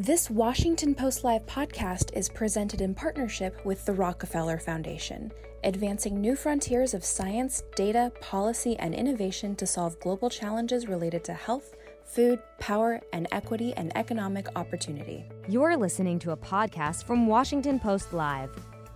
This 0.00 0.30
Washington 0.30 0.94
Post 0.94 1.24
Live 1.24 1.44
podcast 1.46 2.16
is 2.16 2.28
presented 2.28 2.82
in 2.82 2.94
partnership 2.94 3.66
with 3.66 3.84
the 3.84 3.92
Rockefeller 3.92 4.56
Foundation, 4.56 5.32
advancing 5.64 6.20
new 6.20 6.36
frontiers 6.36 6.94
of 6.94 7.04
science, 7.04 7.64
data, 7.74 8.12
policy, 8.20 8.76
and 8.78 8.94
innovation 8.94 9.56
to 9.56 9.66
solve 9.66 9.98
global 9.98 10.30
challenges 10.30 10.86
related 10.86 11.24
to 11.24 11.34
health, 11.34 11.74
food, 12.04 12.38
power, 12.60 13.00
and 13.12 13.26
equity 13.32 13.74
and 13.76 13.90
economic 13.96 14.46
opportunity. 14.54 15.24
You're 15.48 15.76
listening 15.76 16.20
to 16.20 16.30
a 16.30 16.36
podcast 16.36 17.02
from 17.02 17.26
Washington 17.26 17.80
Post 17.80 18.12
Live, 18.12 18.50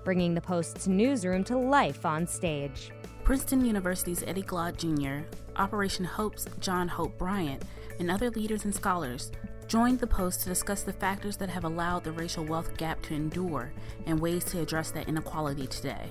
bringing 0.05 0.35
the 0.35 0.41
Post's 0.41 0.87
newsroom 0.87 1.43
to 1.45 1.59
life 1.59 2.07
on 2.07 2.29
stage. 2.29 2.93
Princeton 3.25 3.65
University's 3.65 4.23
Eddie 4.23 4.43
Glaude 4.43 4.77
Jr., 4.77 5.27
Operation 5.57 6.05
Hope's 6.05 6.47
John 6.61 6.87
Hope 6.87 7.19
Bryant, 7.19 7.65
and 7.99 8.09
other 8.09 8.31
leaders 8.31 8.65
and 8.65 8.73
scholars 8.73 9.33
joined 9.73 10.01
the 10.01 10.07
Post 10.07 10.43
to 10.43 10.51
discuss 10.51 10.83
the 10.83 10.93
factors 10.93 11.39
that 11.39 11.49
have 11.49 11.65
allowed 11.65 12.05
the 12.05 12.13
racial 12.13 12.45
wealth 12.45 12.77
gap 12.77 13.01
to 13.01 13.15
endure 13.15 13.73
and 14.05 14.21
ways 14.21 14.45
to 14.45 14.61
address 14.61 14.91
that 14.91 15.09
inequality 15.09 15.67
today. 15.67 16.11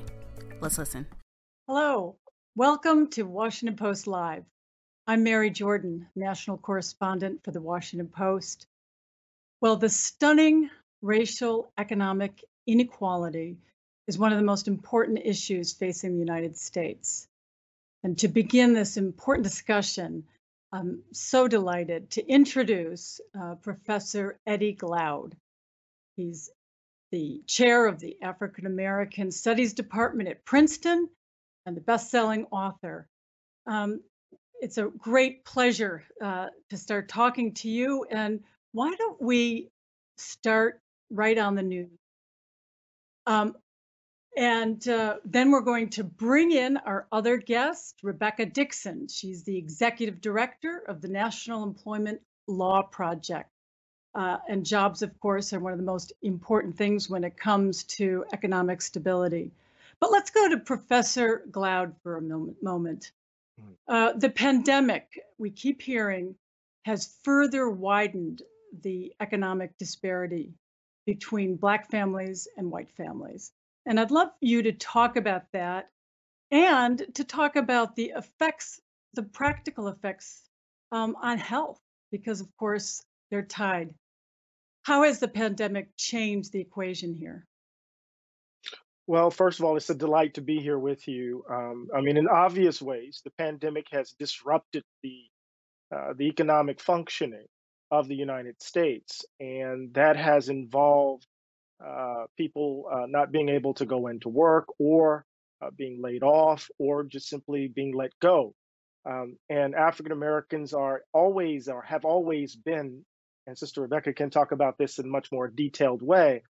Let's 0.62 0.80
listen. 0.80 1.06
Hello, 1.68 2.16
welcome 2.56 3.08
to 3.12 3.22
Washington 3.22 3.76
Post 3.76 4.08
Live. 4.08 4.46
I'm 5.06 5.22
Mary 5.22 5.52
Jordan, 5.52 6.08
national 6.16 6.58
correspondent 6.58 7.44
for 7.44 7.52
the 7.52 7.62
Washington 7.62 8.08
Post. 8.08 8.66
Well, 9.62 9.76
the 9.76 9.90
stunning 9.90 10.72
racial 11.04 11.72
economic 11.78 12.44
inequality 12.66 13.58
is 14.08 14.18
one 14.18 14.32
of 14.32 14.40
the 14.40 14.44
most 14.44 14.68
important 14.68 15.20
issues 15.24 15.72
facing 15.72 16.14
the 16.14 16.26
United 16.26 16.58
States. 16.58 17.28
And 18.02 18.18
to 18.18 18.28
begin 18.28 18.74
this 18.74 18.98
important 18.98 19.44
discussion, 19.44 20.24
I'm 20.74 21.04
so 21.12 21.48
delighted 21.48 22.12
to 22.12 22.26
introduce 22.26 23.20
uh, 23.40 23.56
Professor 23.56 24.40
Eddie 24.48 24.74
Glaude. 24.74 25.34
He's 26.16 26.50
the 27.12 27.42
chair 27.46 27.88
of 27.88 28.00
the 28.00 28.18
African 28.22 28.66
American 28.66 29.32
Studies 29.32 29.74
Department 29.74 30.30
at 30.30 30.46
Princeton 30.46 31.10
and 31.66 31.76
the 31.76 31.82
best-selling 31.82 32.46
author. 32.52 33.08
Um, 33.68 34.02
it's 34.62 34.78
a 34.78 34.90
great 34.98 35.44
pleasure 35.44 36.04
uh, 36.24 36.48
to 36.70 36.78
start 36.78 37.10
talking 37.10 37.54
to 37.56 37.70
you. 37.70 38.06
And 38.10 38.40
why 38.72 38.96
don't 38.96 39.22
we 39.22 39.70
start 40.18 40.80
right 41.10 41.38
on 41.38 41.56
the 41.56 41.64
news? 41.64 41.90
Um, 43.26 43.56
and 44.38 44.88
uh, 44.88 45.18
then 45.26 45.52
we're 45.52 45.62
going 45.62 45.90
to 45.90 46.04
bring 46.04 46.52
in 46.52 46.78
our 46.78 47.08
other 47.12 47.38
guest, 47.38 48.00
Rebecca 48.02 48.46
Dixon. 48.46 49.08
She's 49.08 49.44
the 49.44 49.58
executive 49.58 50.22
director 50.22 50.82
of 50.88 51.02
the 51.02 51.10
National 51.10 51.64
Employment 51.64 52.22
Law 52.48 52.82
Project. 52.84 53.50
Uh, 54.14 54.38
and 54.50 54.66
jobs, 54.66 55.02
of 55.02 55.18
course, 55.20 55.54
are 55.54 55.60
one 55.60 55.72
of 55.72 55.80
the 55.80 55.86
most 55.86 56.12
important 56.22 56.78
things 56.78 57.10
when 57.10 57.24
it 57.24 57.38
comes 57.38 57.84
to 57.84 58.26
economic 58.34 58.82
stability. 58.82 59.52
But 60.00 60.12
let's 60.12 60.32
go 60.32 60.50
to 60.50 60.58
Professor 60.58 61.44
Glaude 61.50 61.94
for 62.04 62.18
a 62.18 62.22
moment. 62.22 63.12
Mm. 63.60 63.76
Uh, 63.88 64.14
the 64.14 64.30
pandemic, 64.30 65.08
we 65.38 65.50
keep 65.50 65.82
hearing, 65.82 66.36
has 66.84 67.16
further 67.24 67.70
widened 67.70 68.42
the 68.82 69.14
economic 69.20 69.78
disparity 69.78 70.54
between 71.06 71.56
Black 71.56 71.90
families 71.90 72.48
and 72.58 72.72
white 72.72 72.92
families. 72.92 73.52
And 73.86 74.00
I'd 74.00 74.12
love 74.12 74.30
you 74.42 74.64
to 74.64 74.72
talk 74.74 75.16
about 75.16 75.44
that 75.54 75.90
and 76.52 77.04
to 77.16 77.24
talk 77.24 77.56
about 77.56 77.96
the 77.96 78.14
effects, 78.16 78.80
the 79.14 79.24
practical 79.24 79.88
effects 79.88 80.42
um, 80.92 81.16
on 81.22 81.38
health, 81.38 81.80
because 82.12 82.42
of 82.42 82.48
course 82.58 83.04
they're 83.30 83.42
tied. 83.42 83.94
How 84.84 85.04
has 85.04 85.20
the 85.20 85.28
pandemic 85.28 85.90
changed 85.98 86.52
the 86.52 86.60
equation 86.60 87.16
here? 87.16 87.48
Well, 89.08 89.32
first 89.32 89.60
of 89.60 89.66
all, 89.66 89.78
it's 89.78 89.90
a 89.90 89.96
delight 89.96 90.36
to 90.36 90.42
be 90.42 90.60
here 90.60 90.80
with 90.80 91.08
you. 91.08 91.44
Um, 91.50 91.88
I 91.96 92.02
mean, 92.02 92.18
in 92.18 92.28
obvious 92.28 92.82
ways, 92.82 93.22
the 93.24 93.32
pandemic 93.32 93.88
has 93.92 94.12
disrupted 94.12 94.84
the 95.04 95.24
uh, 95.94 96.14
the 96.16 96.28
economic 96.28 96.80
functioning 96.80 97.48
of 97.92 98.08
the 98.08 98.16
United 98.16 98.62
States, 98.62 99.26
and 99.42 99.94
that 99.94 100.16
has 100.16 100.48
involved 100.48 101.28
uh, 101.86 102.26
people 102.38 102.86
uh, 102.92 103.06
not 103.08 103.32
being 103.32 103.50
able 103.50 103.74
to 103.76 103.86
go 103.86 104.08
into 104.08 104.30
work 104.30 104.68
or 104.80 105.26
uh, 105.62 105.70
being 105.76 106.02
laid 106.02 106.24
off 106.24 106.70
or 106.78 107.04
just 107.04 107.28
simply 107.28 107.68
being 107.68 107.94
let 107.96 108.12
go. 108.22 108.54
Um, 109.06 109.38
and 109.50 109.74
African 109.74 110.12
Americans 110.12 110.74
are 110.74 111.02
always 111.14 111.68
or 111.68 111.82
have 111.82 112.06
always 112.06 112.56
been, 112.56 113.04
and 113.48 113.58
Sister 113.58 113.82
Rebecca 113.82 114.14
can 114.14 114.30
talk 114.30 114.52
about 114.52 114.78
this 114.78 115.00
in 115.00 115.10
much 115.10 115.32
more 115.32 115.48
detailed 115.48 116.02
way, 116.02 116.44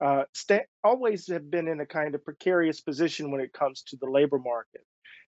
uh, 0.00 0.24
always 0.84 1.26
have 1.28 1.50
been 1.50 1.68
in 1.68 1.80
a 1.80 1.86
kind 1.86 2.14
of 2.14 2.24
precarious 2.24 2.80
position 2.80 3.30
when 3.30 3.40
it 3.40 3.52
comes 3.52 3.82
to 3.82 3.96
the 3.96 4.08
labor 4.08 4.38
market. 4.38 4.82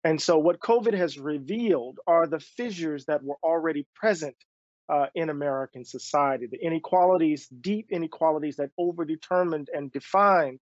And 0.04 0.20
so, 0.20 0.38
what 0.38 0.60
COVID 0.60 0.94
has 0.94 1.18
revealed 1.18 1.98
are 2.06 2.26
the 2.26 2.40
fissures 2.40 3.04
that 3.06 3.22
were 3.22 3.38
already 3.42 3.86
present 3.94 4.36
uh, 4.92 5.06
in 5.14 5.30
American 5.30 5.84
society. 5.84 6.46
The 6.50 6.62
inequalities, 6.64 7.48
deep 7.48 7.86
inequalities 7.90 8.56
that 8.56 8.70
overdetermined 8.78 9.68
and 9.72 9.90
defined 9.90 10.58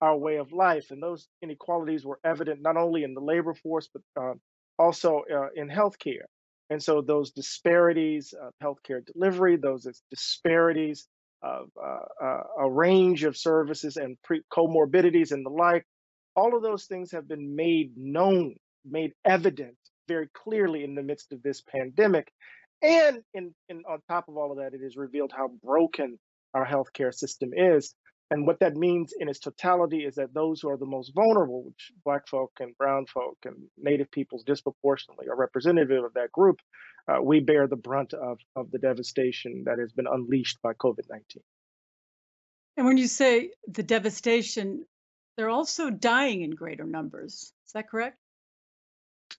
our 0.00 0.16
way 0.16 0.36
of 0.36 0.52
life. 0.52 0.90
And 0.90 1.02
those 1.02 1.28
inequalities 1.42 2.04
were 2.04 2.18
evident 2.24 2.60
not 2.62 2.76
only 2.76 3.02
in 3.02 3.12
the 3.14 3.20
labor 3.20 3.54
force, 3.54 3.88
but 3.92 4.02
uh, 4.20 4.34
also 4.78 5.22
uh, 5.32 5.48
in 5.54 5.68
healthcare. 5.68 6.26
And 6.70 6.82
so 6.82 7.02
those 7.02 7.30
disparities 7.32 8.34
of 8.40 8.52
healthcare 8.62 9.00
delivery, 9.04 9.56
those 9.56 9.86
disparities 10.10 11.06
of 11.42 11.68
uh, 11.80 12.24
uh, 12.24 12.42
a 12.60 12.70
range 12.70 13.24
of 13.24 13.36
services 13.36 13.96
and 13.96 14.16
pre- 14.22 14.42
comorbidities 14.50 15.32
and 15.32 15.44
the 15.44 15.50
like, 15.50 15.84
all 16.34 16.56
of 16.56 16.62
those 16.62 16.86
things 16.86 17.12
have 17.12 17.28
been 17.28 17.54
made 17.54 17.92
known, 17.96 18.56
made 18.84 19.12
evident 19.24 19.76
very 20.08 20.28
clearly 20.34 20.82
in 20.82 20.94
the 20.94 21.02
midst 21.02 21.32
of 21.32 21.42
this 21.42 21.62
pandemic. 21.62 22.32
And 22.86 23.22
in, 23.34 23.52
in 23.68 23.82
on 23.88 24.00
top 24.08 24.28
of 24.28 24.36
all 24.36 24.52
of 24.52 24.58
that, 24.58 24.72
it 24.74 24.80
has 24.82 24.96
revealed 24.96 25.32
how 25.36 25.50
broken 25.64 26.18
our 26.54 26.64
healthcare 26.64 27.12
system 27.12 27.50
is. 27.52 27.94
And 28.30 28.46
what 28.46 28.60
that 28.60 28.74
means 28.74 29.12
in 29.18 29.28
its 29.28 29.40
totality 29.40 30.04
is 30.04 30.16
that 30.16 30.34
those 30.34 30.60
who 30.60 30.68
are 30.68 30.76
the 30.76 30.86
most 30.86 31.12
vulnerable, 31.14 31.64
which 31.64 31.92
Black 32.04 32.28
folk 32.28 32.52
and 32.60 32.76
Brown 32.76 33.06
folk 33.06 33.38
and 33.44 33.56
Native 33.76 34.10
peoples 34.10 34.44
disproportionately 34.44 35.28
are 35.28 35.36
representative 35.36 36.04
of 36.04 36.14
that 36.14 36.32
group, 36.32 36.58
uh, 37.08 37.22
we 37.22 37.40
bear 37.40 37.66
the 37.66 37.76
brunt 37.76 38.14
of, 38.14 38.38
of 38.56 38.70
the 38.70 38.78
devastation 38.78 39.64
that 39.66 39.78
has 39.78 39.92
been 39.92 40.06
unleashed 40.10 40.58
by 40.62 40.72
COVID 40.72 41.08
19. 41.08 41.42
And 42.76 42.86
when 42.86 42.96
you 42.96 43.06
say 43.06 43.50
the 43.68 43.84
devastation, 43.84 44.84
they're 45.36 45.50
also 45.50 45.90
dying 45.90 46.42
in 46.42 46.50
greater 46.50 46.84
numbers. 46.84 47.52
Is 47.66 47.72
that 47.74 47.88
correct? 47.88 48.16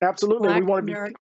Absolutely. 0.01 0.47
Black 0.47 0.61
we 0.61 0.65
want 0.65 0.81
to 0.81 0.85
be 0.85 0.91
Americans 0.91 1.17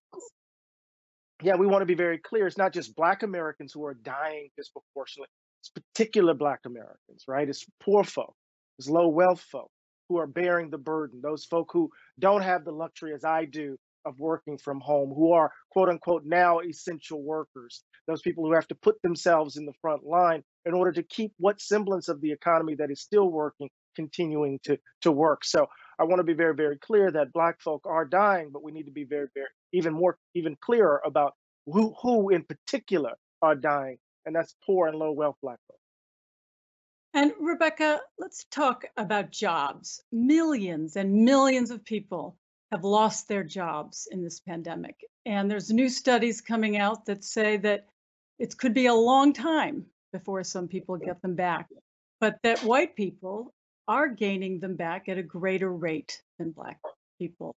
yeah, 1.43 1.55
we 1.55 1.67
want 1.67 1.81
to 1.81 1.85
be 1.85 1.95
very 1.95 2.17
clear. 2.17 2.47
It's 2.47 2.57
not 2.57 2.73
just 2.73 2.95
Black 2.95 3.23
Americans 3.23 3.71
who 3.73 3.85
are 3.85 3.93
dying 3.93 4.49
disproportionately. 4.57 5.29
It's 5.61 5.69
particular 5.69 6.33
Black 6.33 6.61
Americans, 6.65 7.25
right? 7.27 7.47
It's 7.47 7.65
poor 7.79 8.03
folk, 8.03 8.35
it's 8.79 8.89
low 8.89 9.07
wealth 9.07 9.41
folk 9.41 9.71
who 10.09 10.17
are 10.17 10.27
bearing 10.27 10.69
the 10.69 10.77
burden. 10.77 11.19
Those 11.21 11.45
folk 11.45 11.69
who 11.71 11.89
don't 12.19 12.41
have 12.41 12.63
the 12.63 12.71
luxury, 12.71 13.13
as 13.13 13.25
I 13.25 13.45
do, 13.45 13.77
of 14.05 14.19
working 14.19 14.57
from 14.57 14.79
home, 14.79 15.13
who 15.13 15.33
are 15.33 15.51
quote 15.71 15.89
unquote 15.89 16.23
now 16.25 16.59
essential 16.59 17.21
workers. 17.21 17.83
Those 18.07 18.21
people 18.21 18.45
who 18.45 18.53
have 18.53 18.67
to 18.69 18.75
put 18.75 18.95
themselves 19.03 19.57
in 19.57 19.65
the 19.65 19.73
front 19.81 20.03
line 20.05 20.43
in 20.65 20.73
order 20.73 20.93
to 20.93 21.03
keep 21.03 21.33
what 21.37 21.59
semblance 21.59 22.07
of 22.07 22.21
the 22.21 22.31
economy 22.31 22.75
that 22.75 22.89
is 22.89 23.01
still 23.01 23.29
working 23.29 23.69
continuing 23.95 24.59
to 24.63 24.77
to 25.01 25.11
work. 25.11 25.43
So 25.43 25.67
I 25.99 26.03
want 26.03 26.19
to 26.19 26.23
be 26.23 26.33
very, 26.33 26.53
very 26.53 26.77
clear 26.77 27.11
that 27.11 27.33
Black 27.33 27.61
folk 27.61 27.85
are 27.85 28.05
dying, 28.05 28.49
but 28.51 28.63
we 28.63 28.71
need 28.71 28.85
to 28.85 28.91
be 28.91 29.03
very, 29.03 29.27
very 29.33 29.47
even 29.73 29.93
more, 29.93 30.17
even 30.35 30.55
clearer 30.61 31.01
about 31.05 31.33
who, 31.65 31.93
who 32.01 32.29
in 32.29 32.43
particular 32.43 33.13
are 33.41 33.55
dying, 33.55 33.97
and 34.25 34.35
that's 34.35 34.55
poor 34.65 34.87
and 34.87 34.97
low 34.97 35.11
wealth 35.11 35.37
Black 35.41 35.59
folk. 35.67 35.79
And 37.13 37.33
Rebecca, 37.39 37.99
let's 38.19 38.45
talk 38.51 38.85
about 38.95 39.31
jobs. 39.31 40.03
Millions 40.11 40.95
and 40.95 41.25
millions 41.25 41.71
of 41.71 41.83
people 41.83 42.37
have 42.71 42.83
lost 42.83 43.27
their 43.27 43.43
jobs 43.43 44.07
in 44.11 44.23
this 44.23 44.39
pandemic. 44.39 44.95
And 45.25 45.49
there's 45.49 45.71
new 45.71 45.89
studies 45.89 46.41
coming 46.41 46.77
out 46.77 47.05
that 47.05 47.23
say 47.23 47.57
that 47.57 47.87
it 48.39 48.57
could 48.57 48.73
be 48.73 48.85
a 48.85 48.93
long 48.93 49.33
time 49.33 49.85
before 50.13 50.43
some 50.43 50.67
people 50.67 50.97
get 50.97 51.21
them 51.21 51.35
back, 51.35 51.67
but 52.19 52.37
that 52.43 52.63
white 52.63 52.95
people 52.95 53.53
are 53.87 54.07
gaining 54.07 54.59
them 54.59 54.75
back 54.75 55.09
at 55.09 55.17
a 55.17 55.23
greater 55.23 55.71
rate 55.71 56.21
than 56.37 56.51
Black 56.51 56.79
people. 57.19 57.55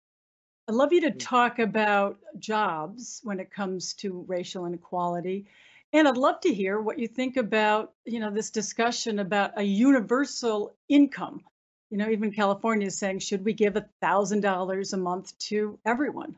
I'd 0.68 0.76
love 0.76 0.94
you 0.94 1.02
to 1.02 1.12
mm. 1.12 1.20
talk 1.20 1.60
about 1.60 2.18
jobs 2.38 3.22
when 3.24 3.40
it 3.40 3.52
comes 3.52 3.94
to 3.96 4.24
racial 4.28 4.66
inequality. 4.66 5.48
And 5.94 6.08
I'd 6.08 6.18
love 6.18 6.40
to 6.42 6.54
hear 6.54 6.80
what 6.80 7.00
you 7.00 7.08
think 7.08 7.38
about, 7.38 7.94
you 8.06 8.20
know, 8.20 8.31
this 8.31 8.52
discussion 8.52 9.18
about 9.18 9.54
a 9.58 9.64
universal 9.64 10.76
income. 10.88 11.42
You 11.90 11.98
know, 11.98 12.10
even 12.10 12.32
California 12.32 12.86
is 12.86 13.00
saying, 13.00 13.20
should 13.20 13.44
we 13.44 13.54
give 13.54 13.74
$1,000 13.74 14.94
a 14.94 14.98
month 14.98 15.36
to 15.40 15.80
everyone? 15.86 16.36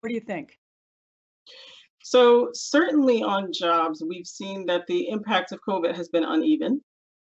What 0.00 0.08
do 0.08 0.14
you 0.14 0.20
think? 0.20 0.56
So, 2.04 2.50
certainly 2.52 3.22
on 3.22 3.52
jobs, 3.52 4.02
we've 4.06 4.26
seen 4.26 4.66
that 4.66 4.86
the 4.86 5.08
impact 5.08 5.50
of 5.50 5.60
COVID 5.68 5.96
has 5.96 6.08
been 6.08 6.24
uneven. 6.24 6.82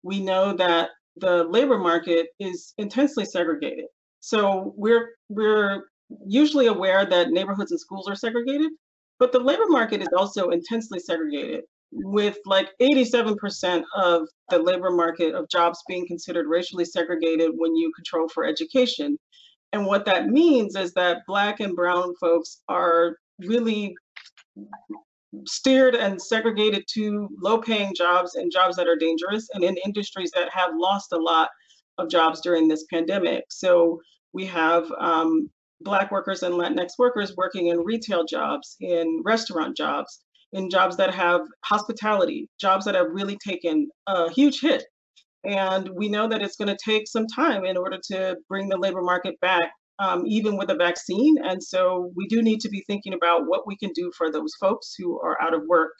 We 0.03 0.21
know 0.21 0.53
that 0.53 0.91
the 1.19 1.43
labor 1.45 1.77
market 1.77 2.27
is 2.39 2.73
intensely 2.77 3.25
segregated. 3.25 3.85
So, 4.19 4.73
we're, 4.75 5.11
we're 5.29 5.83
usually 6.25 6.67
aware 6.67 7.05
that 7.05 7.29
neighborhoods 7.29 7.71
and 7.71 7.79
schools 7.79 8.07
are 8.07 8.15
segregated, 8.15 8.71
but 9.19 9.31
the 9.31 9.39
labor 9.39 9.67
market 9.67 10.01
is 10.01 10.09
also 10.15 10.49
intensely 10.49 10.99
segregated, 10.99 11.63
with 11.91 12.37
like 12.45 12.69
87% 12.81 13.83
of 13.95 14.27
the 14.49 14.59
labor 14.59 14.91
market 14.91 15.33
of 15.33 15.49
jobs 15.49 15.81
being 15.87 16.05
considered 16.07 16.47
racially 16.47 16.85
segregated 16.85 17.51
when 17.55 17.75
you 17.75 17.91
control 17.95 18.27
for 18.27 18.45
education. 18.45 19.17
And 19.73 19.85
what 19.85 20.05
that 20.05 20.27
means 20.27 20.75
is 20.75 20.93
that 20.93 21.23
Black 21.27 21.59
and 21.59 21.75
Brown 21.75 22.13
folks 22.19 22.61
are 22.69 23.17
really 23.39 23.95
steered 25.45 25.95
and 25.95 26.21
segregated 26.21 26.85
to 26.93 27.29
low 27.41 27.59
paying 27.59 27.93
jobs 27.95 28.35
and 28.35 28.51
jobs 28.51 28.75
that 28.75 28.87
are 28.87 28.95
dangerous 28.95 29.47
and 29.53 29.63
in 29.63 29.77
industries 29.85 30.31
that 30.35 30.49
have 30.51 30.71
lost 30.75 31.11
a 31.13 31.17
lot 31.17 31.49
of 31.97 32.09
jobs 32.09 32.41
during 32.41 32.67
this 32.67 32.85
pandemic. 32.91 33.45
So 33.49 33.99
we 34.33 34.45
have 34.45 34.91
um, 34.99 35.49
Black 35.81 36.11
workers 36.11 36.43
and 36.43 36.55
Latinx 36.55 36.93
workers 36.97 37.35
working 37.35 37.67
in 37.67 37.79
retail 37.79 38.25
jobs, 38.25 38.75
in 38.79 39.21
restaurant 39.25 39.75
jobs, 39.77 40.21
in 40.53 40.69
jobs 40.69 40.97
that 40.97 41.13
have 41.13 41.41
hospitality, 41.63 42.49
jobs 42.59 42.85
that 42.85 42.95
have 42.95 43.07
really 43.11 43.37
taken 43.45 43.89
a 44.07 44.31
huge 44.31 44.59
hit. 44.61 44.83
And 45.43 45.89
we 45.89 46.09
know 46.09 46.27
that 46.27 46.41
it's 46.41 46.55
going 46.55 46.75
to 46.75 46.77
take 46.83 47.07
some 47.07 47.27
time 47.27 47.63
in 47.65 47.77
order 47.77 47.99
to 48.11 48.37
bring 48.49 48.69
the 48.69 48.77
labor 48.77 49.01
market 49.01 49.39
back 49.39 49.71
um, 49.99 50.23
even 50.25 50.57
with 50.57 50.69
a 50.69 50.75
vaccine. 50.75 51.35
And 51.43 51.63
so 51.63 52.11
we 52.15 52.27
do 52.27 52.41
need 52.41 52.61
to 52.61 52.69
be 52.69 52.83
thinking 52.87 53.13
about 53.13 53.47
what 53.47 53.67
we 53.67 53.75
can 53.77 53.91
do 53.93 54.11
for 54.17 54.31
those 54.31 54.53
folks 54.59 54.93
who 54.97 55.19
are 55.21 55.41
out 55.41 55.53
of 55.53 55.63
work. 55.67 55.93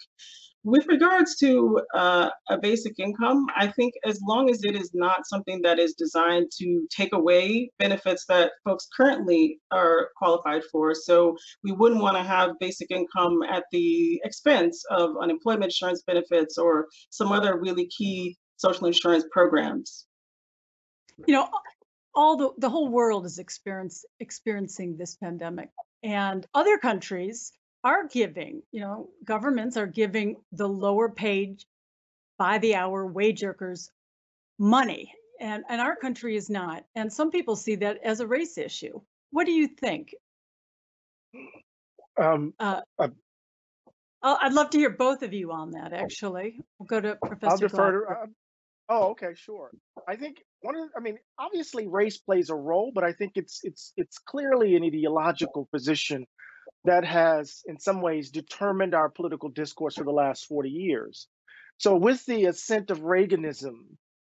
With 0.64 0.86
regards 0.88 1.38
to 1.38 1.80
uh, 1.96 2.30
a 2.50 2.58
basic 2.58 3.00
income, 3.00 3.46
I 3.56 3.68
think 3.68 3.94
as 4.04 4.20
long 4.28 4.50
as 4.50 4.66
it 4.66 4.76
is 4.76 4.92
not 4.94 5.22
something 5.26 5.62
that 5.62 5.80
is 5.80 5.94
designed 5.94 6.48
to 6.60 6.86
take 6.90 7.14
away 7.14 7.72
benefits 7.80 8.26
that 8.28 8.52
folks 8.66 8.86
currently 8.96 9.60
are 9.72 10.10
qualified 10.18 10.64
for. 10.70 10.94
So 10.94 11.38
we 11.64 11.72
wouldn't 11.72 12.02
want 12.02 12.18
to 12.18 12.24
have 12.24 12.60
basic 12.60 12.92
income 12.92 13.44
at 13.50 13.64
the 13.72 14.20
expense 14.26 14.84
of 14.92 15.12
unemployment 15.22 15.66
insurance 15.66 16.04
benefits 16.06 16.58
or 16.58 16.88
some 17.12 17.32
other 17.32 17.58
really 17.58 17.88
key 17.98 18.36
social 18.58 18.88
insurance 18.88 19.24
programs. 19.32 20.06
You 21.28 21.34
know, 21.36 21.50
all 22.18 22.36
the 22.36 22.50
the 22.58 22.70
whole 22.70 22.90
world 22.90 23.26
is 23.26 23.38
experience, 23.38 24.04
experiencing 24.20 24.98
this 24.98 25.16
pandemic. 25.16 25.70
And 26.04 26.46
other 26.54 26.78
countries 26.80 27.54
are 27.84 28.08
giving 28.08 28.64
you 28.72 28.82
know 28.82 29.10
governments 29.24 29.78
are 29.78 29.88
giving 29.88 30.38
the 30.52 30.68
lower 30.68 31.10
paid 31.10 31.64
by 32.40 32.58
the 32.58 32.76
hour 32.76 33.06
wage 33.06 33.44
workers 33.44 33.92
money. 34.58 35.14
And 35.40 35.64
and 35.70 35.80
our 35.80 35.96
country 35.96 36.36
is 36.36 36.50
not. 36.50 36.84
And 36.96 37.14
some 37.14 37.30
people 37.30 37.56
see 37.56 37.76
that 37.76 38.00
as 38.04 38.20
a 38.20 38.28
race 38.28 38.58
issue. 38.58 39.00
What 39.30 39.46
do 39.46 39.52
you 39.52 39.68
think? 39.68 40.16
Um, 42.20 42.56
uh, 42.60 42.82
uh, 42.98 43.10
i'd 44.24 44.54
love 44.54 44.72
to 44.72 44.80
hear 44.80 44.90
both 44.90 45.22
of 45.22 45.34
you 45.34 45.52
on 45.52 45.72
that 45.72 45.94
actually. 45.94 46.60
We'll 46.80 46.88
go 46.88 47.00
to 47.00 47.16
professor 47.16 47.52
i'll 47.52 47.58
defer 47.58 47.92
to, 47.92 48.12
uh, 48.12 48.26
oh 48.90 49.10
okay 49.12 49.36
sure. 49.36 49.70
I 50.08 50.16
think 50.16 50.42
one 50.62 50.76
of 50.76 50.90
I 50.96 51.00
mean, 51.00 51.18
obviously 51.38 51.88
race 51.88 52.18
plays 52.18 52.50
a 52.50 52.56
role, 52.56 52.92
but 52.94 53.04
I 53.04 53.14
think 53.14 53.34
it's 53.36 53.62
it's 53.64 53.94
it's 53.98 54.18
clearly 54.18 54.76
an 54.76 54.84
ideological 54.84 55.68
position 55.72 56.26
that 56.86 57.06
has 57.06 57.62
in 57.66 57.80
some 57.80 58.02
ways 58.02 58.32
determined 58.32 58.96
our 58.96 59.10
political 59.10 59.50
discourse 59.50 59.96
for 59.96 60.04
the 60.04 60.12
last 60.12 60.46
40 60.46 60.70
years. 60.70 61.28
So 61.78 61.96
with 61.96 62.26
the 62.26 62.46
ascent 62.46 62.90
of 62.92 63.00
Reaganism, 63.00 63.76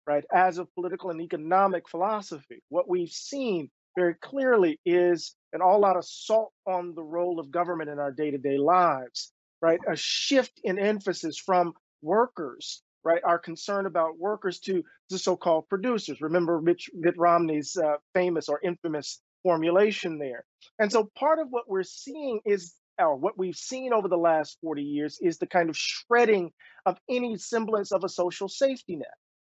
right, 0.06 0.25
as 0.32 0.59
a 0.59 0.67
political 0.67 1.11
and 1.11 1.21
economic 1.21 1.88
philosophy, 1.88 2.62
what 2.69 2.88
we've 2.88 3.11
seen 3.11 3.71
very 3.97 4.15
clearly 4.15 4.79
is 4.85 5.35
an 5.53 5.61
all-out 5.61 5.99
assault 5.99 6.53
on 6.67 6.94
the 6.94 7.03
role 7.03 7.41
of 7.41 7.50
government 7.50 7.91
in 7.91 7.99
our 7.99 8.12
day-to-day 8.12 8.56
lives, 8.56 9.33
right? 9.61 9.81
A 9.91 9.97
shift 9.97 10.61
in 10.62 10.79
emphasis 10.79 11.38
from 11.38 11.73
workers 12.03 12.83
right, 13.05 13.23
our 13.25 13.38
concern 13.38 13.87
about 13.87 14.19
workers 14.19 14.61
to 14.61 14.82
the 15.08 15.19
so-called 15.19 15.69
producers. 15.69 16.20
Remember 16.20 16.61
Mitch, 16.61 16.91
Mitt 16.94 17.17
Romney's 17.17 17.76
uh, 17.76 17.97
famous 18.14 18.49
or 18.49 18.61
infamous 18.62 19.20
formulation 19.43 20.19
there. 20.19 20.44
And 20.79 20.93
so 20.93 21.11
part 21.17 21.38
of 21.38 21.49
what 21.50 21.69
we're 21.69 21.82
seeing 21.82 22.41
is, 22.44 22.75
or 22.99 23.17
what 23.17 23.38
we've 23.38 23.56
seen 23.56 23.93
over 23.93 24.08
the 24.08 24.17
last 24.17 24.58
40 24.62 24.82
years 24.82 25.19
is 25.20 25.38
the 25.38 25.47
kind 25.47 25.70
of 25.70 25.76
shredding 25.76 26.52
of 26.85 26.99
any 27.08 27.37
semblance 27.37 27.93
of 27.93 28.05
a 28.05 28.08
social 28.08 28.49
safety 28.49 28.97
net 28.97 29.08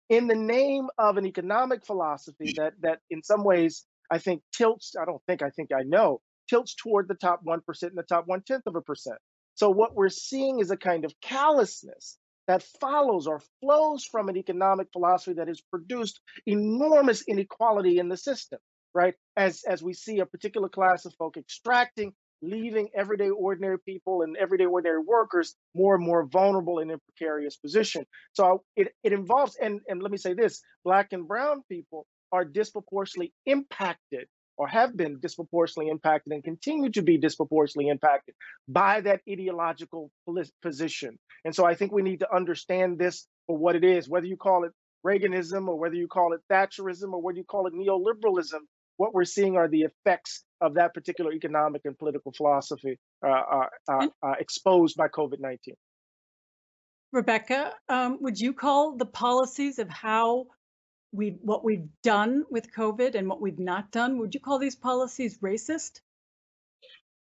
in 0.08 0.26
the 0.26 0.34
name 0.34 0.88
of 0.98 1.16
an 1.16 1.26
economic 1.26 1.84
philosophy 1.84 2.54
that 2.56 2.74
that 2.80 3.00
in 3.10 3.22
some 3.22 3.44
ways 3.44 3.84
I 4.10 4.18
think 4.18 4.42
tilts, 4.52 4.94
I 5.00 5.04
don't 5.04 5.22
think, 5.26 5.42
I 5.42 5.50
think 5.50 5.70
I 5.72 5.82
know, 5.82 6.20
tilts 6.48 6.74
toward 6.74 7.08
the 7.08 7.14
top 7.14 7.44
1% 7.44 7.60
and 7.82 7.96
the 7.96 8.02
top 8.02 8.24
one 8.26 8.42
tenth 8.42 8.66
of 8.66 8.76
a 8.76 8.80
percent. 8.80 9.18
So 9.54 9.70
what 9.70 9.94
we're 9.94 10.10
seeing 10.10 10.60
is 10.60 10.70
a 10.70 10.76
kind 10.76 11.04
of 11.04 11.12
callousness 11.20 12.18
that 12.46 12.62
follows 12.80 13.26
or 13.26 13.40
flows 13.60 14.04
from 14.04 14.28
an 14.28 14.36
economic 14.36 14.88
philosophy 14.92 15.34
that 15.34 15.48
has 15.48 15.60
produced 15.60 16.20
enormous 16.46 17.22
inequality 17.22 17.98
in 17.98 18.08
the 18.08 18.16
system, 18.16 18.58
right? 18.94 19.14
As, 19.36 19.62
as 19.68 19.82
we 19.82 19.92
see 19.92 20.20
a 20.20 20.26
particular 20.26 20.68
class 20.68 21.04
of 21.04 21.14
folk 21.14 21.36
extracting, 21.36 22.12
leaving 22.42 22.88
everyday 22.94 23.30
ordinary 23.30 23.78
people 23.78 24.22
and 24.22 24.36
everyday 24.36 24.66
ordinary 24.66 25.00
workers 25.00 25.54
more 25.74 25.94
and 25.94 26.04
more 26.04 26.26
vulnerable 26.26 26.78
and 26.78 26.90
in 26.90 26.98
precarious 27.08 27.56
position. 27.56 28.04
So 28.34 28.62
it, 28.76 28.92
it 29.02 29.12
involves, 29.12 29.56
and, 29.60 29.80
and 29.88 30.02
let 30.02 30.12
me 30.12 30.18
say 30.18 30.34
this, 30.34 30.62
black 30.84 31.12
and 31.12 31.26
brown 31.26 31.62
people 31.68 32.06
are 32.32 32.44
disproportionately 32.44 33.32
impacted 33.46 34.26
or 34.56 34.66
have 34.68 34.96
been 34.96 35.18
disproportionately 35.20 35.90
impacted 35.90 36.32
and 36.32 36.42
continue 36.42 36.90
to 36.90 37.02
be 37.02 37.18
disproportionately 37.18 37.90
impacted 37.90 38.34
by 38.68 39.00
that 39.02 39.20
ideological 39.30 40.10
position. 40.62 41.18
And 41.44 41.54
so 41.54 41.64
I 41.64 41.74
think 41.74 41.92
we 41.92 42.02
need 42.02 42.20
to 42.20 42.34
understand 42.34 42.98
this 42.98 43.26
for 43.46 43.56
what 43.56 43.76
it 43.76 43.84
is, 43.84 44.08
whether 44.08 44.26
you 44.26 44.36
call 44.36 44.64
it 44.64 44.72
Reaganism 45.06 45.68
or 45.68 45.78
whether 45.78 45.94
you 45.94 46.08
call 46.08 46.32
it 46.32 46.40
Thatcherism 46.50 47.12
or 47.12 47.22
whether 47.22 47.38
you 47.38 47.44
call 47.44 47.66
it 47.66 47.74
neoliberalism, 47.74 48.60
what 48.96 49.14
we're 49.14 49.24
seeing 49.24 49.56
are 49.56 49.68
the 49.68 49.82
effects 49.82 50.42
of 50.60 50.74
that 50.74 50.94
particular 50.94 51.32
economic 51.32 51.82
and 51.84 51.98
political 51.98 52.32
philosophy 52.32 52.98
uh, 53.24 53.28
uh, 53.28 53.66
uh, 53.88 54.06
uh 54.22 54.32
exposed 54.40 54.96
by 54.96 55.06
COVID 55.08 55.38
19. 55.38 55.74
Rebecca, 57.12 57.72
um, 57.88 58.18
would 58.20 58.40
you 58.40 58.52
call 58.52 58.96
the 58.96 59.06
policies 59.06 59.78
of 59.78 59.88
how 59.88 60.46
we 61.16 61.38
what 61.42 61.64
we've 61.64 61.88
done 62.02 62.44
with 62.50 62.72
COVID 62.72 63.14
and 63.14 63.28
what 63.28 63.40
we've 63.40 63.58
not 63.58 63.90
done, 63.90 64.18
would 64.18 64.34
you 64.34 64.40
call 64.40 64.58
these 64.58 64.76
policies 64.76 65.38
racist? 65.38 66.00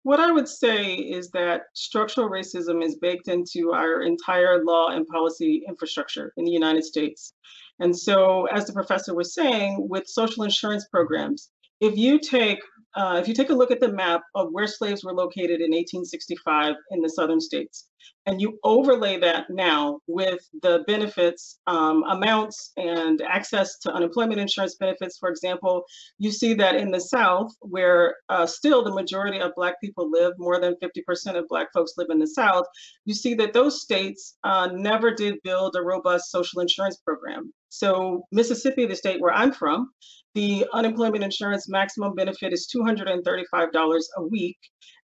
What 0.05 0.19
I 0.19 0.33
would 0.33 0.49
say 0.49 0.95
is 0.95 1.31
that 1.31 1.63
structural 1.75 2.29
racism 2.29 2.83
is 2.83 2.97
baked 2.97 3.29
into 3.29 3.73
our 3.73 4.03
entire 4.03 4.65
law 4.65 4.89
and 4.89 5.07
policy 5.07 5.63
infrastructure 5.69 6.33
in 6.37 6.45
the 6.45 6.51
United 6.51 6.85
States. 6.85 7.35
And 7.79 7.97
so, 7.97 8.47
as 8.47 8.67
the 8.67 8.73
professor 8.73 9.15
was 9.15 9.35
saying, 9.35 9.87
with 9.89 10.09
social 10.09 10.43
insurance 10.43 10.87
programs, 10.89 11.51
if 11.81 11.97
you 11.97 12.19
take 12.19 12.59
uh, 12.95 13.19
if 13.21 13.29
you 13.29 13.35
take 13.35 13.51
a 13.51 13.55
look 13.55 13.71
at 13.71 13.81
the 13.81 13.93
map 13.93 14.23
of 14.35 14.49
where 14.53 14.67
slaves 14.67 15.03
were 15.05 15.15
located 15.15 15.61
in 15.61 15.71
1865 15.71 16.75
in 16.91 17.01
the 17.01 17.09
southern 17.09 17.41
states, 17.41 17.89
and 18.27 18.41
you 18.41 18.59
overlay 18.63 19.19
that 19.19 19.47
now 19.51 19.99
with 20.07 20.41
the 20.63 20.85
benefits 20.87 21.59
um, 21.67 22.05
amounts 22.05 22.73
and 22.77 23.21
access 23.23 23.79
to 23.81 23.93
unemployment 23.93 24.41
insurance 24.41 24.77
benefits, 24.77 25.19
for 25.19 25.29
example, 25.29 25.83
you 26.19 26.31
see 26.31 26.55
that 26.55 26.77
in 26.77 26.91
the 26.91 27.01
South, 27.01 27.53
where 27.61 28.17
uh, 28.29 28.47
still 28.47 28.85
the 28.85 28.95
majority 28.95 29.41
of 29.41 29.53
Black 29.57 29.81
people 29.81 30.11
live, 30.11 30.33
more 30.39 30.61
than 30.61 30.77
50% 30.83 31.37
of 31.37 31.49
Black 31.49 31.69
folks 31.73 31.95
live 31.97 32.09
in 32.11 32.19
the 32.19 32.27
South, 32.27 32.65
you 33.05 33.15
see 33.15 33.35
that 33.35 33.53
those 33.53 33.83
states 33.83 34.37
uh, 34.45 34.69
never 34.73 35.13
did 35.13 35.43
build 35.43 35.75
a 35.77 35.83
robust 35.83 36.31
social 36.31 36.61
insurance 36.61 36.99
program. 36.99 37.53
So, 37.71 38.25
Mississippi, 38.33 38.87
the 38.87 38.95
state 38.95 39.21
where 39.21 39.33
I'm 39.33 39.53
from, 39.53 39.91
the 40.35 40.67
unemployment 40.73 41.25
insurance 41.25 41.69
maximum 41.69 42.15
benefit 42.15 42.53
is 42.53 42.69
$235 42.75 44.01
a 44.17 44.23
week. 44.23 44.59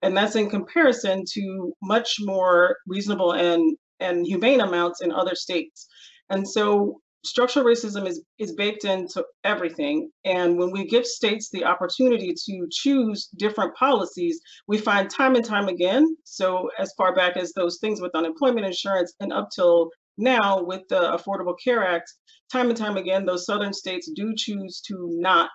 And 0.05 0.15
that's 0.15 0.35
in 0.35 0.51
comparison 0.51 1.23
to 1.33 1.73
much 1.81 2.17
more 2.19 2.77
reasonable 2.85 3.31
and, 3.31 3.75
and 3.99 4.23
humane 4.23 4.61
amounts 4.61 5.01
in 5.01 5.11
other 5.11 5.33
states. 5.33 5.87
And 6.29 6.47
so 6.47 7.01
structural 7.25 7.65
racism 7.65 8.07
is, 8.07 8.21
is 8.37 8.53
baked 8.53 8.85
into 8.85 9.25
everything. 9.43 10.11
And 10.23 10.59
when 10.59 10.71
we 10.71 10.85
give 10.85 11.07
states 11.07 11.49
the 11.49 11.65
opportunity 11.65 12.35
to 12.45 12.67
choose 12.71 13.29
different 13.39 13.75
policies, 13.75 14.39
we 14.67 14.77
find 14.77 15.09
time 15.09 15.33
and 15.33 15.43
time 15.43 15.69
again. 15.69 16.15
So, 16.23 16.69
as 16.77 16.93
far 16.95 17.15
back 17.15 17.35
as 17.35 17.51
those 17.53 17.79
things 17.79 17.99
with 17.99 18.13
unemployment 18.13 18.67
insurance 18.67 19.11
and 19.19 19.33
up 19.33 19.49
till 19.55 19.89
now 20.19 20.61
with 20.61 20.83
the 20.87 21.17
Affordable 21.17 21.55
Care 21.63 21.83
Act, 21.83 22.13
time 22.51 22.69
and 22.69 22.77
time 22.77 22.97
again, 22.97 23.25
those 23.25 23.47
southern 23.47 23.73
states 23.73 24.07
do 24.15 24.35
choose 24.37 24.81
to 24.81 25.09
not 25.13 25.49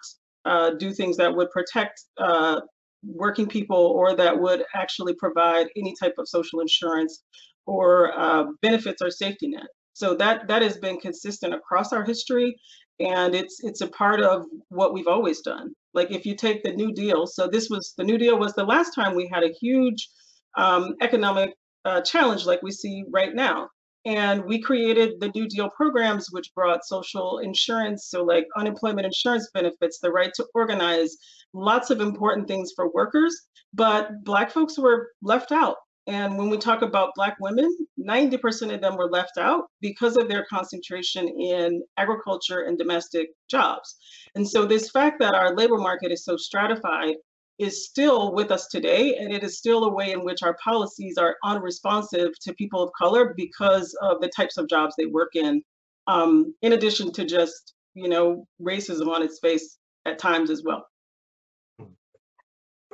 uh, 0.45 0.71
do 0.71 0.92
things 0.92 1.16
that 1.19 1.37
would 1.37 1.52
protect 1.52 2.02
uh, 2.19 2.61
working 3.02 3.47
people 3.47 3.76
or 3.76 4.14
that 4.16 4.40
would 4.40 4.64
actually 4.75 5.14
provide 5.14 5.69
any 5.76 5.95
type 6.00 6.14
of 6.19 6.28
social 6.28 6.61
insurance 6.61 7.23
or 7.66 8.19
uh, 8.19 8.45
benefits 8.62 9.02
or 9.02 9.11
safety 9.11 9.49
net. 9.49 9.66
So 9.92 10.14
that 10.14 10.49
that 10.49 10.62
has 10.62 10.78
been 10.78 10.99
consistent 10.99 11.54
across 11.54 11.92
our 11.92 12.04
history, 12.04 12.57
and 13.00 13.35
it's 13.35 13.59
it's 13.62 13.80
a 13.80 13.88
part 13.88 14.21
of 14.21 14.47
what 14.69 14.95
we've 14.95 15.07
always 15.07 15.40
done. 15.40 15.75
Like 15.92 16.11
if 16.11 16.25
you 16.25 16.37
take 16.37 16.62
the 16.62 16.73
New 16.73 16.92
Deal, 16.92 17.26
so 17.26 17.49
this 17.49 17.69
was 17.69 17.95
the 17.99 18.04
New 18.04 18.16
Deal 18.16 18.38
was 18.38 18.54
the 18.54 18.64
last 18.64 18.95
time 18.95 19.14
we 19.14 19.28
had 19.33 19.42
a 19.42 19.52
huge 19.61 20.09
um, 20.57 20.95
economic 21.00 21.54
uh, 21.85 22.00
challenge 22.02 22.47
like 22.47 22.62
we 22.62 22.71
see 22.71 23.04
right 23.11 23.35
now. 23.35 23.69
And 24.07 24.45
we 24.45 24.61
created 24.61 25.21
the 25.21 25.30
New 25.35 25.47
Deal 25.47 25.69
programs, 25.71 26.28
which 26.30 26.54
brought 26.54 26.87
social 26.87 27.38
insurance, 27.38 28.07
so 28.07 28.25
like 28.25 28.47
unemployment 28.57 29.04
insurance 29.04 29.50
benefits, 29.52 29.99
the 29.99 30.11
right 30.11 30.33
to 30.35 30.47
organize, 30.54 31.16
lots 31.52 31.90
of 31.90 32.00
important 32.00 32.49
things 32.49 32.73
for 32.75 32.90
workers. 32.92 33.35
But 33.75 34.25
Black 34.25 34.50
folks 34.50 34.78
were 34.78 35.11
left 35.23 35.52
out. 35.52 35.76
And 36.07 36.38
when 36.38 36.49
we 36.49 36.57
talk 36.57 36.83
about 36.83 37.14
Black 37.14 37.37
women, 37.40 37.76
90% 37.99 38.75
of 38.75 38.80
them 38.80 38.97
were 38.97 39.11
left 39.11 39.37
out 39.38 39.64
because 39.80 40.16
of 40.16 40.28
their 40.28 40.47
concentration 40.49 41.28
in 41.28 41.83
agriculture 41.99 42.62
and 42.62 42.78
domestic 42.78 43.28
jobs. 43.50 43.97
And 44.35 44.49
so, 44.49 44.64
this 44.64 44.90
fact 44.90 45.21
that 45.21 45.35
our 45.35 45.54
labor 45.54 45.76
market 45.76 46.11
is 46.11 46.25
so 46.25 46.37
stratified 46.37 47.16
is 47.61 47.85
still 47.85 48.33
with 48.33 48.50
us 48.50 48.69
today, 48.69 49.17
and 49.17 49.33
it 49.33 49.45
is 49.45 49.59
still 49.59 49.85
a 49.85 49.93
way 49.93 50.12
in 50.12 50.25
which 50.25 50.43
our 50.43 50.57
policies 50.64 51.19
are 51.19 51.37
unresponsive 51.45 52.31
to 52.40 52.55
people 52.55 52.83
of 52.83 52.90
color 52.99 53.35
because 53.37 53.95
of 54.00 54.21
the 54.23 54.29
types 54.29 54.57
of 54.57 54.67
jobs 54.67 54.95
they 54.97 55.05
work 55.05 55.37
in, 55.37 55.62
um, 56.07 56.55
in 56.62 56.73
addition 56.73 57.12
to 57.12 57.25
just 57.25 57.75
you 57.95 58.09
know 58.09 58.47
racism 58.61 59.09
on 59.09 59.23
its 59.23 59.38
face 59.40 59.76
at 60.07 60.19
times 60.19 60.49
as 60.49 60.62
well. 60.64 60.87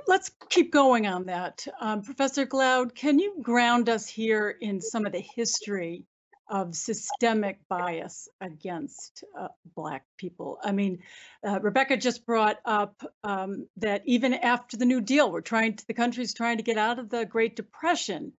Let's 0.08 0.32
keep 0.50 0.72
going 0.72 1.06
on 1.06 1.26
that. 1.26 1.66
Um, 1.80 2.02
Professor 2.02 2.44
Glaude, 2.44 2.94
can 2.94 3.18
you 3.20 3.36
ground 3.42 3.88
us 3.88 4.08
here 4.08 4.56
in 4.60 4.80
some 4.80 5.06
of 5.06 5.12
the 5.12 5.24
history 5.34 6.04
of 6.48 6.74
systemic 6.74 7.58
bias 7.68 8.28
against 8.40 9.24
uh, 9.38 9.48
Black 9.74 10.04
people. 10.16 10.58
I 10.62 10.72
mean, 10.72 11.00
uh, 11.46 11.60
Rebecca 11.60 11.96
just 11.96 12.26
brought 12.26 12.58
up 12.64 13.02
um, 13.24 13.66
that 13.78 14.02
even 14.06 14.34
after 14.34 14.76
the 14.76 14.84
New 14.84 15.00
Deal, 15.00 15.30
we're 15.30 15.40
trying 15.40 15.74
to, 15.76 15.86
the 15.86 15.94
country's 15.94 16.34
trying 16.34 16.58
to 16.58 16.62
get 16.62 16.78
out 16.78 16.98
of 16.98 17.10
the 17.10 17.24
Great 17.24 17.56
Depression. 17.56 18.32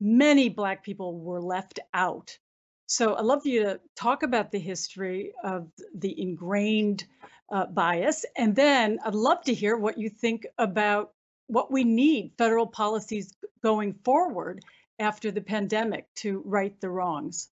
Many 0.00 0.48
Black 0.48 0.84
people 0.84 1.18
were 1.18 1.40
left 1.40 1.80
out. 1.94 2.36
So 2.86 3.14
I'd 3.14 3.24
love 3.24 3.46
you 3.46 3.64
to 3.64 3.80
talk 3.96 4.22
about 4.22 4.50
the 4.50 4.58
history 4.58 5.32
of 5.44 5.68
the 5.94 6.20
ingrained 6.20 7.04
uh, 7.50 7.66
bias. 7.66 8.24
And 8.36 8.54
then 8.54 8.98
I'd 9.04 9.14
love 9.14 9.42
to 9.44 9.54
hear 9.54 9.76
what 9.76 9.98
you 9.98 10.08
think 10.08 10.46
about 10.58 11.12
what 11.46 11.70
we 11.70 11.84
need 11.84 12.32
federal 12.38 12.66
policies 12.66 13.34
going 13.62 13.94
forward 14.04 14.62
after 14.98 15.30
the 15.30 15.40
pandemic 15.40 16.06
to 16.16 16.42
right 16.44 16.78
the 16.80 16.90
wrongs? 16.90 17.48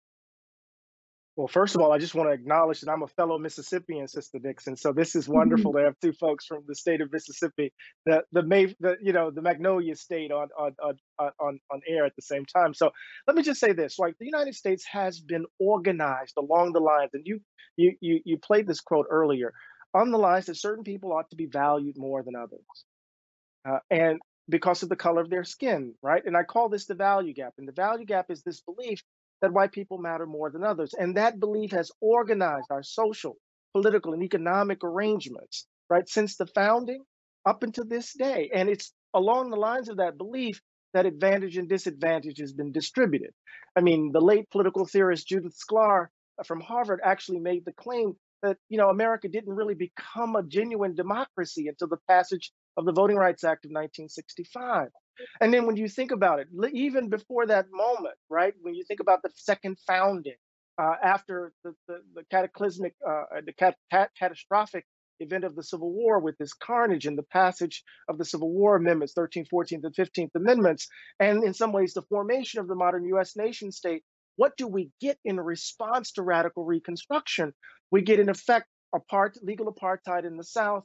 Well, 1.36 1.48
first 1.48 1.74
of 1.74 1.80
all, 1.80 1.90
I 1.90 1.98
just 1.98 2.14
want 2.14 2.28
to 2.28 2.34
acknowledge 2.34 2.80
that 2.80 2.90
I'm 2.90 3.02
a 3.02 3.08
fellow 3.08 3.38
Mississippian, 3.38 4.06
Sister 4.08 4.38
Dixon. 4.38 4.76
So 4.76 4.92
this 4.92 5.14
is 5.14 5.28
wonderful 5.28 5.72
to 5.72 5.78
have 5.78 5.94
two 6.02 6.12
folks 6.12 6.44
from 6.44 6.64
the 6.66 6.74
state 6.74 7.00
of 7.00 7.10
Mississippi, 7.10 7.72
the 8.04 8.24
the 8.32 8.42
May, 8.42 8.74
the 8.80 8.96
you 9.00 9.14
know 9.14 9.30
the 9.30 9.40
Magnolia 9.40 9.96
State 9.96 10.32
on 10.32 10.48
on 10.58 10.74
on 10.82 11.30
on 11.40 11.60
on 11.72 11.80
air 11.88 12.04
at 12.04 12.14
the 12.16 12.22
same 12.22 12.44
time. 12.44 12.74
So 12.74 12.90
let 13.26 13.36
me 13.36 13.42
just 13.42 13.58
say 13.58 13.72
this: 13.72 13.98
like 13.98 14.16
the 14.18 14.26
United 14.26 14.54
States 14.54 14.84
has 14.90 15.20
been 15.20 15.46
organized 15.58 16.34
along 16.36 16.72
the 16.72 16.80
lines, 16.80 17.10
and 17.14 17.22
you 17.24 17.40
you 17.76 17.94
you 18.00 18.20
you 18.24 18.36
played 18.36 18.66
this 18.66 18.80
quote 18.80 19.06
earlier, 19.08 19.54
on 19.94 20.10
the 20.10 20.18
lines 20.18 20.46
that 20.46 20.56
certain 20.56 20.84
people 20.84 21.12
ought 21.12 21.30
to 21.30 21.36
be 21.36 21.46
valued 21.46 21.96
more 21.96 22.22
than 22.22 22.34
others. 22.36 22.60
Uh, 23.66 23.78
and 23.90 24.20
because 24.50 24.82
of 24.82 24.88
the 24.88 24.96
color 24.96 25.20
of 25.20 25.30
their 25.30 25.44
skin, 25.44 25.94
right? 26.02 26.22
And 26.24 26.36
I 26.36 26.42
call 26.42 26.68
this 26.68 26.86
the 26.86 26.94
value 26.94 27.32
gap. 27.32 27.54
And 27.58 27.66
the 27.66 27.72
value 27.72 28.04
gap 28.04 28.26
is 28.30 28.42
this 28.42 28.60
belief 28.60 29.02
that 29.40 29.52
white 29.52 29.72
people 29.72 29.98
matter 29.98 30.26
more 30.26 30.50
than 30.50 30.64
others. 30.64 30.94
And 30.98 31.16
that 31.16 31.40
belief 31.40 31.72
has 31.72 31.90
organized 32.00 32.68
our 32.70 32.82
social, 32.82 33.36
political, 33.72 34.12
and 34.12 34.22
economic 34.22 34.84
arrangements, 34.84 35.66
right, 35.88 36.08
since 36.08 36.36
the 36.36 36.46
founding 36.46 37.04
up 37.46 37.62
until 37.62 37.84
this 37.84 38.12
day. 38.12 38.50
And 38.52 38.68
it's 38.68 38.92
along 39.14 39.50
the 39.50 39.56
lines 39.56 39.88
of 39.88 39.96
that 39.98 40.18
belief 40.18 40.60
that 40.92 41.06
advantage 41.06 41.56
and 41.56 41.68
disadvantage 41.68 42.38
has 42.40 42.52
been 42.52 42.72
distributed. 42.72 43.30
I 43.76 43.80
mean, 43.80 44.10
the 44.12 44.20
late 44.20 44.50
political 44.50 44.86
theorist 44.86 45.26
Judith 45.26 45.56
Shklar 45.56 46.08
uh, 46.38 46.42
from 46.44 46.60
Harvard 46.60 47.00
actually 47.04 47.38
made 47.38 47.64
the 47.64 47.72
claim 47.72 48.14
that 48.42 48.56
you 48.68 48.78
know 48.78 48.88
America 48.88 49.28
didn't 49.28 49.54
really 49.54 49.74
become 49.74 50.34
a 50.34 50.42
genuine 50.42 50.94
democracy 50.94 51.68
until 51.68 51.88
the 51.88 51.98
passage 52.08 52.52
of 52.80 52.86
the 52.86 52.92
Voting 52.92 53.16
Rights 53.16 53.44
Act 53.44 53.66
of 53.66 53.70
1965. 53.70 54.88
And 55.40 55.52
then 55.52 55.66
when 55.66 55.76
you 55.76 55.86
think 55.86 56.12
about 56.12 56.40
it, 56.40 56.48
even 56.72 57.10
before 57.10 57.46
that 57.46 57.66
moment, 57.70 58.16
right, 58.30 58.54
when 58.62 58.74
you 58.74 58.84
think 58.88 59.00
about 59.00 59.22
the 59.22 59.30
second 59.34 59.76
founding, 59.86 60.36
uh, 60.80 60.94
after 61.04 61.52
the, 61.62 61.74
the, 61.88 61.98
the 62.14 62.24
cataclysmic, 62.30 62.94
uh, 63.06 63.24
the 63.44 63.52
cat, 63.52 63.76
cat, 63.90 64.10
catastrophic 64.18 64.86
event 65.18 65.44
of 65.44 65.54
the 65.54 65.62
Civil 65.62 65.92
War 65.92 66.20
with 66.20 66.38
this 66.38 66.54
carnage 66.54 67.04
and 67.04 67.18
the 67.18 67.22
passage 67.22 67.84
of 68.08 68.16
the 68.16 68.24
Civil 68.24 68.50
War 68.50 68.76
amendments, 68.76 69.12
13th, 69.12 69.48
14th, 69.52 69.84
and 69.84 69.94
15th 69.94 70.30
Amendments, 70.34 70.88
and 71.18 71.44
in 71.44 71.52
some 71.52 71.72
ways 71.72 71.92
the 71.92 72.02
formation 72.08 72.60
of 72.60 72.66
the 72.66 72.74
modern 72.74 73.04
US 73.14 73.36
nation 73.36 73.70
state, 73.70 74.02
what 74.36 74.56
do 74.56 74.66
we 74.66 74.90
get 75.02 75.18
in 75.22 75.38
response 75.38 76.12
to 76.12 76.22
radical 76.22 76.64
reconstruction? 76.64 77.52
We 77.90 78.00
get, 78.00 78.20
in 78.20 78.30
effect, 78.30 78.66
apart, 78.94 79.36
legal 79.42 79.70
apartheid 79.70 80.24
in 80.24 80.38
the 80.38 80.44
South, 80.44 80.84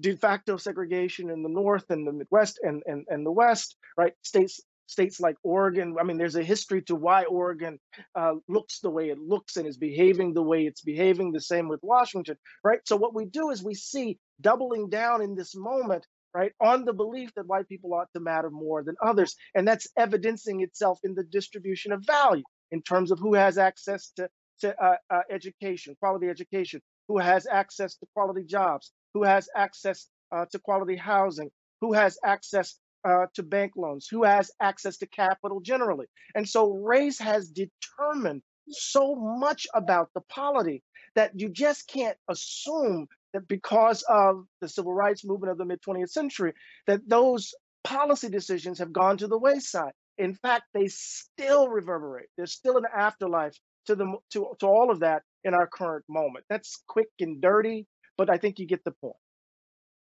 de 0.00 0.16
facto 0.16 0.56
segregation 0.56 1.30
in 1.30 1.42
the 1.42 1.48
North 1.48 1.90
and 1.90 2.06
the 2.06 2.12
Midwest 2.12 2.58
and, 2.62 2.82
and, 2.86 3.06
and 3.08 3.24
the 3.24 3.32
West, 3.32 3.76
right? 3.96 4.14
States 4.22 4.60
states 4.86 5.20
like 5.20 5.36
Oregon. 5.44 5.94
I 6.00 6.02
mean, 6.02 6.18
there's 6.18 6.34
a 6.34 6.42
history 6.42 6.82
to 6.82 6.96
why 6.96 7.24
Oregon 7.24 7.78
uh, 8.16 8.34
looks 8.48 8.80
the 8.80 8.90
way 8.90 9.10
it 9.10 9.18
looks 9.18 9.56
and 9.56 9.66
is 9.66 9.76
behaving 9.76 10.34
the 10.34 10.42
way 10.42 10.66
it's 10.66 10.82
behaving. 10.82 11.30
The 11.30 11.40
same 11.40 11.68
with 11.68 11.80
Washington, 11.82 12.36
right? 12.64 12.80
So 12.84 12.96
what 12.96 13.14
we 13.14 13.24
do 13.24 13.50
is 13.50 13.62
we 13.62 13.74
see 13.74 14.18
doubling 14.40 14.88
down 14.88 15.22
in 15.22 15.36
this 15.36 15.54
moment, 15.54 16.06
right, 16.34 16.52
on 16.60 16.84
the 16.84 16.92
belief 16.92 17.30
that 17.36 17.46
white 17.46 17.68
people 17.68 17.94
ought 17.94 18.12
to 18.14 18.20
matter 18.20 18.50
more 18.50 18.82
than 18.82 18.96
others, 19.00 19.36
and 19.54 19.66
that's 19.66 19.86
evidencing 19.96 20.60
itself 20.60 20.98
in 21.04 21.14
the 21.14 21.24
distribution 21.24 21.92
of 21.92 22.04
value 22.04 22.42
in 22.72 22.82
terms 22.82 23.12
of 23.12 23.20
who 23.20 23.34
has 23.34 23.58
access 23.58 24.10
to 24.16 24.28
to 24.60 24.78
uh, 24.82 24.96
uh, 25.08 25.20
education, 25.30 25.96
quality 26.00 26.28
education, 26.28 26.82
who 27.08 27.18
has 27.18 27.46
access 27.50 27.94
to 27.96 28.06
quality 28.14 28.44
jobs, 28.44 28.92
who 29.14 29.24
has 29.24 29.48
access 29.56 30.08
uh, 30.32 30.46
to 30.52 30.58
quality 30.58 30.96
housing, 30.96 31.50
who 31.80 31.92
has 31.92 32.18
access 32.24 32.78
uh, 33.04 33.26
to 33.34 33.42
bank 33.42 33.72
loans, 33.76 34.06
who 34.10 34.24
has 34.24 34.50
access 34.60 34.98
to 34.98 35.06
capital 35.06 35.60
generally. 35.60 36.06
And 36.34 36.48
so 36.48 36.72
race 36.72 37.18
has 37.18 37.48
determined 37.50 38.42
so 38.68 39.14
much 39.14 39.66
about 39.74 40.10
the 40.14 40.20
polity 40.22 40.82
that 41.14 41.32
you 41.34 41.48
just 41.48 41.88
can't 41.88 42.16
assume 42.28 43.06
that 43.32 43.48
because 43.48 44.02
of 44.08 44.44
the 44.60 44.68
civil 44.68 44.92
rights 44.92 45.24
movement 45.24 45.50
of 45.50 45.58
the 45.58 45.64
mid 45.64 45.80
20th 45.82 46.10
century, 46.10 46.52
that 46.86 47.00
those 47.08 47.54
policy 47.84 48.28
decisions 48.28 48.78
have 48.78 48.92
gone 48.92 49.16
to 49.18 49.26
the 49.26 49.38
wayside. 49.38 49.92
In 50.18 50.34
fact, 50.34 50.64
they 50.74 50.86
still 50.88 51.68
reverberate. 51.68 52.28
There's 52.36 52.52
still 52.52 52.76
an 52.76 52.84
afterlife 52.94 53.56
to 53.86 53.96
the 53.96 54.16
to, 54.32 54.48
to 54.60 54.66
all 54.66 54.90
of 54.90 55.00
that 55.00 55.22
in 55.44 55.54
our 55.54 55.66
current 55.66 56.04
moment. 56.08 56.44
That's 56.48 56.82
quick 56.86 57.08
and 57.18 57.40
dirty, 57.40 57.86
but 58.20 58.28
I 58.28 58.36
think 58.36 58.58
you 58.58 58.66
get 58.66 58.84
the 58.84 58.90
point. 58.90 59.16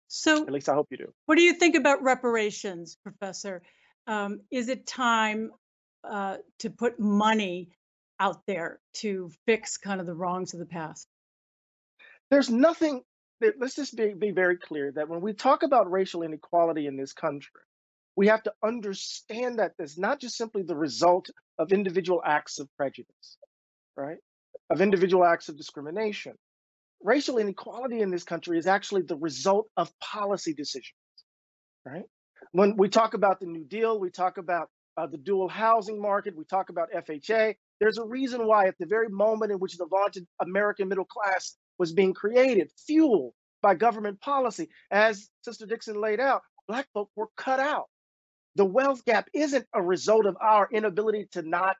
So, 0.09 0.43
at 0.45 0.51
least 0.51 0.67
I 0.67 0.73
hope 0.73 0.87
you 0.91 0.97
do. 0.97 1.13
What 1.25 1.37
do 1.37 1.41
you 1.41 1.53
think 1.53 1.75
about 1.75 2.03
reparations, 2.03 2.97
Professor? 3.01 3.61
Um, 4.07 4.41
is 4.51 4.67
it 4.67 4.85
time 4.85 5.51
uh, 6.03 6.35
to 6.57 6.69
put 6.69 6.99
money 6.99 7.69
out 8.19 8.41
there 8.45 8.81
to 8.95 9.31
fix 9.45 9.77
kind 9.77 10.01
of 10.01 10.05
the 10.05 10.13
wrongs 10.13 10.53
of 10.53 10.59
the 10.59 10.65
past? 10.65 11.07
There's 12.29 12.49
nothing. 12.49 13.03
Let's 13.57 13.75
just 13.75 13.95
be, 13.95 14.13
be 14.13 14.31
very 14.31 14.57
clear 14.57 14.91
that 14.91 15.07
when 15.07 15.21
we 15.21 15.31
talk 15.31 15.63
about 15.63 15.89
racial 15.89 16.23
inequality 16.23 16.87
in 16.87 16.97
this 16.97 17.13
country, 17.13 17.61
we 18.17 18.27
have 18.27 18.43
to 18.43 18.53
understand 18.61 19.59
that 19.59 19.75
it's 19.79 19.97
not 19.97 20.19
just 20.19 20.35
simply 20.35 20.63
the 20.63 20.75
result 20.75 21.29
of 21.57 21.71
individual 21.71 22.21
acts 22.25 22.59
of 22.59 22.67
prejudice, 22.75 23.37
right? 23.95 24.17
Of 24.69 24.81
individual 24.81 25.23
acts 25.23 25.47
of 25.47 25.55
discrimination 25.55 26.33
racial 27.03 27.37
inequality 27.37 28.01
in 28.01 28.11
this 28.11 28.23
country 28.23 28.57
is 28.57 28.67
actually 28.67 29.03
the 29.03 29.15
result 29.17 29.67
of 29.77 29.91
policy 29.99 30.53
decisions, 30.53 30.93
right? 31.85 32.05
When 32.51 32.75
we 32.77 32.89
talk 32.89 33.13
about 33.13 33.39
the 33.39 33.45
New 33.45 33.63
Deal, 33.65 33.99
we 33.99 34.09
talk 34.09 34.37
about 34.37 34.69
uh, 34.97 35.07
the 35.07 35.17
dual 35.17 35.47
housing 35.47 36.01
market, 36.01 36.35
we 36.35 36.45
talk 36.45 36.69
about 36.69 36.89
FHA. 36.91 37.55
There's 37.79 37.97
a 37.97 38.03
reason 38.03 38.45
why, 38.47 38.67
at 38.67 38.75
the 38.79 38.85
very 38.85 39.07
moment 39.09 39.51
in 39.51 39.59
which 39.59 39.77
the 39.77 39.87
vaunted 39.87 40.25
American 40.41 40.89
middle 40.89 41.05
class 41.05 41.55
was 41.77 41.93
being 41.93 42.13
created, 42.13 42.71
fueled 42.85 43.33
by 43.61 43.75
government 43.75 44.19
policy, 44.21 44.69
as 44.91 45.29
Sister 45.43 45.65
Dixon 45.65 45.99
laid 46.01 46.19
out, 46.19 46.41
Black 46.67 46.87
folk 46.93 47.09
were 47.15 47.29
cut 47.37 47.59
out. 47.59 47.85
The 48.55 48.65
wealth 48.65 49.05
gap 49.05 49.29
isn't 49.33 49.65
a 49.73 49.81
result 49.81 50.25
of 50.25 50.37
our 50.41 50.67
inability 50.71 51.27
to 51.31 51.41
not 51.41 51.77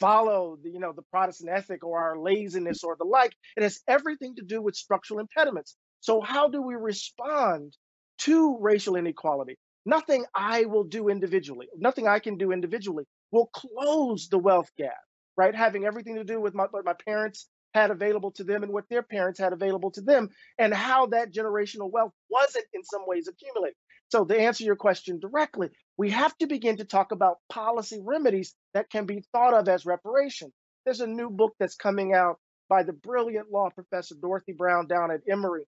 follow 0.00 0.58
the, 0.62 0.70
you 0.70 0.80
know, 0.80 0.92
the 0.92 1.02
Protestant 1.02 1.50
ethic 1.50 1.84
or 1.84 1.98
our 1.98 2.18
laziness 2.18 2.84
or 2.84 2.96
the 2.98 3.04
like. 3.04 3.32
It 3.56 3.62
has 3.62 3.80
everything 3.88 4.36
to 4.36 4.42
do 4.42 4.62
with 4.62 4.76
structural 4.76 5.20
impediments. 5.20 5.76
So 6.00 6.20
how 6.20 6.48
do 6.48 6.62
we 6.62 6.74
respond 6.74 7.76
to 8.20 8.58
racial 8.60 8.96
inequality? 8.96 9.56
Nothing 9.86 10.24
I 10.34 10.64
will 10.64 10.84
do 10.84 11.08
individually, 11.08 11.68
nothing 11.76 12.08
I 12.08 12.18
can 12.18 12.38
do 12.38 12.52
individually 12.52 13.04
will 13.30 13.46
close 13.46 14.28
the 14.28 14.38
wealth 14.38 14.70
gap, 14.78 14.96
right? 15.36 15.54
Having 15.54 15.84
everything 15.84 16.14
to 16.16 16.24
do 16.24 16.40
with 16.40 16.54
my, 16.54 16.64
what 16.70 16.84
my 16.84 16.94
parents 17.04 17.48
had 17.74 17.90
available 17.90 18.30
to 18.30 18.44
them 18.44 18.62
and 18.62 18.72
what 18.72 18.88
their 18.88 19.02
parents 19.02 19.38
had 19.38 19.52
available 19.52 19.90
to 19.90 20.00
them, 20.00 20.28
and 20.58 20.72
how 20.72 21.06
that 21.06 21.34
generational 21.34 21.90
wealth 21.90 22.12
wasn't 22.30 22.64
in 22.72 22.84
some 22.84 23.02
ways 23.06 23.28
accumulated. 23.28 23.76
So, 24.10 24.24
to 24.24 24.38
answer 24.38 24.64
your 24.64 24.76
question 24.76 25.18
directly, 25.18 25.70
we 25.96 26.10
have 26.10 26.36
to 26.38 26.46
begin 26.46 26.78
to 26.78 26.84
talk 26.84 27.12
about 27.12 27.38
policy 27.48 28.00
remedies 28.02 28.54
that 28.72 28.90
can 28.90 29.06
be 29.06 29.24
thought 29.32 29.54
of 29.54 29.68
as 29.68 29.86
reparation. 29.86 30.52
There's 30.84 31.00
a 31.00 31.06
new 31.06 31.30
book 31.30 31.54
that's 31.58 31.76
coming 31.76 32.14
out 32.14 32.38
by 32.68 32.82
the 32.82 32.92
brilliant 32.92 33.50
law 33.50 33.70
professor 33.70 34.14
Dorothy 34.20 34.52
Brown 34.52 34.86
down 34.86 35.10
at 35.10 35.20
Emory 35.30 35.66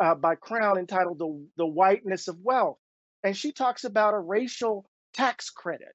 uh, 0.00 0.14
by 0.14 0.36
Crown 0.36 0.78
entitled 0.78 1.18
the, 1.18 1.46
the 1.56 1.66
Whiteness 1.66 2.28
of 2.28 2.38
Wealth. 2.40 2.78
And 3.22 3.36
she 3.36 3.52
talks 3.52 3.84
about 3.84 4.14
a 4.14 4.18
racial 4.18 4.84
tax 5.14 5.50
credit, 5.50 5.94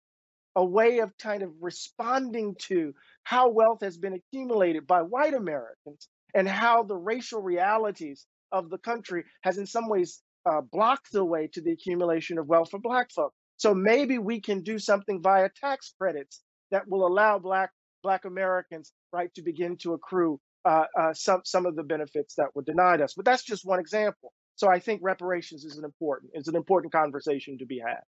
a 0.56 0.66
way 0.66 1.00
of 1.00 1.18
kind 1.18 1.44
of 1.44 1.52
responding 1.62 2.56
to 2.68 2.94
how 3.24 3.50
wealth 3.50 3.82
has 3.82 3.98
been 3.98 4.14
accumulated 4.14 4.88
by 4.88 5.04
white 5.04 5.34
Americans 5.34 6.08
and 6.34 6.48
how 6.48 6.84
the 6.84 6.96
racial 6.96 7.42
realities 7.42 8.26
of 8.52 8.70
the 8.70 8.78
country 8.78 9.24
has 9.44 9.58
in 9.58 9.68
some 9.68 9.88
ways 9.88 10.22
uh, 10.46 10.62
blocked 10.62 11.12
the 11.12 11.24
way 11.24 11.48
to 11.54 11.62
the 11.62 11.72
accumulation 11.72 12.38
of 12.40 12.48
wealth 12.48 12.72
for 12.72 12.80
black 12.80 13.12
folk. 13.12 13.34
So 13.60 13.76
maybe 13.76 14.18
we 14.18 14.40
can 14.40 14.64
do 14.64 14.80
something 14.80 15.22
via 15.22 15.50
tax 15.50 15.94
credits 16.00 16.42
that 16.72 16.88
will 16.88 17.06
allow 17.06 17.40
black 17.40 17.72
black 18.02 18.24
Americans 18.24 18.94
right 19.12 19.34
to 19.36 19.42
begin 19.42 19.76
to 19.78 19.94
accrue 19.94 20.40
uh, 20.64 20.86
uh, 20.98 21.14
some 21.14 21.42
some 21.44 21.66
of 21.66 21.76
the 21.76 21.84
benefits 21.84 22.36
that 22.36 22.56
were 22.56 22.64
denied 22.64 23.02
us. 23.02 23.14
But 23.14 23.26
that's 23.26 23.44
just 23.44 23.66
one 23.66 23.80
example. 23.80 24.32
So 24.56 24.70
I 24.70 24.80
think 24.80 25.02
reparations 25.04 25.66
is 25.66 25.78
an 25.78 25.84
important 25.84 26.32
is 26.36 26.48
an 26.48 26.56
important 26.56 26.94
conversation 26.94 27.58
to 27.60 27.66
be 27.66 27.80
had. 27.80 28.02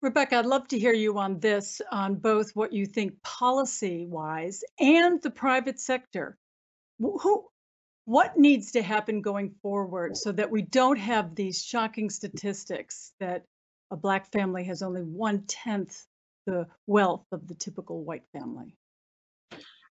Rebecca, 0.00 0.36
I'd 0.36 0.46
love 0.46 0.68
to 0.68 0.78
hear 0.78 0.92
you 0.92 1.18
on 1.18 1.40
this, 1.40 1.80
on 1.90 2.16
both 2.16 2.50
what 2.54 2.72
you 2.72 2.86
think 2.86 3.22
policy 3.22 4.06
wise 4.06 4.62
and 4.78 5.22
the 5.22 5.30
private 5.30 5.80
sector. 5.80 6.36
Who, 6.98 7.46
what 8.06 8.38
needs 8.38 8.72
to 8.72 8.82
happen 8.82 9.20
going 9.20 9.54
forward 9.62 10.16
so 10.16 10.32
that 10.32 10.50
we 10.50 10.62
don't 10.62 10.98
have 10.98 11.34
these 11.34 11.62
shocking 11.62 12.08
statistics 12.08 13.12
that 13.20 13.44
a 13.90 13.96
Black 13.96 14.30
family 14.32 14.64
has 14.64 14.82
only 14.82 15.02
one 15.02 15.42
tenth 15.46 16.06
the 16.46 16.66
wealth 16.86 17.26
of 17.32 17.46
the 17.48 17.54
typical 17.54 18.04
white 18.04 18.24
family? 18.32 18.76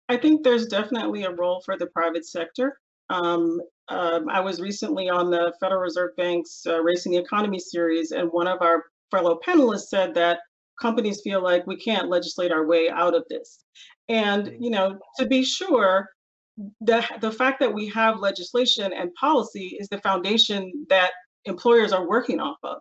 I 0.09 0.17
think 0.17 0.43
there's 0.43 0.67
definitely 0.67 1.25
a 1.25 1.31
role 1.31 1.63
for 1.65 1.77
the 1.77 1.87
private 1.87 2.27
sector. 2.27 2.79
Um, 3.11 3.61
um, 3.89 4.29
I 4.29 4.41
was 4.41 4.61
recently 4.61 5.09
on 5.09 5.31
the 5.31 5.53
Federal 5.61 5.81
Reserve 5.81 6.11
Bank's 6.17 6.63
uh, 6.67 6.81
Racing 6.83 7.13
the 7.13 7.19
Economy 7.19 7.59
series, 7.59 8.13
and 8.13 8.29
one 8.31 8.47
of 8.47 8.61
our 8.63 8.85
fellow 9.11 9.39
panelists 9.47 9.89
said 9.89 10.15
that 10.15 10.41
companies 10.81 11.21
feel 11.23 11.43
like 11.43 11.67
we 11.67 11.77
can't 11.77 12.09
legislate 12.09 12.53
our 12.53 12.67
way 12.67 12.89
out 12.91 13.15
of 13.15 13.25
this. 13.29 13.65
And 14.09 14.55
you 14.59 14.71
know, 14.71 14.99
to 15.19 15.27
be 15.27 15.45
sure, 15.45 16.09
the 16.81 17.05
the 17.21 17.33
fact 17.33 17.61
that 17.61 17.73
we 17.73 17.89
have 17.89 18.21
legislation 18.21 18.93
and 18.93 19.15
policy 19.15 19.77
is 19.79 19.89
the 19.89 20.01
foundation 20.01 20.87
that 20.89 21.13
employers 21.45 21.93
are 21.93 22.09
working 22.09 22.41
off 22.41 22.59
of. 22.63 22.79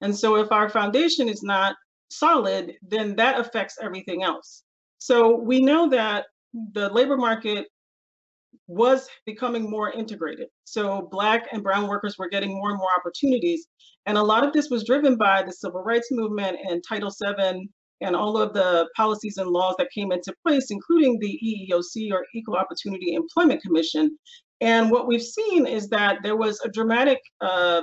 And 0.00 0.16
so, 0.16 0.36
if 0.36 0.52
our 0.52 0.68
foundation 0.68 1.28
is 1.28 1.42
not 1.42 1.74
solid, 2.10 2.74
then 2.82 3.16
that 3.16 3.38
affects 3.38 3.76
everything 3.82 4.22
else. 4.22 4.64
So 4.98 5.36
we 5.36 5.60
know 5.60 5.88
that 5.90 6.26
the 6.72 6.88
labor 6.90 7.16
market 7.16 7.66
was 8.66 9.08
becoming 9.24 9.70
more 9.70 9.90
integrated. 9.92 10.48
So 10.64 11.08
black 11.10 11.46
and 11.52 11.62
brown 11.62 11.88
workers 11.88 12.16
were 12.18 12.28
getting 12.28 12.50
more 12.50 12.70
and 12.70 12.78
more 12.78 12.90
opportunities. 12.98 13.66
And 14.06 14.18
a 14.18 14.22
lot 14.22 14.44
of 14.44 14.52
this 14.52 14.68
was 14.70 14.84
driven 14.84 15.16
by 15.16 15.42
the 15.42 15.52
civil 15.52 15.82
rights 15.82 16.08
movement 16.10 16.58
and 16.68 16.82
Title 16.86 17.10
VII 17.10 17.68
and 18.00 18.14
all 18.14 18.36
of 18.36 18.54
the 18.54 18.88
policies 18.96 19.38
and 19.38 19.50
laws 19.50 19.74
that 19.78 19.90
came 19.92 20.12
into 20.12 20.34
place, 20.46 20.70
including 20.70 21.18
the 21.18 21.38
EEOC 21.44 22.12
or 22.12 22.24
Equal 22.34 22.56
Opportunity 22.56 23.14
Employment 23.14 23.62
Commission. 23.62 24.16
And 24.60 24.90
what 24.90 25.06
we've 25.06 25.22
seen 25.22 25.66
is 25.66 25.88
that 25.88 26.18
there 26.22 26.36
was 26.36 26.60
a 26.64 26.68
dramatic 26.68 27.18
uh, 27.40 27.82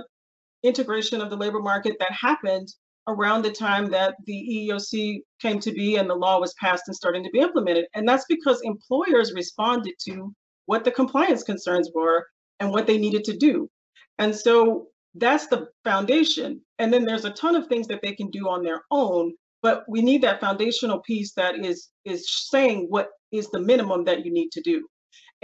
integration 0.68 1.22
of 1.22 1.30
the 1.30 1.38
labor 1.38 1.60
market 1.60 1.96
that 2.00 2.12
happened 2.12 2.68
around 3.08 3.44
the 3.44 3.52
time 3.52 3.86
that 3.92 4.16
the 4.26 4.70
EEOC 4.72 5.20
came 5.40 5.60
to 5.60 5.72
be 5.72 5.98
and 5.98 6.10
the 6.10 6.16
law 6.16 6.40
was 6.40 6.54
passed 6.60 6.84
and 6.88 6.96
starting 6.96 7.24
to 7.24 7.30
be 7.30 7.40
implemented. 7.40 7.86
And 7.94 8.08
that's 8.08 8.26
because 8.28 8.62
employers 8.64 9.34
responded 9.34 9.94
to 10.08 10.34
what 10.66 10.84
the 10.84 10.92
compliance 10.92 11.44
concerns 11.44 11.92
were 11.94 12.26
and 12.60 12.72
what 12.72 12.88
they 12.88 12.98
needed 12.98 13.24
to 13.26 13.38
do. 13.38 13.70
And 14.18 14.36
so 14.36 14.88
that's 15.14 15.48
the 15.48 15.68
foundation. 15.84 16.62
And 16.80 16.92
then 16.92 17.06
there's 17.06 17.26
a 17.26 17.32
ton 17.32 17.56
of 17.56 17.68
things 17.68 17.88
that 17.88 18.02
they 18.02 18.14
can 18.14 18.30
do 18.32 18.50
on 18.50 18.64
their 18.64 18.82
own, 18.92 19.34
but 19.62 19.84
we 19.88 20.02
need 20.02 20.22
that 20.24 20.42
foundational 20.42 21.00
piece 21.00 21.34
that 21.34 21.56
is 21.64 21.90
is 22.06 22.28
saying 22.50 22.88
what 22.90 23.10
is 23.32 23.50
the 23.50 23.60
minimum 23.60 24.04
that 24.06 24.26
you 24.26 24.32
need 24.32 24.52
to 24.52 24.62
do. 24.62 24.88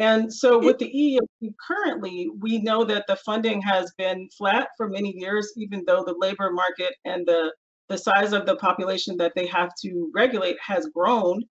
And 0.02 0.34
so 0.34 0.58
with 0.58 0.80
the 0.80 0.90
EEOC 0.90 1.54
currently, 1.68 2.28
we 2.40 2.60
know 2.60 2.84
that 2.86 3.06
the 3.08 3.18
funding 3.18 3.62
has 3.62 3.94
been 4.00 4.30
flat 4.36 4.70
for 4.76 4.90
many 4.90 5.14
years, 5.16 5.54
even 5.58 5.84
though 5.86 6.04
the 6.04 6.16
labor 6.18 6.50
market 6.52 6.96
and 7.06 7.24
the, 7.28 7.54
the 7.88 8.00
size 8.00 8.34
of 8.34 8.48
the 8.48 8.56
population 8.56 9.16
that 9.18 9.34
they 9.36 9.46
have 9.46 9.70
to 9.84 10.10
regulate 10.16 10.58
has 10.60 10.88
grown. 10.88 11.44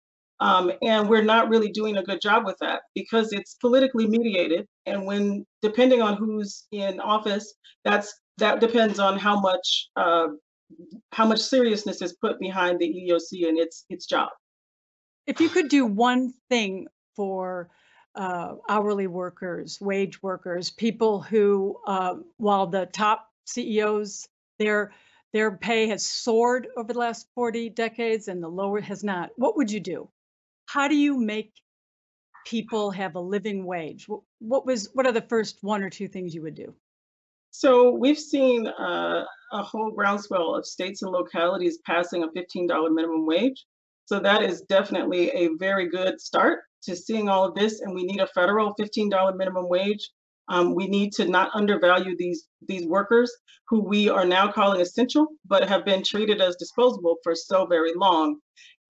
Um, 0.41 0.73
and 0.81 1.11
we're 1.11 1.21
not 1.21 1.51
really 1.51 1.71
doing 1.71 1.99
a 1.99 2.03
good 2.03 2.23
job 2.23 2.47
with 2.47 2.57
that 2.63 2.81
because 2.95 3.35
it's 3.35 3.57
politically 3.61 4.07
mediated. 4.07 4.65
And 4.87 5.05
when, 5.05 5.45
depending 5.61 6.01
on 6.01 6.17
who's 6.17 6.67
in 6.73 7.01
office, 7.01 7.55
that's 7.85 8.19
that 8.39 8.61
depends 8.61 8.99
on 8.99 9.19
how 9.19 9.41
much 9.41 9.89
uh, 9.97 10.29
how 11.13 11.27
much 11.27 11.41
seriousness 11.41 12.01
is 12.01 12.17
put 12.19 12.39
behind 12.41 12.79
the 12.79 12.89
EEOC 12.89 13.47
and 13.47 13.59
its 13.59 13.85
its 13.91 14.07
job. 14.07 14.31
If 15.27 15.39
you 15.39 15.51
could 15.51 15.69
do 15.69 15.85
one 15.85 16.33
thing 16.49 16.87
for 17.15 17.69
uh, 18.18 18.57
hourly 18.68 19.07
workers, 19.07 19.78
wage 19.81 20.20
workers, 20.22 20.70
people 20.70 21.22
who, 21.22 21.76
uh, 21.87 22.16
while 22.37 22.66
the 22.66 22.87
top 22.87 23.31
CEOs, 23.46 24.28
their 24.59 24.92
their 25.33 25.52
pay 25.52 25.87
has 25.88 26.04
soared 26.04 26.66
over 26.76 26.92
the 26.92 26.98
last 26.98 27.28
40 27.35 27.68
decades 27.70 28.28
and 28.28 28.42
the 28.42 28.48
lower 28.48 28.81
has 28.81 29.04
not. 29.04 29.31
What 29.37 29.57
would 29.57 29.70
you 29.70 29.78
do? 29.78 30.09
How 30.66 30.88
do 30.88 30.96
you 30.96 31.18
make 31.18 31.52
people 32.46 32.90
have 32.90 33.14
a 33.14 33.20
living 33.20 33.64
wage? 33.66 34.09
What, 34.38 34.66
was 34.66 34.88
what 34.94 35.07
are 35.07 35.12
the 35.12 35.20
first 35.20 35.59
one 35.61 35.83
or 35.83 35.90
two 35.90 36.09
things 36.09 36.35
you 36.35 36.42
would 36.42 36.54
do? 36.54 36.74
So 37.50 37.90
we've 37.90 38.18
seen 38.18 38.66
uh, 38.66 39.24
a 39.52 39.62
whole 39.62 39.90
groundswell 39.90 40.54
of 40.54 40.66
states 40.66 41.02
and 41.02 41.12
localities 41.12 41.78
passing 41.87 42.24
a 42.24 42.28
$15 42.28 42.94
minimum 42.94 43.26
wage. 43.26 43.66
So 44.07 44.18
that 44.20 44.42
is 44.42 44.62
definitely 44.62 45.31
a 45.31 45.50
very 45.59 45.90
good 45.90 46.20
start 46.20 46.61
to 46.85 46.97
seeing 46.97 47.29
all 47.29 47.45
of 47.45 47.55
this, 47.55 47.81
and 47.81 47.95
we 47.95 48.05
need 48.05 48.21
a 48.21 48.27
federal 48.29 48.75
$15 48.81 49.37
minimum 49.37 49.69
wage. 49.69 50.11
Um, 50.49 50.75
we 50.75 50.87
need 50.87 51.12
to 51.14 51.27
not 51.29 51.51
undervalue 51.55 52.17
these 52.17 52.47
these 52.67 52.87
workers 52.87 53.31
who 53.69 53.87
we 53.87 54.09
are 54.09 54.25
now 54.25 54.51
calling 54.51 54.81
essential, 54.81 55.27
but 55.47 55.69
have 55.69 55.85
been 55.85 56.03
treated 56.03 56.41
as 56.41 56.57
disposable 56.57 57.17
for 57.23 57.35
so 57.35 57.67
very 57.67 57.93
long. 57.95 58.38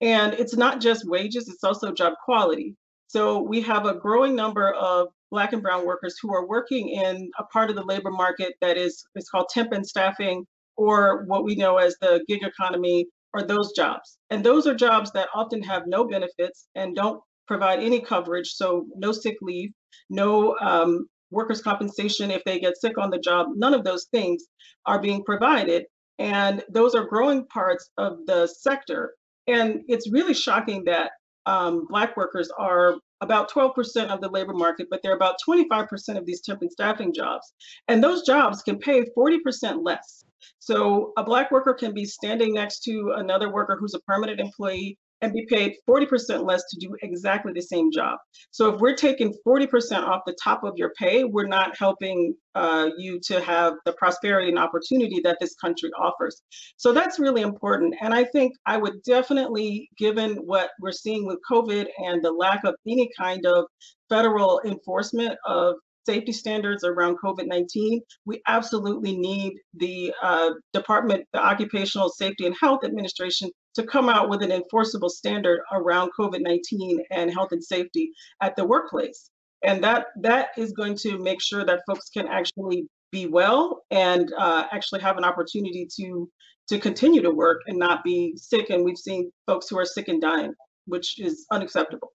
And 0.01 0.35
it's 0.35 0.57
not 0.57 0.81
just 0.81 1.09
wages; 1.09 1.49
it's 1.49 1.65
also 1.65 1.93
job 1.93 2.15
quality. 2.25 2.77
So 3.09 3.43
we 3.43 3.61
have 3.63 3.87
a 3.87 3.95
growing 3.95 4.37
number 4.37 4.73
of 4.73 5.09
Black 5.31 5.53
and 5.53 5.63
Brown 5.63 5.87
workers 5.87 6.17
who 6.23 6.33
are 6.35 6.47
working 6.47 6.91
in 6.91 7.31
a 7.39 7.45
part 7.45 7.71
of 7.71 7.77
the 7.77 7.85
labor 7.85 8.11
market 8.11 8.55
that 8.61 8.77
is 8.77 9.05
is 9.17 9.29
called 9.29 9.49
temp 9.53 9.73
and 9.73 9.87
staffing, 9.87 10.47
or 10.77 11.25
what 11.27 11.45
we 11.45 11.57
know 11.57 11.79
as 11.79 11.97
the 12.01 12.25
gig 12.29 12.45
economy, 12.45 13.07
or 13.35 13.43
those 13.43 13.73
jobs. 13.73 14.19
And 14.31 14.45
those 14.45 14.67
are 14.67 14.75
jobs 14.75 15.11
that 15.13 15.29
often 15.35 15.63
have 15.63 15.83
no 15.87 16.07
benefits 16.07 16.69
and 16.75 16.95
don't 16.95 17.21
provide 17.49 17.81
any 17.81 18.01
coverage. 18.01 18.51
So 18.51 18.87
no 18.97 19.11
sick 19.13 19.37
leave, 19.41 19.71
no 20.11 20.57
um, 20.61 21.09
workers' 21.31 21.63
compensation 21.63 22.31
if 22.31 22.45
they 22.45 22.61
get 22.61 22.81
sick 22.81 22.99
on 22.99 23.11
the 23.11 23.19
job. 23.19 23.49
None 23.57 23.75
of 23.75 23.85
those 23.85 24.07
things 24.13 24.45
are 24.87 25.01
being 25.01 25.25
provided. 25.25 25.87
And 26.19 26.63
those 26.69 26.95
are 26.95 27.05
growing 27.05 27.47
parts 27.47 27.91
of 27.97 28.19
the 28.27 28.47
sector. 28.47 29.15
And 29.47 29.83
it's 29.89 30.11
really 30.11 30.35
shocking 30.35 30.85
that 30.85 31.13
um, 31.47 31.87
Black 31.89 32.17
workers 32.17 32.51
are 32.59 32.97
about 33.21 33.51
12% 33.51 34.09
of 34.09 34.21
the 34.21 34.29
labor 34.29 34.53
market, 34.53 34.89
but 34.91 35.01
they're 35.03 35.17
about 35.17 35.37
25% 35.49 35.89
of 36.17 36.27
these 36.27 36.43
temp 36.43 36.63
and 36.63 36.71
staffing 36.71 37.13
jobs. 37.13 37.53
And 37.89 38.03
those 38.03 38.23
jobs 38.25 38.63
can 38.63 38.79
pay 38.79 39.05
40% 39.17 39.85
less. 39.85 40.25
So 40.59 41.13
a 41.17 41.25
Black 41.25 41.51
worker 41.51 41.75
can 41.75 41.95
be 41.95 42.05
standing 42.05 42.55
next 42.55 42.81
to 42.81 43.15
another 43.17 43.53
worker 43.53 43.77
who's 43.79 43.95
a 43.95 44.01
permanent 44.01 44.41
employee 44.41 44.99
and 45.21 45.33
be 45.33 45.47
paid 45.47 45.75
40% 45.89 46.47
less 46.47 46.63
to 46.71 46.79
do 46.81 46.95
exactly 47.03 47.53
the 47.53 47.63
same 47.63 47.91
job. 47.91 48.19
So 48.51 48.75
if 48.75 48.81
we're 48.81 48.95
taking 48.95 49.35
40% 49.47 50.03
off 50.03 50.23
the 50.27 50.37
top 50.43 50.65
of 50.65 50.75
your 50.77 50.93
pay, 50.99 51.25
we're 51.25 51.47
not 51.47 51.77
helping 51.77 52.35
uh, 52.55 52.91
you 52.97 53.21
to 53.27 53.41
have 53.41 53.75
the 53.85 53.93
prosperity 53.93 54.49
and 54.49 54.59
opportunity 54.59 55.21
that 55.25 55.39
this 55.41 55.55
country 55.57 55.91
offers. 55.99 56.41
So 56.77 56.93
that's 56.93 57.19
really 57.19 57.43
important. 57.43 57.95
And 58.01 58.15
I 58.15 58.25
think 58.25 58.53
I 58.67 58.77
would 58.77 59.03
definitely, 59.05 59.89
given 59.99 60.37
what 60.37 60.71
we're 60.81 60.93
seeing 60.93 61.27
with 61.27 61.39
COVID 61.51 61.87
and 61.99 62.25
the 62.25 62.33
lack 62.33 62.65
of 62.65 62.75
any 62.87 63.09
kind 63.17 63.45
of 63.47 63.67
federal 64.09 64.61
enforcement 64.65 65.37
of 65.47 65.77
safety 66.09 66.33
standards 66.33 66.85
around 66.85 67.19
COVID-19, 67.23 68.01
we 68.25 68.41
absolutely 68.47 69.15
need 69.15 69.53
the 69.75 70.15
uh, 70.23 70.51
Department, 70.73 71.27
the 71.35 71.39
Occupational 71.39 72.09
Safety 72.09 72.47
and 72.47 72.57
Health 72.59 72.83
Administration 72.83 73.51
to 73.75 73.83
come 73.83 74.09
out 74.09 74.31
with 74.31 74.43
an 74.43 74.51
enforceable 74.51 75.11
standard 75.11 75.61
around 75.71 76.11
COVID-19 76.19 76.99
and 77.11 77.31
health 77.31 77.53
and 77.53 77.63
safety 77.63 78.11
at 78.41 78.57
the 78.57 78.65
workplace. 78.65 79.31
And 79.63 79.85
that 79.85 80.07
that 80.23 80.49
is 80.57 80.73
going 80.73 80.97
to 81.05 81.19
make 81.19 81.43
sure 81.43 81.65
that 81.67 81.83
folks 81.87 82.09
can 82.09 82.27
actually 82.27 82.87
be 83.13 83.27
well 83.27 83.83
and 83.91 84.33
uh, 84.39 84.65
actually 84.73 85.01
have 85.01 85.19
an 85.19 85.25
opportunity 85.25 85.87
to 85.99 86.31
to 86.71 86.79
continue 86.79 87.23
to 87.23 87.31
work 87.31 87.61
and 87.67 87.79
not 87.79 88.05
be 88.05 88.33
sick. 88.37 88.71
And 88.71 88.85
we've 88.85 88.99
seen 88.99 89.31
folks 89.47 89.69
who 89.69 89.79
are 89.79 89.85
sick 89.85 90.09
and 90.09 90.21
dying, 90.21 90.53
which 90.87 91.19
is 91.19 91.47
unacceptable. 91.51 92.13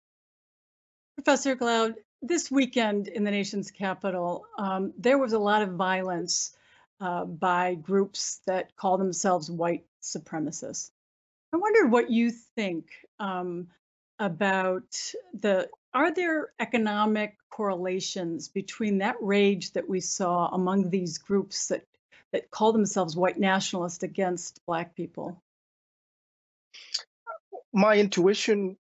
Professor 1.15 1.55
Glaude, 1.55 1.95
this 2.21 2.49
weekend 2.49 3.07
in 3.07 3.23
the 3.23 3.31
nation's 3.31 3.69
capital, 3.69 4.45
um, 4.57 4.93
there 4.97 5.17
was 5.17 5.33
a 5.33 5.39
lot 5.39 5.61
of 5.61 5.73
violence 5.73 6.55
uh, 6.99 7.25
by 7.25 7.75
groups 7.75 8.39
that 8.47 8.75
call 8.75 8.97
themselves 8.97 9.51
white 9.51 9.85
supremacists. 10.01 10.89
I 11.53 11.57
wondered 11.57 11.91
what 11.91 12.09
you 12.09 12.31
think 12.31 12.87
um, 13.19 13.67
about 14.19 15.13
the. 15.33 15.69
Are 15.93 16.11
there 16.11 16.51
economic 16.59 17.37
correlations 17.51 18.47
between 18.47 18.97
that 18.99 19.17
rage 19.21 19.73
that 19.73 19.87
we 19.87 19.99
saw 19.99 20.47
among 20.47 20.89
these 20.89 21.19
groups 21.19 21.67
that 21.67 21.85
that 22.31 22.49
call 22.49 22.71
themselves 22.71 23.15
white 23.15 23.39
nationalists 23.39 24.01
against 24.01 24.65
Black 24.65 24.95
people? 24.95 25.41
My 27.71 27.97
intuition 27.97 28.77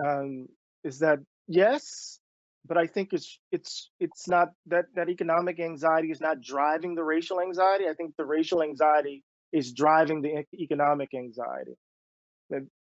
um, 0.00 0.48
is 0.84 1.00
that 1.00 1.18
yes, 1.46 2.18
but 2.66 2.78
I 2.78 2.86
think 2.86 3.12
it's 3.12 3.38
it's 3.52 3.90
it's 4.00 4.28
not 4.28 4.48
that 4.66 4.86
that 4.94 5.08
economic 5.08 5.60
anxiety 5.60 6.10
is 6.10 6.20
not 6.20 6.40
driving 6.40 6.94
the 6.94 7.04
racial 7.04 7.40
anxiety. 7.40 7.84
I 7.88 7.94
think 7.94 8.14
the 8.16 8.24
racial 8.24 8.62
anxiety 8.62 9.22
is 9.52 9.72
driving 9.72 10.22
the 10.22 10.44
economic 10.54 11.10
anxiety. 11.14 11.76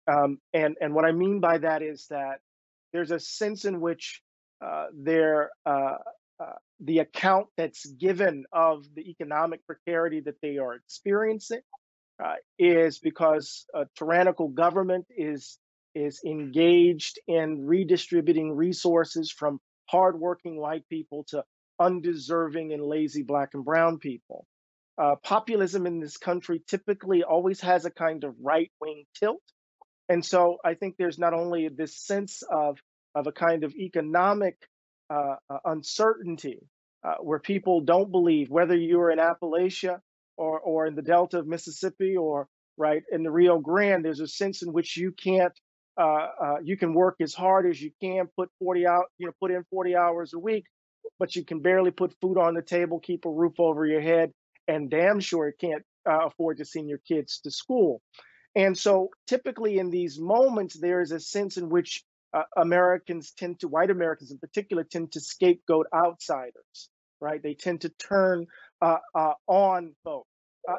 Um, 0.08 0.40
and 0.54 0.76
and 0.82 0.94
what 0.94 1.06
I 1.06 1.12
mean 1.12 1.40
by 1.40 1.58
that 1.60 1.82
is 1.82 2.08
that 2.10 2.40
there's 2.92 3.12
a 3.12 3.20
sense 3.20 3.66
in 3.66 3.82
which 3.82 4.22
uh, 4.64 4.88
there 4.94 5.52
uh, 5.66 5.98
uh, 6.40 6.56
the 6.80 7.00
account 7.00 7.48
that's 7.58 7.86
given 7.86 8.46
of 8.52 8.86
the 8.96 9.10
economic 9.10 9.66
precarity 9.66 10.22
that 10.22 10.36
they 10.42 10.58
are 10.58 10.76
experiencing 10.76 11.62
uh, 12.24 12.36
is 12.58 13.00
because 13.00 13.66
a 13.74 13.86
tyrannical 13.98 14.48
government 14.48 15.06
is 15.16 15.58
is 15.96 16.22
engaged 16.26 17.20
in 17.28 17.66
redistributing 17.66 18.56
resources 18.56 19.32
from 19.32 19.60
hardworking 19.86 20.58
white 20.58 20.88
people 20.90 21.26
to 21.26 21.44
undeserving 21.80 22.74
and 22.74 22.84
lazy 22.84 23.24
black 23.24 23.50
and 23.54 23.66
brown 23.66 23.98
people. 23.98 24.46
Uh, 24.98 25.16
populism 25.24 25.86
in 25.88 26.00
this 26.00 26.18
country 26.18 26.62
typically 26.68 27.24
always 27.24 27.62
has 27.62 27.86
a 27.86 27.92
kind 27.92 28.24
of 28.24 28.36
right 28.42 28.72
wing 28.80 29.06
tilt. 29.20 29.42
And 30.10 30.24
so 30.24 30.58
I 30.64 30.76
think 30.76 30.96
there's 30.98 31.18
not 31.18 31.34
only 31.34 31.68
this 31.70 31.98
sense 31.98 32.44
of, 32.44 32.80
of 33.16 33.28
a 33.28 33.32
kind 33.32 33.64
of 33.64 33.74
economic 33.74 34.58
uh, 35.10 35.36
uh, 35.50 35.58
uncertainty 35.66 36.60
uh, 37.04 37.16
where 37.22 37.40
people 37.40 37.82
don't 37.82 38.12
believe, 38.12 38.50
whether 38.50 38.76
you're 38.76 39.12
in 39.12 39.20
Appalachia 39.20 40.00
or, 40.38 40.60
or 40.60 40.86
in 40.86 40.96
the 40.96 41.02
Delta 41.02 41.40
of 41.40 41.48
Mississippi 41.48 42.16
or 42.16 42.48
right 42.78 43.04
in 43.12 43.24
the 43.24 43.32
Rio 43.32 43.60
Grande, 43.60 44.06
there's 44.06 44.20
a 44.20 44.28
sense 44.28 44.62
in 44.62 44.74
which 44.74 44.98
you 44.98 45.12
can't 45.12 45.54
uh, 45.98 46.28
uh, 46.42 46.56
you 46.64 46.78
can 46.78 46.94
work 46.94 47.16
as 47.22 47.34
hard 47.34 47.68
as 47.70 47.82
you 47.82 47.92
can, 48.02 48.28
put 48.36 48.50
40 48.60 48.88
out, 48.88 49.06
you 49.18 49.28
know, 49.28 49.34
put 49.40 49.52
in 49.52 49.64
40 49.70 49.96
hours 49.96 50.34
a 50.34 50.40
week, 50.40 50.66
but 51.20 51.36
you 51.36 51.46
can 51.46 51.60
barely 51.60 51.92
put 51.92 52.16
food 52.20 52.38
on 52.38 52.56
the 52.56 52.62
table, 52.62 53.00
keep 53.00 53.26
a 53.26 53.30
roof 53.30 53.60
over 53.60 53.86
your 53.86 54.02
head, 54.02 54.32
and 54.68 54.90
damn 54.90 55.20
sure 55.20 55.48
it 55.48 55.60
can't 55.60 55.84
uh, 56.10 56.26
afford 56.26 56.58
to 56.58 56.66
send 56.66 56.90
your 56.90 57.00
kids 57.08 57.40
to 57.44 57.52
school. 57.52 58.02
And 58.56 58.78
so, 58.78 59.10
typically 59.28 59.78
in 59.78 59.90
these 59.90 60.20
moments, 60.20 60.80
there 60.80 61.02
is 61.02 61.12
a 61.12 61.20
sense 61.20 61.58
in 61.58 61.70
which 61.70 62.04
uh, 62.34 62.44
Americans 62.58 63.32
tend 63.32 63.60
to, 63.60 63.68
white 63.68 63.90
Americans 63.90 64.32
in 64.32 64.40
particular, 64.40 64.84
tend 64.84 65.12
to 65.14 65.20
scapegoat 65.20 65.88
outsiders, 65.94 66.90
right? 67.20 67.42
They 67.42 67.54
tend 67.54 67.82
to 67.82 67.90
turn 67.90 68.48
uh, 68.82 68.98
uh, 69.16 69.34
on 69.48 69.94
folks. 70.04 70.28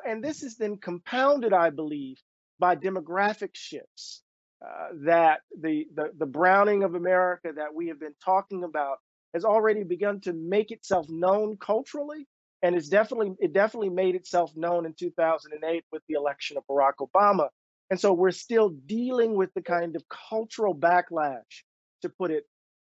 and 0.04 0.22
this 0.22 0.42
is 0.42 0.56
then 0.56 0.76
compounded, 0.76 1.52
I 1.52 1.70
believe, 1.70 2.16
by 2.58 2.76
demographic 2.76 3.50
shifts. 3.54 4.22
Uh, 4.62 4.88
that 5.04 5.40
the, 5.60 5.86
the, 5.94 6.10
the 6.18 6.26
browning 6.26 6.84
of 6.84 6.94
America 6.94 7.52
that 7.54 7.74
we 7.74 7.88
have 7.88 8.00
been 8.00 8.14
talking 8.24 8.64
about 8.64 8.98
has 9.34 9.44
already 9.44 9.82
begun 9.82 10.20
to 10.20 10.32
make 10.32 10.70
itself 10.70 11.06
known 11.10 11.56
culturally, 11.58 12.26
and 12.62 12.74
it's 12.74 12.88
definitely 12.88 13.34
it 13.40 13.52
definitely 13.52 13.90
made 13.90 14.14
itself 14.14 14.52
known 14.56 14.86
in 14.86 14.94
2008 14.94 15.84
with 15.92 16.02
the 16.08 16.14
election 16.14 16.56
of 16.56 16.64
Barack 16.66 16.94
Obama. 17.00 17.48
And 17.90 18.00
so 18.00 18.14
we're 18.14 18.30
still 18.30 18.70
dealing 18.70 19.34
with 19.34 19.52
the 19.54 19.60
kind 19.60 19.96
of 19.96 20.04
cultural 20.08 20.74
backlash, 20.74 21.62
to 22.02 22.08
put 22.08 22.30
it 22.30 22.44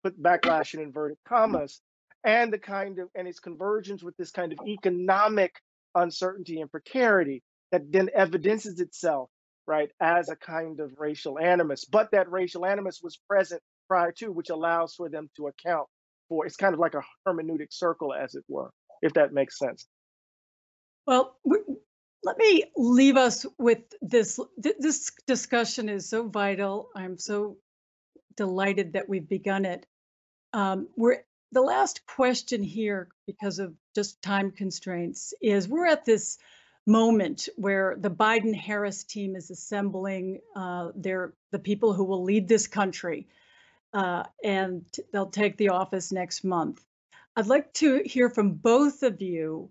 put 0.02 0.20
backlash 0.20 0.74
in 0.74 0.80
inverted 0.80 1.16
commas, 1.26 1.80
and 2.24 2.52
the 2.52 2.58
kind 2.58 2.98
of 2.98 3.08
and 3.14 3.26
its 3.26 3.40
convergence 3.40 4.02
with 4.02 4.16
this 4.18 4.30
kind 4.30 4.52
of 4.52 4.58
economic 4.66 5.54
uncertainty 5.94 6.60
and 6.60 6.70
precarity 6.70 7.42
that 7.70 7.90
then 7.90 8.10
evidences 8.14 8.80
itself 8.80 9.30
right, 9.66 9.90
as 10.00 10.28
a 10.28 10.36
kind 10.36 10.80
of 10.80 10.92
racial 10.98 11.38
animus. 11.38 11.84
But 11.84 12.10
that 12.12 12.30
racial 12.30 12.66
animus 12.66 13.00
was 13.02 13.18
present 13.28 13.62
prior 13.88 14.12
to, 14.12 14.32
which 14.32 14.50
allows 14.50 14.94
for 14.94 15.08
them 15.08 15.28
to 15.36 15.48
account 15.48 15.86
for. 16.28 16.46
It's 16.46 16.56
kind 16.56 16.74
of 16.74 16.80
like 16.80 16.94
a 16.94 17.02
hermeneutic 17.26 17.68
circle, 17.70 18.12
as 18.12 18.34
it 18.34 18.44
were, 18.48 18.70
if 19.02 19.12
that 19.14 19.32
makes 19.32 19.58
sense. 19.58 19.86
Well, 21.06 21.36
let 22.24 22.38
me 22.38 22.64
leave 22.76 23.16
us 23.16 23.44
with 23.58 23.80
this. 24.00 24.38
This 24.56 25.10
discussion 25.26 25.88
is 25.88 26.08
so 26.08 26.28
vital. 26.28 26.90
I'm 26.94 27.18
so 27.18 27.56
delighted 28.36 28.92
that 28.92 29.08
we've 29.08 29.28
begun 29.28 29.64
it. 29.64 29.84
Um, 30.52 30.88
we're 30.96 31.24
the 31.50 31.60
last 31.60 32.06
question 32.06 32.62
here, 32.62 33.08
because 33.26 33.58
of 33.58 33.74
just 33.94 34.22
time 34.22 34.52
constraints, 34.52 35.34
is 35.42 35.68
we're 35.68 35.86
at 35.86 36.04
this 36.04 36.38
moment 36.86 37.48
where 37.56 37.96
the 37.98 38.10
Biden 38.10 38.54
Harris 38.54 39.04
team 39.04 39.36
is 39.36 39.50
assembling 39.50 40.40
uh, 40.56 40.90
their 40.94 41.32
the 41.50 41.58
people 41.58 41.92
who 41.92 42.04
will 42.04 42.24
lead 42.24 42.48
this 42.48 42.66
country, 42.66 43.28
uh, 43.92 44.24
and 44.42 44.84
they'll 45.12 45.26
take 45.26 45.56
the 45.56 45.68
office 45.68 46.12
next 46.12 46.44
month. 46.44 46.84
I'd 47.36 47.46
like 47.46 47.72
to 47.74 48.02
hear 48.04 48.28
from 48.28 48.52
both 48.54 49.02
of 49.02 49.22
you. 49.22 49.70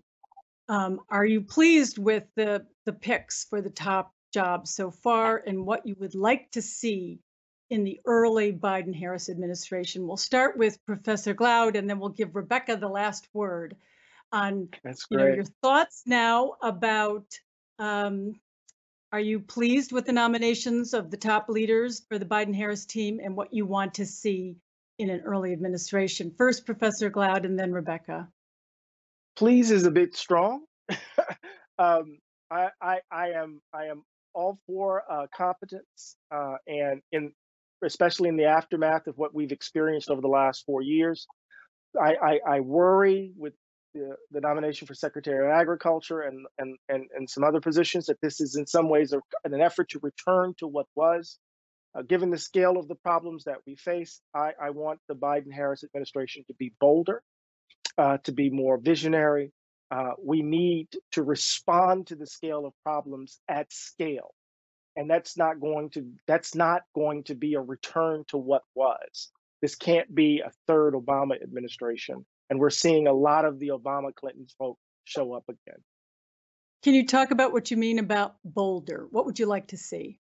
Um, 0.68 1.00
are 1.10 1.24
you 1.24 1.42
pleased 1.42 1.98
with 1.98 2.24
the 2.34 2.66
the 2.86 2.92
picks 2.92 3.44
for 3.44 3.60
the 3.60 3.70
top 3.70 4.14
jobs 4.32 4.74
so 4.74 4.90
far, 4.90 5.42
and 5.46 5.66
what 5.66 5.86
you 5.86 5.96
would 6.00 6.14
like 6.14 6.50
to 6.52 6.62
see 6.62 7.20
in 7.68 7.84
the 7.84 8.00
early 8.06 8.52
Biden 8.52 8.94
Harris 8.94 9.28
administration? 9.28 10.06
We'll 10.06 10.16
start 10.16 10.56
with 10.56 10.84
Professor 10.86 11.34
Glaude, 11.34 11.76
and 11.76 11.88
then 11.88 11.98
we'll 11.98 12.08
give 12.08 12.34
Rebecca 12.34 12.76
the 12.76 12.88
last 12.88 13.28
word 13.34 13.76
on 14.32 14.68
That's 14.82 15.06
you 15.10 15.18
know 15.18 15.24
great. 15.24 15.36
your 15.36 15.44
thoughts 15.62 16.02
now 16.06 16.54
about 16.62 17.26
um, 17.78 18.34
are 19.12 19.20
you 19.20 19.40
pleased 19.40 19.92
with 19.92 20.06
the 20.06 20.12
nominations 20.12 20.94
of 20.94 21.10
the 21.10 21.16
top 21.16 21.48
leaders 21.48 22.02
for 22.08 22.18
the 22.18 22.24
Biden 22.24 22.54
Harris 22.54 22.86
team 22.86 23.20
and 23.22 23.36
what 23.36 23.52
you 23.52 23.66
want 23.66 23.94
to 23.94 24.06
see 24.06 24.56
in 24.98 25.10
an 25.10 25.20
early 25.20 25.52
administration? 25.52 26.32
First, 26.36 26.64
Professor 26.64 27.10
Glaude, 27.10 27.44
and 27.44 27.58
then 27.58 27.72
Rebecca. 27.72 28.28
Please 29.36 29.70
is 29.70 29.84
a 29.84 29.90
bit 29.90 30.16
strong. 30.16 30.64
um, 31.78 32.18
I, 32.50 32.68
I, 32.80 33.00
I 33.10 33.28
am 33.30 33.60
I 33.74 33.86
am 33.86 34.02
all 34.34 34.58
for 34.66 35.02
uh, 35.10 35.26
competence 35.34 36.16
uh, 36.30 36.56
and 36.66 37.02
in 37.12 37.32
especially 37.84 38.28
in 38.28 38.36
the 38.36 38.44
aftermath 38.44 39.06
of 39.08 39.18
what 39.18 39.34
we've 39.34 39.52
experienced 39.52 40.08
over 40.08 40.20
the 40.20 40.28
last 40.28 40.64
four 40.64 40.82
years. 40.82 41.26
I, 42.00 42.14
I, 42.14 42.40
I 42.56 42.60
worry 42.60 43.32
with 43.36 43.54
the, 43.94 44.40
nomination 44.40 44.86
for 44.86 44.94
Secretary 44.94 45.46
of 45.46 45.52
Agriculture 45.52 46.20
and, 46.20 46.46
and, 46.58 46.76
and, 46.88 47.06
and 47.14 47.28
some 47.28 47.44
other 47.44 47.60
positions, 47.60 48.06
that 48.06 48.20
this 48.20 48.40
is 48.40 48.56
in 48.56 48.66
some 48.66 48.88
ways 48.88 49.12
a, 49.12 49.20
an 49.44 49.60
effort 49.60 49.90
to 49.90 50.00
return 50.02 50.54
to 50.58 50.66
what 50.66 50.86
was. 50.94 51.38
Uh, 51.94 52.02
given 52.02 52.30
the 52.30 52.38
scale 52.38 52.78
of 52.78 52.88
the 52.88 52.94
problems 52.94 53.44
that 53.44 53.58
we 53.66 53.76
face, 53.76 54.20
I, 54.34 54.52
I 54.60 54.70
want 54.70 55.00
the 55.08 55.14
Biden 55.14 55.52
Harris 55.52 55.84
administration 55.84 56.42
to 56.46 56.54
be 56.54 56.72
bolder, 56.80 57.22
uh, 57.98 58.18
to 58.24 58.32
be 58.32 58.48
more 58.48 58.78
visionary. 58.78 59.52
Uh, 59.90 60.12
we 60.22 60.42
need 60.42 60.88
to 61.12 61.22
respond 61.22 62.06
to 62.06 62.16
the 62.16 62.26
scale 62.26 62.64
of 62.64 62.72
problems 62.82 63.40
at 63.46 63.70
scale. 63.70 64.32
And 64.96 65.08
that's 65.08 65.36
not 65.36 65.60
going 65.60 65.90
to 65.90 66.06
that's 66.26 66.54
not 66.54 66.82
going 66.94 67.24
to 67.24 67.34
be 67.34 67.54
a 67.54 67.60
return 67.60 68.24
to 68.28 68.38
what 68.38 68.62
was. 68.74 69.30
This 69.60 69.74
can't 69.74 70.14
be 70.14 70.42
a 70.44 70.50
third 70.66 70.94
Obama 70.94 71.42
administration 71.42 72.26
and 72.52 72.60
we're 72.60 72.68
seeing 72.68 73.06
a 73.06 73.14
lot 73.14 73.46
of 73.46 73.58
the 73.58 73.68
Obama 73.68 74.14
Clinton 74.14 74.46
folk 74.58 74.76
show 75.04 75.32
up 75.32 75.44
again. 75.48 75.80
Can 76.82 76.92
you 76.92 77.06
talk 77.06 77.30
about 77.30 77.50
what 77.50 77.70
you 77.70 77.78
mean 77.78 77.98
about 77.98 78.34
bolder? 78.44 79.06
What 79.10 79.24
would 79.24 79.38
you 79.38 79.46
like 79.46 79.68
to 79.68 79.78
see? 79.78 80.18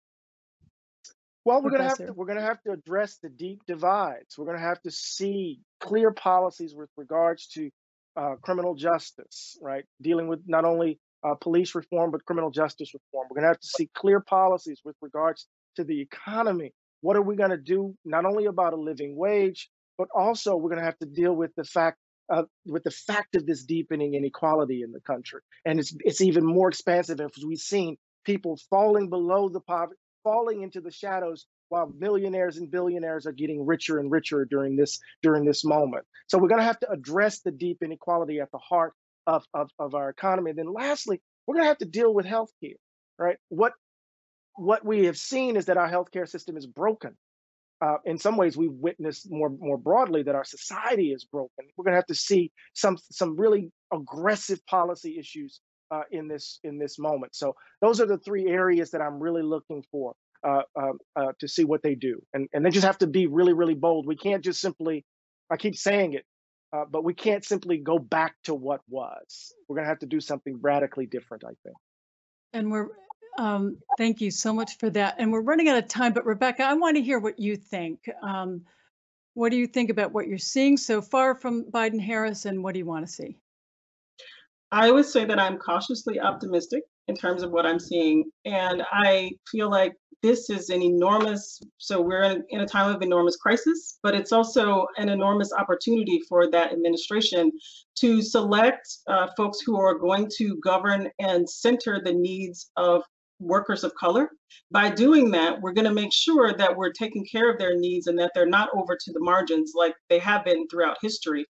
Well, 1.44 1.64
we're 1.64 1.72
going 1.72 1.82
to 1.82 1.88
have 1.88 1.98
to 1.98 2.14
we're 2.14 2.28
going 2.28 2.38
to 2.38 2.44
have 2.44 2.62
to 2.68 2.72
address 2.72 3.18
the 3.24 3.30
deep 3.30 3.62
divides. 3.66 4.38
We're 4.38 4.46
going 4.46 4.60
to 4.60 4.64
have 4.64 4.80
to 4.84 4.92
see 4.92 5.62
clear 5.80 6.12
policies 6.12 6.76
with 6.76 6.92
regards 6.98 7.48
to 7.56 7.72
uh, 8.16 8.36
criminal 8.44 8.76
justice, 8.76 9.58
right? 9.60 9.86
Dealing 10.00 10.28
with 10.28 10.42
not 10.46 10.66
only 10.66 11.00
uh, 11.28 11.34
police 11.34 11.74
reform, 11.74 12.12
but 12.12 12.26
criminal 12.26 12.52
justice 12.52 12.94
reform. 12.94 13.26
We're 13.28 13.42
going 13.42 13.46
to 13.46 13.50
have 13.50 13.60
to 13.60 13.68
see 13.68 13.90
clear 13.96 14.20
policies 14.20 14.82
with 14.86 14.98
regards 15.02 15.48
to 15.78 15.84
the 15.84 16.00
economy. 16.00 16.74
What 17.02 17.16
are 17.16 17.24
we 17.24 17.36
going 17.36 17.50
to 17.50 17.58
do 17.58 17.96
not 18.06 18.26
only 18.26 18.46
about 18.46 18.74
a 18.74 18.80
living 18.80 19.16
wage, 19.18 19.68
but 19.98 20.10
also 20.16 20.56
we're 20.56 20.70
going 20.70 20.82
to 20.82 20.86
have 20.86 21.00
to 21.00 21.08
deal 21.08 21.34
with 21.34 21.56
the 21.56 21.64
fact 21.64 21.98
uh, 22.30 22.44
with 22.66 22.84
the 22.84 22.92
fact 22.92 23.36
of 23.36 23.46
this 23.46 23.64
deepening 23.64 24.14
inequality 24.14 24.82
in 24.84 24.92
the 24.92 25.02
country, 25.02 25.42
and 25.66 25.80
it's 25.80 25.96
it's 26.00 26.22
even 26.22 26.46
more 26.46 26.70
expansive 26.70 27.20
as 27.22 27.46
we've 27.46 27.60
seen 27.60 27.98
people 28.26 28.60
falling 28.70 29.10
below 29.10 29.50
the 29.50 29.62
poverty, 29.62 30.00
falling 30.24 30.62
into 30.62 30.82
the 30.82 30.92
shadows 30.92 31.46
while 31.70 31.92
millionaires 31.98 32.58
and 32.58 32.72
billionaires 32.72 33.26
are 33.26 33.32
getting 33.32 33.66
richer 33.66 34.00
and 34.00 34.12
richer 34.12 34.46
during 34.46 34.76
this 34.76 35.00
during 35.22 35.46
this 35.46 35.64
moment. 35.64 36.06
So 36.28 36.38
we're 36.38 36.50
going 36.50 36.62
to 36.62 36.66
have 36.66 36.80
to 36.80 36.92
address 36.92 37.40
the 37.40 37.52
deep 37.52 37.82
inequality 37.84 38.40
at 38.40 38.52
the 38.52 38.58
heart 38.58 38.94
of, 39.28 39.46
of, 39.54 39.70
of 39.80 39.96
our 39.96 40.10
economy. 40.10 40.50
And 40.50 40.60
then 40.60 40.74
lastly, 40.74 41.22
we're 41.46 41.56
going 41.56 41.66
to 41.66 41.70
have 41.70 41.78
to 41.80 41.86
deal 41.86 42.14
with 42.14 42.26
healthcare, 42.26 42.76
right? 43.18 43.38
What 43.50 43.74
what 44.56 44.86
we 44.86 45.06
have 45.06 45.18
seen 45.18 45.56
is 45.56 45.66
that 45.66 45.78
our 45.78 45.90
healthcare 45.90 46.28
system 46.28 46.58
is 46.58 46.66
broken. 46.66 47.16
Uh, 47.82 47.98
in 48.06 48.18
some 48.18 48.36
ways, 48.36 48.58
we've 48.58 48.74
witnessed 48.74 49.28
more 49.32 49.50
more 49.50 49.78
broadly 49.78 50.24
that 50.24 50.36
our 50.36 50.44
society 50.44 51.12
is 51.12 51.24
broken. 51.24 51.66
We're 51.78 51.86
going 51.86 51.94
to 51.94 51.98
have 52.00 52.08
to 52.08 52.16
see 52.16 52.52
some 52.74 52.98
some 53.12 53.38
really 53.38 53.72
aggressive 53.94 54.66
policy 54.66 55.18
issues 55.18 55.62
uh, 55.92 56.02
in 56.12 56.28
this 56.28 56.60
in 56.64 56.78
this 56.78 57.00
moment. 57.00 57.36
So 57.36 57.56
those 57.82 58.02
are 58.02 58.06
the 58.06 58.18
three 58.18 58.48
areas 58.48 58.92
that 58.92 59.02
I'm 59.02 59.20
really 59.20 59.44
looking 59.44 59.84
for 59.92 60.14
uh, 60.46 60.64
um, 60.76 61.00
uh, 61.16 61.32
to 61.40 61.48
see 61.48 61.64
what 61.64 61.82
they 61.82 61.96
do, 61.96 62.22
and 62.34 62.50
and 62.54 62.66
they 62.66 62.70
just 62.70 62.86
have 62.86 62.98
to 63.00 63.08
be 63.08 63.28
really 63.28 63.54
really 63.54 63.76
bold. 63.76 64.06
We 64.06 64.18
can't 64.18 64.44
just 64.44 64.60
simply, 64.60 65.06
I 65.50 65.58
keep 65.58 65.76
saying 65.76 66.14
it, 66.14 66.26
uh, 66.74 66.84
but 66.90 67.04
we 67.04 67.14
can't 67.14 67.46
simply 67.46 67.78
go 67.78 67.98
back 67.98 68.36
to 68.44 68.54
what 68.54 68.82
was. 68.90 69.54
We're 69.68 69.78
going 69.78 69.86
to 69.86 69.90
have 69.90 70.00
to 70.00 70.06
do 70.06 70.20
something 70.20 70.60
radically 70.62 71.06
different, 71.06 71.44
I 71.46 71.54
think. 71.64 71.78
And 72.54 72.72
we're 72.72 72.90
um, 73.40 73.78
thank 73.98 74.20
you 74.20 74.32
so 74.32 74.52
much 74.52 74.78
for 74.80 74.90
that. 74.90 75.16
And 75.18 75.32
we're 75.32 75.42
running 75.42 75.70
out 75.70 75.78
of 75.78 75.88
time, 75.88 76.12
but 76.12 76.26
Rebecca, 76.26 76.64
I 76.64 76.74
want 76.74 76.98
to 76.98 77.02
hear 77.02 77.20
what 77.20 77.40
you 77.40 77.56
think. 77.56 78.10
Um, 78.22 78.62
what 79.34 79.50
do 79.50 79.56
you 79.56 79.66
think 79.66 79.90
about 79.90 80.12
what 80.12 80.28
you're 80.28 80.38
seeing 80.38 80.76
so 80.76 81.02
far 81.02 81.34
from 81.34 81.64
Biden 81.72 82.02
Harris, 82.02 82.44
and 82.44 82.62
what 82.62 82.74
do 82.74 82.80
you 82.80 82.86
want 82.86 83.08
to 83.08 83.12
see? 83.12 83.38
I 84.74 84.92
would 84.92 85.06
say 85.06 85.24
that 85.24 85.40
I'm 85.40 85.58
cautiously 85.58 86.20
optimistic 86.20 86.84
in 87.08 87.16
terms 87.16 87.42
of 87.42 87.52
what 87.52 87.66
I'm 87.66 87.80
seeing. 87.80 88.30
And 88.44 88.84
I 88.92 89.32
feel 89.50 89.70
like 89.70 89.94
this 90.22 90.50
is 90.50 90.70
an 90.70 90.82
enormous, 90.82 91.62
so 91.78 92.02
we're 92.02 92.24
in, 92.24 92.44
in, 92.50 92.60
a 92.60 92.68
time 92.68 92.94
of 92.94 93.02
enormous 93.02 93.38
crisis, 93.38 94.00
but 94.04 94.14
it's 94.14 94.34
also 94.34 94.86
an 94.98 95.08
enormous 95.08 95.54
opportunity 95.54 96.20
for 96.28 96.52
that 96.52 96.74
administration 96.74 97.54
to 97.96 98.22
select 98.22 98.98
uh, 99.08 99.28
folks 99.38 99.62
who 99.62 99.80
are 99.80 99.96
going 99.96 100.30
to 100.38 100.58
govern 100.58 101.10
and 101.20 101.50
center 101.50 102.02
the 102.04 102.12
needs 102.12 102.70
of 102.76 103.02
workers 103.40 103.84
of 103.84 103.94
color. 103.96 104.30
By 104.72 104.90
doing 104.90 105.32
that, 105.32 105.62
we're 105.62 105.74
going 105.74 105.88
to 105.88 105.94
make 105.94 106.14
sure 106.14 106.54
that 106.54 106.76
we're 106.76 106.92
taking 106.92 107.26
care 107.32 107.52
of 107.52 107.58
their 107.58 107.76
needs 107.78 108.08
and 108.08 108.18
that 108.20 108.32
they're 108.36 108.46
not 108.46 108.70
over 108.76 108.96
to 108.96 109.12
the 109.12 109.20
margins 109.22 109.74
like 109.76 109.94
they 110.10 110.20
have 110.20 110.46
been 110.46 110.68
throughout 110.68 110.98
history. 111.02 111.46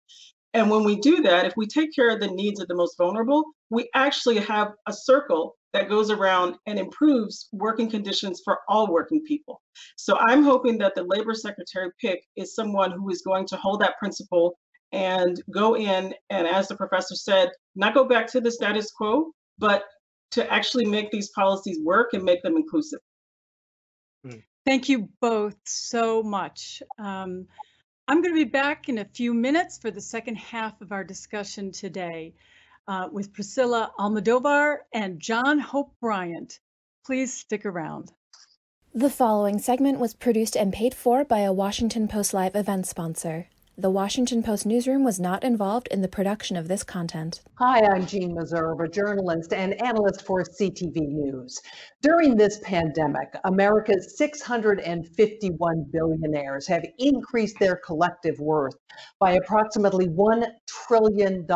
And 0.54 0.70
when 0.70 0.84
we 0.84 0.96
do 0.96 1.22
that, 1.22 1.46
if 1.46 1.54
we 1.58 1.68
take 1.68 1.94
care 1.94 2.10
of 2.10 2.20
the 2.20 2.32
needs 2.32 2.60
of 2.60 2.68
the 2.68 2.76
most 2.76 2.96
vulnerable, 2.98 3.44
we 3.70 3.90
actually 3.94 4.38
have 4.40 4.72
a 4.88 4.94
circle 4.94 5.56
that 5.74 5.90
goes 5.90 6.10
around 6.10 6.56
and 6.66 6.80
improves 6.80 7.48
working 7.52 7.90
conditions 7.90 8.42
for 8.44 8.58
all 8.68 8.92
working 8.92 9.22
people. 9.28 9.62
So 9.96 10.18
I'm 10.28 10.44
hoping 10.44 10.80
that 10.80 10.96
the 10.96 11.04
labor 11.04 11.36
secretary 11.36 11.92
pick 12.02 12.24
is 12.36 12.56
someone 12.56 12.92
who 12.92 13.10
is 13.10 13.22
going 13.22 13.46
to 13.48 13.58
hold 13.58 13.82
that 13.82 14.00
principle 14.00 14.58
and 14.92 15.40
go 15.54 15.76
in 15.76 16.16
and, 16.32 16.48
as 16.48 16.68
the 16.68 16.76
professor 16.76 17.14
said, 17.14 17.50
not 17.76 17.94
go 17.94 18.06
back 18.06 18.26
to 18.32 18.42
the 18.42 18.52
status 18.52 18.92
quo, 18.92 19.32
but 19.60 19.84
to 20.32 20.52
actually 20.52 20.86
make 20.86 21.12
these 21.12 21.30
policies 21.30 21.80
work 21.84 22.14
and 22.14 22.24
make 22.24 22.42
them 22.44 22.56
inclusive. 22.56 23.00
Hmm. 24.24 24.40
Thank 24.66 24.90
you 24.90 25.10
both 25.22 25.56
so 25.66 26.22
much. 26.22 26.84
Um, 26.98 27.48
I'm 28.08 28.22
going 28.22 28.34
to 28.34 28.46
be 28.46 28.50
back 28.50 28.90
in 28.90 29.00
a 29.00 29.06
few 29.06 29.34
minutes 29.34 29.78
for 29.78 29.92
the 29.92 30.02
second 30.02 30.36
half 30.36 30.82
of 30.82 30.92
our 30.92 31.04
discussion 31.04 31.72
today 31.72 32.34
uh, 32.88 33.08
with 33.12 33.34
Priscilla 33.34 33.92
Almodovar 34.00 34.78
and 34.94 35.20
John 35.20 35.60
Hope 35.60 35.94
Bryant. 36.02 36.60
Please 37.06 37.34
stick 37.34 37.66
around. 37.66 38.12
The 38.94 39.12
following 39.12 39.60
segment 39.60 40.00
was 40.00 40.16
produced 40.16 40.58
and 40.58 40.74
paid 40.74 40.96
for 40.96 41.24
by 41.24 41.42
a 41.42 41.54
Washington 41.54 42.08
Post 42.08 42.34
Live 42.34 42.56
event 42.56 42.88
sponsor. 42.88 43.48
The 43.80 43.90
Washington 43.90 44.44
Post 44.44 44.66
newsroom 44.66 45.06
was 45.06 45.22
not 45.22 45.42
involved 45.42 45.88
in 45.90 46.02
the 46.02 46.10
production 46.10 46.58
of 46.58 46.68
this 46.68 46.84
content. 46.84 47.40
Hi, 47.60 47.80
I'm 47.80 48.06
Jeanne 48.06 48.36
Meserve, 48.36 48.84
a 48.84 48.90
journalist 48.90 49.54
and 49.54 49.82
analyst 49.82 50.26
for 50.26 50.44
CTV 50.44 50.98
News. 50.98 51.58
During 52.02 52.36
this 52.36 52.60
pandemic, 52.62 53.30
America's 53.46 54.18
651 54.18 55.86
billionaires 55.94 56.68
have 56.68 56.84
increased 56.98 57.58
their 57.58 57.78
collective 57.78 58.38
worth 58.42 58.76
by 59.18 59.36
approximately 59.36 60.08
$1 60.08 60.46
trillion. 60.68 61.48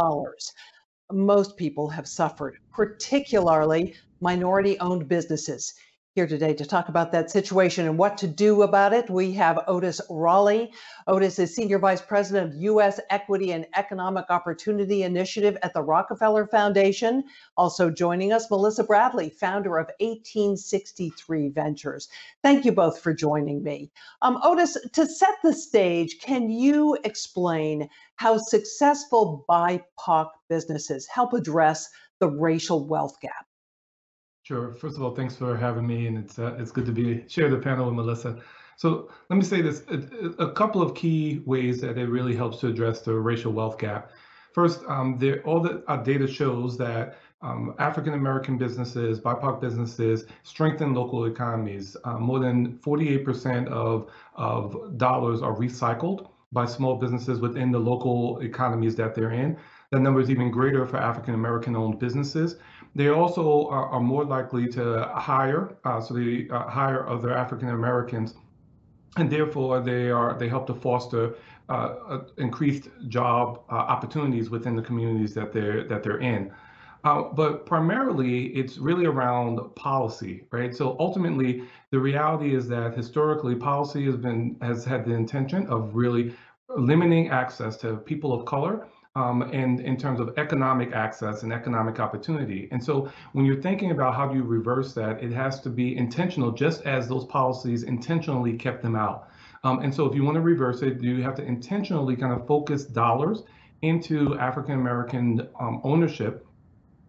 Most 1.12 1.58
people 1.58 1.90
have 1.90 2.08
suffered, 2.08 2.56
particularly 2.72 3.96
minority 4.22 4.80
owned 4.80 5.10
businesses. 5.10 5.74
Here 6.16 6.28
today 6.28 6.54
to 6.54 6.66
talk 6.66 6.90
about 6.90 7.12
that 7.14 7.32
situation 7.32 7.88
and 7.88 7.98
what 7.98 8.20
to 8.20 8.28
do 8.28 8.62
about 8.62 8.94
it, 8.94 9.10
we 9.10 9.32
have 9.32 9.64
Otis 9.66 10.00
Rolley. 10.12 10.72
Otis 11.08 11.40
is 11.40 11.56
Senior 11.56 11.80
Vice 11.80 12.04
President 12.04 12.54
of 12.54 12.62
U.S. 12.62 13.00
Equity 13.10 13.52
and 13.52 13.66
Economic 13.76 14.30
Opportunity 14.30 15.02
Initiative 15.02 15.58
at 15.64 15.74
the 15.74 15.82
Rockefeller 15.82 16.46
Foundation. 16.46 17.24
Also 17.58 17.90
joining 17.90 18.32
us, 18.32 18.48
Melissa 18.52 18.84
Bradley, 18.84 19.32
founder 19.32 19.80
of 19.80 19.88
1863 20.00 21.50
Ventures. 21.50 22.10
Thank 22.44 22.64
you 22.64 22.74
both 22.74 23.00
for 23.00 23.12
joining 23.12 23.64
me. 23.64 23.90
Um, 24.22 24.38
Otis, 24.44 24.78
to 24.92 25.08
set 25.08 25.38
the 25.42 25.54
stage, 25.54 26.20
can 26.22 26.48
you 26.48 26.96
explain 27.04 27.90
how 28.18 28.38
successful 28.38 29.46
BIPOC 29.50 30.30
businesses 30.48 31.08
help 31.08 31.34
address 31.34 31.90
the 32.20 32.30
racial 32.30 32.88
wealth 32.88 33.20
gap? 33.20 33.48
Sure. 34.44 34.74
First 34.74 34.98
of 34.98 35.04
all, 35.04 35.16
thanks 35.16 35.38
for 35.38 35.56
having 35.56 35.88
me, 35.88 36.06
and 36.08 36.18
it's 36.18 36.38
uh, 36.38 36.58
it's 36.60 36.70
good 36.70 36.86
to 36.86 36.92
be 36.92 37.24
share 37.30 37.50
the 37.50 37.58
panel 37.58 37.86
with 37.86 37.96
Melissa. 37.96 38.42
So 38.76 39.10
let 39.30 39.38
me 39.38 39.44
say 39.46 39.62
this: 39.62 39.84
a, 39.88 40.44
a, 40.44 40.52
couple 40.52 40.82
of 40.82 40.94
key 40.96 41.42
ways 41.46 41.80
that 41.80 41.98
it 41.98 42.08
really 42.10 42.36
helps 42.36 42.60
to 42.60 42.68
address 42.68 43.00
the 43.00 43.14
racial 43.14 43.54
wealth 43.54 43.78
gap. 43.78 44.12
First, 44.52 44.82
um, 44.90 45.18
there, 45.18 45.42
all 45.44 45.62
the 45.62 45.82
uh, 45.88 45.96
data 45.96 46.28
shows 46.28 46.78
that 46.78 47.20
um, 47.42 47.74
African 47.80 48.16
American 48.16 48.58
businesses, 48.58 49.18
BIPOC 49.22 49.62
businesses, 49.62 50.26
strengthen 50.44 50.94
local 50.94 51.24
economies. 51.24 51.96
Uh, 52.04 52.18
more 52.18 52.40
than 52.40 52.78
48% 52.80 53.70
of 53.70 54.12
of 54.36 54.98
dollars 54.98 55.42
are 55.42 55.56
recycled 55.56 56.28
by 56.52 56.66
small 56.66 56.98
businesses 56.98 57.40
within 57.40 57.72
the 57.72 57.80
local 57.80 58.40
economies 58.40 58.98
that 58.98 59.16
they're 59.16 59.32
in. 59.32 59.58
That 59.92 60.02
number 60.02 60.20
is 60.20 60.30
even 60.30 60.52
greater 60.52 60.86
for 60.86 60.98
African 60.98 61.34
American 61.34 61.78
owned 61.78 61.98
businesses. 61.98 62.58
They 62.96 63.10
also 63.10 63.68
are, 63.68 63.88
are 63.88 64.00
more 64.00 64.24
likely 64.24 64.68
to 64.70 65.10
hire, 65.16 65.76
uh, 65.84 66.00
so 66.00 66.14
they 66.14 66.48
uh, 66.50 66.68
hire 66.68 67.08
other 67.10 67.34
African 67.34 67.70
Americans, 67.70 68.36
and 69.18 69.30
therefore 69.32 69.80
they 69.80 70.12
are 70.12 70.38
they 70.38 70.48
help 70.48 70.68
to 70.68 70.76
foster 70.76 71.36
uh, 71.70 72.20
increased 72.38 72.90
job 73.08 73.62
uh, 73.72 73.76
opportunities 73.76 74.50
within 74.50 74.76
the 74.76 74.82
communities 74.82 75.34
that 75.34 75.52
they're 75.54 75.84
that 75.86 76.04
they're 76.04 76.20
in. 76.20 76.52
Uh, 77.04 77.24
but 77.24 77.66
primarily, 77.66 78.48
it's 78.56 78.78
really 78.78 79.06
around 79.06 79.60
policy, 79.76 80.46
right? 80.52 80.74
So 80.74 80.96
ultimately, 81.00 81.64
the 81.92 82.00
reality 82.00 82.56
is 82.56 82.68
that 82.70 82.96
historically, 82.96 83.56
policy 83.56 84.06
has 84.06 84.16
been 84.16 84.56
has 84.62 84.86
had 84.86 85.04
the 85.04 85.14
intention 85.14 85.68
of 85.68 85.96
really 85.96 86.36
limiting 86.78 87.30
access 87.30 87.76
to 87.78 87.98
people 87.98 88.34
of 88.34 88.46
color 88.46 88.88
um, 89.16 89.44
and 89.54 89.80
in 89.80 89.96
terms 89.96 90.20
of 90.20 90.34
economic 90.38 90.92
access 90.94 91.44
and 91.44 91.54
economic 91.54 92.00
opportunity. 92.00 92.68
And 92.72 92.84
so 92.84 93.12
when 93.34 93.46
you're 93.46 93.62
thinking 93.62 93.92
about 93.92 94.16
how 94.16 94.28
do 94.28 94.36
you 94.36 94.44
reverse 94.44 94.94
that, 94.94 95.22
it 95.22 95.32
has 95.32 95.60
to 95.62 95.70
be 95.70 95.96
intentional, 95.96 96.52
just 96.52 96.82
as 96.84 97.08
those 97.08 97.26
policies 97.26 97.84
intentionally 97.84 98.54
kept 98.54 98.82
them 98.82 98.96
out. 98.96 99.30
Um, 99.64 99.80
and 99.80 99.94
so 99.94 100.06
if 100.06 100.16
you 100.16 100.24
want 100.24 100.36
to 100.36 100.42
reverse 100.42 100.82
it, 100.82 101.02
you 101.02 101.22
have 101.22 101.36
to 101.36 101.44
intentionally 101.44 102.16
kind 102.16 102.34
of 102.34 102.48
focus 102.48 102.86
dollars 102.86 103.44
into 103.82 104.38
African 104.40 104.76
American 104.76 105.48
um, 105.60 105.80
ownership 105.84 106.46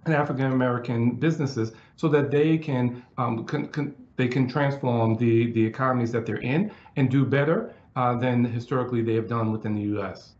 and 0.04 0.14
African 0.14 0.52
American 0.52 1.12
businesses 1.12 1.72
so 1.96 2.08
that 2.08 2.30
they 2.30 2.58
can, 2.58 3.02
um, 3.16 3.46
can, 3.46 3.68
can, 3.68 3.94
they 4.16 4.28
can 4.28 4.46
transform 4.46 5.16
the 5.16 5.50
the 5.52 5.64
economies 5.64 6.12
that 6.12 6.26
they're 6.26 6.36
in 6.36 6.70
and 6.96 7.10
do 7.10 7.24
better 7.24 7.74
uh, 7.96 8.16
than 8.16 8.44
historically 8.44 9.02
they 9.02 9.14
have 9.14 9.28
done 9.28 9.50
within 9.50 9.74
the 9.74 9.82
U.S. 9.82 10.33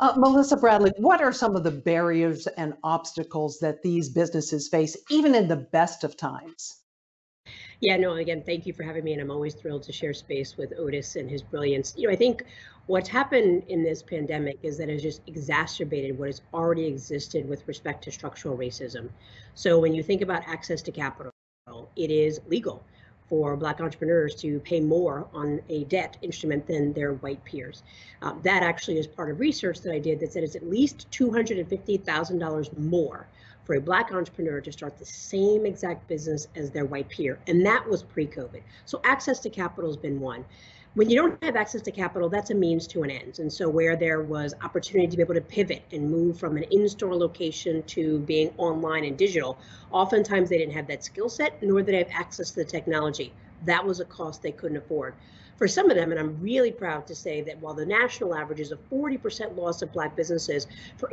Uh, 0.00 0.12
Melissa 0.16 0.56
Bradley, 0.56 0.92
what 0.96 1.20
are 1.20 1.32
some 1.32 1.54
of 1.54 1.62
the 1.62 1.70
barriers 1.70 2.46
and 2.46 2.74
obstacles 2.82 3.58
that 3.60 3.82
these 3.82 4.08
businesses 4.08 4.68
face, 4.68 4.96
even 5.08 5.34
in 5.34 5.46
the 5.46 5.56
best 5.56 6.02
of 6.02 6.16
times? 6.16 6.80
Yeah, 7.80 7.96
no, 7.96 8.14
again, 8.14 8.42
thank 8.44 8.66
you 8.66 8.72
for 8.72 8.82
having 8.82 9.04
me. 9.04 9.12
And 9.12 9.22
I'm 9.22 9.30
always 9.30 9.54
thrilled 9.54 9.82
to 9.84 9.92
share 9.92 10.14
space 10.14 10.56
with 10.56 10.72
Otis 10.78 11.16
and 11.16 11.30
his 11.30 11.42
brilliance. 11.42 11.94
You 11.96 12.08
know, 12.08 12.12
I 12.12 12.16
think 12.16 12.44
what's 12.86 13.08
happened 13.08 13.64
in 13.68 13.84
this 13.84 14.02
pandemic 14.02 14.58
is 14.62 14.78
that 14.78 14.88
it 14.88 14.94
has 14.94 15.02
just 15.02 15.20
exacerbated 15.26 16.18
what 16.18 16.26
has 16.28 16.40
already 16.52 16.86
existed 16.86 17.48
with 17.48 17.66
respect 17.68 18.02
to 18.04 18.10
structural 18.10 18.56
racism. 18.56 19.10
So 19.54 19.78
when 19.78 19.94
you 19.94 20.02
think 20.02 20.22
about 20.22 20.42
access 20.46 20.82
to 20.82 20.92
capital, 20.92 21.30
it 21.96 22.10
is 22.10 22.40
legal 22.48 22.84
for 23.28 23.56
Black 23.56 23.80
entrepreneurs 23.80 24.34
to 24.36 24.60
pay 24.60 24.80
more 24.80 25.26
on 25.32 25.60
a 25.68 25.84
debt 25.84 26.16
instrument 26.22 26.66
than 26.66 26.92
their 26.92 27.14
white 27.14 27.42
peers. 27.44 27.82
Uh, 28.22 28.34
that 28.42 28.62
actually 28.62 28.98
is 28.98 29.06
part 29.06 29.30
of 29.30 29.40
research 29.40 29.80
that 29.80 29.92
I 29.92 29.98
did 29.98 30.20
that 30.20 30.32
said 30.32 30.42
it's 30.42 30.56
at 30.56 30.68
least 30.68 31.10
$250,000 31.10 32.78
more 32.78 33.26
for 33.64 33.76
a 33.76 33.80
black 33.80 34.12
entrepreneur 34.12 34.60
to 34.60 34.70
start 34.70 34.98
the 34.98 35.06
same 35.06 35.64
exact 35.64 36.06
business 36.06 36.48
as 36.54 36.70
their 36.70 36.84
white 36.84 37.08
peer. 37.08 37.38
And 37.46 37.64
that 37.64 37.88
was 37.88 38.02
pre 38.02 38.26
COVID. 38.26 38.60
So 38.84 39.00
access 39.04 39.40
to 39.40 39.50
capital 39.50 39.88
has 39.90 39.96
been 39.96 40.20
one. 40.20 40.44
When 40.94 41.10
you 41.10 41.16
don't 41.16 41.42
have 41.42 41.56
access 41.56 41.82
to 41.82 41.90
capital, 41.90 42.28
that's 42.28 42.50
a 42.50 42.54
means 42.54 42.86
to 42.88 43.02
an 43.02 43.10
end. 43.10 43.40
And 43.40 43.52
so, 43.52 43.68
where 43.68 43.96
there 43.96 44.22
was 44.22 44.54
opportunity 44.62 45.08
to 45.08 45.16
be 45.16 45.22
able 45.22 45.34
to 45.34 45.40
pivot 45.40 45.82
and 45.90 46.08
move 46.08 46.38
from 46.38 46.56
an 46.56 46.64
in 46.70 46.88
store 46.88 47.16
location 47.16 47.82
to 47.84 48.20
being 48.20 48.52
online 48.58 49.04
and 49.04 49.18
digital, 49.18 49.58
oftentimes 49.90 50.48
they 50.48 50.58
didn't 50.58 50.74
have 50.74 50.86
that 50.86 51.02
skill 51.02 51.28
set, 51.28 51.60
nor 51.62 51.82
did 51.82 51.94
they 51.94 51.98
have 51.98 52.10
access 52.12 52.50
to 52.50 52.56
the 52.56 52.64
technology. 52.64 53.32
That 53.64 53.84
was 53.84 53.98
a 53.98 54.04
cost 54.04 54.42
they 54.42 54.52
couldn't 54.52 54.76
afford 54.76 55.14
for 55.56 55.68
some 55.68 55.90
of 55.90 55.96
them, 55.96 56.10
and 56.10 56.20
I'm 56.20 56.40
really 56.40 56.72
proud 56.72 57.06
to 57.06 57.14
say 57.14 57.40
that 57.42 57.58
while 57.60 57.74
the 57.74 57.86
national 57.86 58.34
average 58.34 58.60
is 58.60 58.72
a 58.72 58.76
40% 58.76 59.56
loss 59.56 59.82
of 59.82 59.92
Black 59.92 60.16
businesses, 60.16 60.66
for 60.96 61.08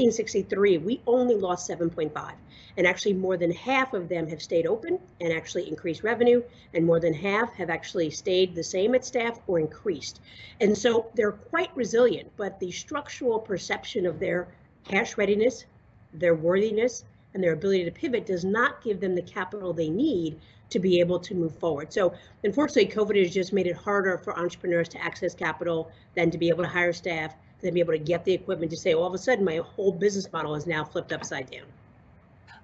1863, 0.00 0.78
we 0.78 1.02
only 1.06 1.34
lost 1.34 1.68
7.5. 1.68 2.32
And 2.76 2.86
actually, 2.86 3.12
more 3.12 3.36
than 3.36 3.52
half 3.52 3.92
of 3.92 4.08
them 4.08 4.26
have 4.28 4.40
stayed 4.40 4.66
open 4.66 4.98
and 5.20 5.32
actually 5.32 5.68
increased 5.68 6.02
revenue, 6.02 6.42
and 6.72 6.86
more 6.86 7.00
than 7.00 7.12
half 7.12 7.52
have 7.54 7.68
actually 7.68 8.10
stayed 8.10 8.54
the 8.54 8.64
same 8.64 8.94
at 8.94 9.04
staff 9.04 9.38
or 9.46 9.58
increased. 9.58 10.20
And 10.60 10.76
so 10.76 11.10
they're 11.14 11.32
quite 11.32 11.70
resilient, 11.76 12.30
but 12.36 12.58
the 12.58 12.70
structural 12.70 13.38
perception 13.38 14.06
of 14.06 14.18
their 14.18 14.48
cash 14.84 15.18
readiness, 15.18 15.66
their 16.14 16.34
worthiness, 16.34 17.04
and 17.34 17.42
their 17.42 17.52
ability 17.52 17.84
to 17.84 17.90
pivot 17.90 18.26
does 18.26 18.44
not 18.44 18.82
give 18.82 19.00
them 19.00 19.14
the 19.14 19.22
capital 19.22 19.72
they 19.72 19.90
need 19.90 20.40
to 20.70 20.78
be 20.78 21.00
able 21.00 21.18
to 21.18 21.34
move 21.34 21.54
forward. 21.58 21.92
So 21.92 22.14
unfortunately, 22.44 22.92
COVID 22.92 23.20
has 23.22 23.34
just 23.34 23.52
made 23.52 23.66
it 23.66 23.76
harder 23.76 24.16
for 24.18 24.38
entrepreneurs 24.38 24.88
to 24.90 25.02
access 25.02 25.34
capital 25.34 25.90
than 26.14 26.30
to 26.30 26.38
be 26.38 26.48
able 26.48 26.64
to 26.64 26.70
hire 26.70 26.92
staff 26.92 27.34
then 27.62 27.74
be 27.74 27.80
able 27.80 27.92
to 27.92 27.98
get 27.98 28.24
the 28.24 28.32
equipment 28.32 28.70
to 28.70 28.76
say, 28.76 28.94
all 28.94 29.06
of 29.06 29.14
a 29.14 29.18
sudden, 29.18 29.44
my 29.44 29.56
whole 29.58 29.92
business 29.92 30.30
model 30.32 30.54
is 30.54 30.66
now 30.66 30.84
flipped 30.84 31.12
upside 31.12 31.50
down. 31.50 31.64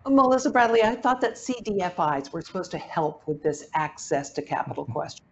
Melissa 0.08 0.50
Bradley, 0.50 0.82
I 0.82 0.94
thought 0.94 1.20
that 1.22 1.34
CDFIs 1.34 2.32
were 2.32 2.42
supposed 2.42 2.70
to 2.70 2.78
help 2.78 3.26
with 3.26 3.42
this 3.42 3.68
access 3.74 4.30
to 4.30 4.42
capital 4.42 4.84
mm-hmm. 4.84 4.92
question. 4.92 5.24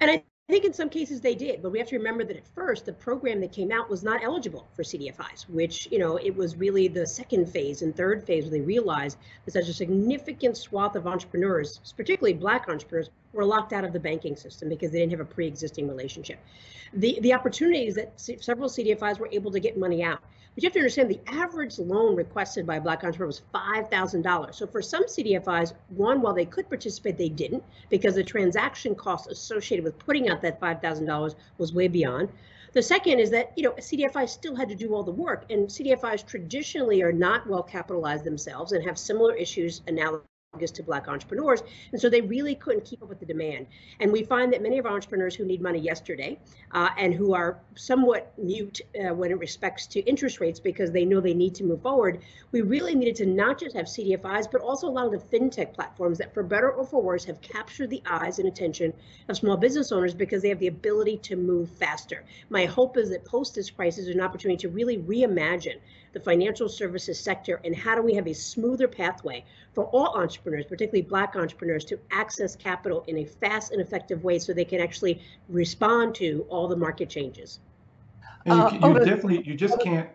And 0.00 0.10
I 0.10 0.22
think 0.48 0.64
in 0.64 0.72
some 0.74 0.90
cases 0.90 1.20
they 1.20 1.34
did, 1.34 1.62
but 1.62 1.70
we 1.70 1.78
have 1.78 1.88
to 1.88 1.96
remember 1.96 2.24
that 2.24 2.36
at 2.36 2.46
first 2.46 2.84
the 2.84 2.92
program 2.92 3.40
that 3.40 3.52
came 3.52 3.72
out 3.72 3.88
was 3.88 4.02
not 4.02 4.22
eligible 4.22 4.68
for 4.74 4.82
CDFIs, 4.82 5.48
which, 5.48 5.88
you 5.90 5.98
know, 5.98 6.16
it 6.16 6.34
was 6.34 6.56
really 6.56 6.88
the 6.88 7.06
second 7.06 7.48
phase 7.48 7.80
and 7.82 7.96
third 7.96 8.22
phase 8.26 8.44
where 8.44 8.50
they 8.50 8.60
realized 8.60 9.16
that 9.44 9.52
such 9.52 9.68
a 9.68 9.72
significant 9.72 10.56
swath 10.56 10.94
of 10.94 11.06
entrepreneurs, 11.06 11.80
particularly 11.96 12.34
black 12.34 12.68
entrepreneurs, 12.68 13.08
were 13.32 13.44
locked 13.44 13.72
out 13.72 13.84
of 13.84 13.92
the 13.92 14.00
banking 14.00 14.36
system 14.36 14.68
because 14.68 14.90
they 14.90 14.98
didn't 14.98 15.12
have 15.12 15.20
a 15.20 15.24
pre-existing 15.24 15.88
relationship. 15.88 16.38
The, 16.94 17.18
the 17.22 17.32
opportunities 17.32 17.94
that 17.94 18.20
several 18.20 18.68
CDFIs 18.68 19.18
were 19.18 19.28
able 19.32 19.50
to 19.52 19.60
get 19.60 19.78
money 19.78 20.02
out. 20.02 20.20
But 20.54 20.62
you 20.62 20.66
have 20.66 20.74
to 20.74 20.80
understand 20.80 21.10
the 21.10 21.20
average 21.26 21.78
loan 21.78 22.14
requested 22.14 22.66
by 22.66 22.76
a 22.76 22.80
black 22.80 23.04
entrepreneur 23.04 23.28
was 23.28 23.40
$5,000. 23.54 24.54
So 24.54 24.66
for 24.66 24.82
some 24.82 25.04
CDFIs, 25.04 25.72
one, 25.88 26.20
while 26.20 26.34
they 26.34 26.44
could 26.44 26.68
participate, 26.68 27.16
they 27.16 27.30
didn't 27.30 27.64
because 27.88 28.14
the 28.14 28.24
transaction 28.24 28.94
cost 28.94 29.30
associated 29.30 29.82
with 29.82 29.98
putting 29.98 30.28
out 30.28 30.42
that 30.42 30.60
$5,000 30.60 31.34
was 31.56 31.72
way 31.72 31.88
beyond. 31.88 32.28
The 32.74 32.82
second 32.82 33.18
is 33.18 33.30
that, 33.30 33.52
you 33.56 33.62
know, 33.62 33.72
CDFIs 33.72 34.28
still 34.28 34.54
had 34.54 34.68
to 34.68 34.74
do 34.74 34.94
all 34.94 35.02
the 35.02 35.10
work 35.10 35.46
and 35.50 35.68
CDFIs 35.68 36.26
traditionally 36.26 37.02
are 37.02 37.12
not 37.12 37.46
well 37.46 37.62
capitalized 37.62 38.24
themselves 38.24 38.72
and 38.72 38.84
have 38.84 38.98
similar 38.98 39.34
issues 39.34 39.80
analogous 39.86 40.26
to 40.52 40.82
black 40.82 41.08
entrepreneurs 41.08 41.62
and 41.92 42.00
so 42.00 42.10
they 42.10 42.20
really 42.20 42.54
couldn't 42.54 42.84
keep 42.84 43.02
up 43.02 43.08
with 43.08 43.18
the 43.18 43.24
demand. 43.24 43.66
And 44.00 44.12
we 44.12 44.22
find 44.22 44.52
that 44.52 44.60
many 44.60 44.76
of 44.76 44.84
our 44.84 44.92
entrepreneurs 44.92 45.34
who 45.34 45.46
need 45.46 45.62
money 45.62 45.78
yesterday 45.78 46.38
uh, 46.72 46.90
and 46.98 47.14
who 47.14 47.32
are 47.32 47.58
somewhat 47.74 48.34
mute 48.36 48.82
uh, 49.00 49.14
when 49.14 49.30
it 49.30 49.38
respects 49.38 49.86
to 49.86 50.00
interest 50.00 50.40
rates 50.40 50.60
because 50.60 50.90
they 50.90 51.06
know 51.06 51.22
they 51.22 51.32
need 51.32 51.54
to 51.54 51.64
move 51.64 51.80
forward 51.80 52.20
we 52.50 52.60
really 52.60 52.94
needed 52.94 53.16
to 53.16 53.24
not 53.24 53.58
just 53.58 53.74
have 53.74 53.86
cdfis 53.86 54.46
but 54.52 54.60
also 54.60 54.86
a 54.86 54.90
lot 54.90 55.06
of 55.06 55.12
the 55.12 55.38
fintech 55.38 55.72
platforms 55.72 56.18
that 56.18 56.34
for 56.34 56.42
better 56.42 56.70
or 56.70 56.84
for 56.84 57.00
worse 57.00 57.24
have 57.24 57.40
captured 57.40 57.88
the 57.88 58.02
eyes 58.04 58.38
and 58.38 58.46
attention 58.46 58.92
of 59.30 59.36
small 59.38 59.56
business 59.56 59.90
owners 59.90 60.12
because 60.12 60.42
they 60.42 60.50
have 60.50 60.58
the 60.58 60.66
ability 60.66 61.16
to 61.16 61.34
move 61.34 61.70
faster. 61.70 62.24
My 62.50 62.66
hope 62.66 62.98
is 62.98 63.08
that 63.10 63.24
post 63.24 63.54
this 63.54 63.70
crisis 63.70 64.06
is 64.06 64.14
an 64.14 64.20
opportunity 64.20 64.58
to 64.58 64.68
really 64.68 64.98
reimagine 64.98 65.78
the 66.12 66.20
financial 66.20 66.68
services 66.68 67.18
sector 67.18 67.60
and 67.64 67.74
how 67.74 67.94
do 67.94 68.02
we 68.02 68.14
have 68.14 68.26
a 68.26 68.34
smoother 68.34 68.86
pathway 68.88 69.44
for 69.72 69.84
all 69.86 70.14
entrepreneurs, 70.14 70.66
particularly 70.66 71.02
Black 71.02 71.36
entrepreneurs, 71.36 71.84
to 71.86 71.98
access 72.10 72.54
capital 72.54 73.04
in 73.08 73.18
a 73.18 73.24
fast 73.24 73.72
and 73.72 73.80
effective 73.80 74.22
way 74.22 74.38
so 74.38 74.52
they 74.52 74.64
can 74.64 74.80
actually 74.80 75.20
respond 75.48 76.14
to 76.16 76.46
all 76.48 76.68
the 76.68 76.76
market 76.76 77.08
changes. 77.08 77.60
And 78.44 78.72
you, 78.72 78.80
uh, 78.82 78.88
you 78.88 78.94
definitely, 78.98 79.42
you 79.44 79.54
just 79.54 79.80
can't. 79.80 80.08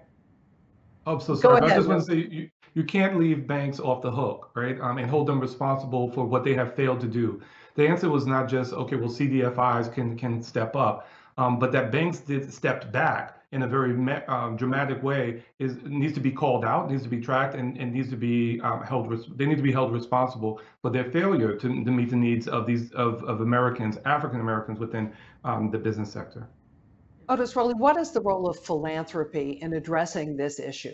Oh, 1.05 1.19
so 1.19 1.35
sorry. 1.35 1.61
I 1.61 1.75
just 1.75 1.87
want 1.87 2.05
to 2.05 2.05
say 2.05 2.27
you, 2.29 2.49
you 2.73 2.83
can't 2.83 3.17
leave 3.17 3.47
banks 3.47 3.79
off 3.79 4.01
the 4.01 4.11
hook, 4.11 4.51
right? 4.55 4.79
Um, 4.81 4.97
and 4.97 5.09
hold 5.09 5.27
them 5.27 5.39
responsible 5.39 6.11
for 6.11 6.25
what 6.25 6.43
they 6.43 6.53
have 6.53 6.75
failed 6.75 6.99
to 7.01 7.07
do. 7.07 7.41
The 7.75 7.87
answer 7.87 8.09
was 8.09 8.25
not 8.25 8.49
just 8.49 8.73
okay. 8.73 8.95
Well, 8.97 9.09
CDFIs 9.09 9.93
can 9.93 10.17
can 10.17 10.43
step 10.43 10.75
up, 10.75 11.07
um, 11.37 11.59
but 11.59 11.71
that 11.71 11.91
banks 11.91 12.19
did 12.19 12.51
stepped 12.53 12.91
back 12.91 13.36
in 13.57 13.63
a 13.63 13.67
very 13.67 13.93
um, 14.27 14.55
dramatic 14.55 15.01
way 15.01 15.43
is 15.57 15.77
needs 15.83 16.13
to 16.13 16.19
be 16.19 16.31
called 16.31 16.63
out, 16.63 16.91
needs 16.91 17.01
to 17.03 17.09
be 17.09 17.19
tracked, 17.19 17.55
and, 17.55 17.75
and 17.79 17.91
needs 17.91 18.09
to 18.09 18.15
be 18.15 18.61
um, 18.61 18.83
held. 18.83 19.03
They 19.35 19.47
need 19.47 19.57
to 19.57 19.63
be 19.63 19.71
held 19.71 19.91
responsible 19.91 20.61
for 20.81 20.91
their 20.91 21.11
failure 21.11 21.55
to, 21.55 21.67
to 21.85 21.91
meet 21.99 22.09
the 22.11 22.15
needs 22.15 22.47
of 22.47 22.67
these 22.67 22.91
of, 22.91 23.23
of 23.23 23.41
Americans, 23.41 23.97
African 24.05 24.39
Americans 24.39 24.79
within 24.79 25.11
um, 25.43 25.71
the 25.71 25.79
business 25.79 26.11
sector. 26.11 26.47
Otis 27.29 27.55
Rolley, 27.55 27.73
what 27.73 27.97
is 27.97 28.11
the 28.11 28.21
role 28.21 28.47
of 28.47 28.57
philanthropy 28.63 29.59
in 29.63 29.73
addressing 29.73 30.37
this 30.37 30.59
issue? 30.59 30.93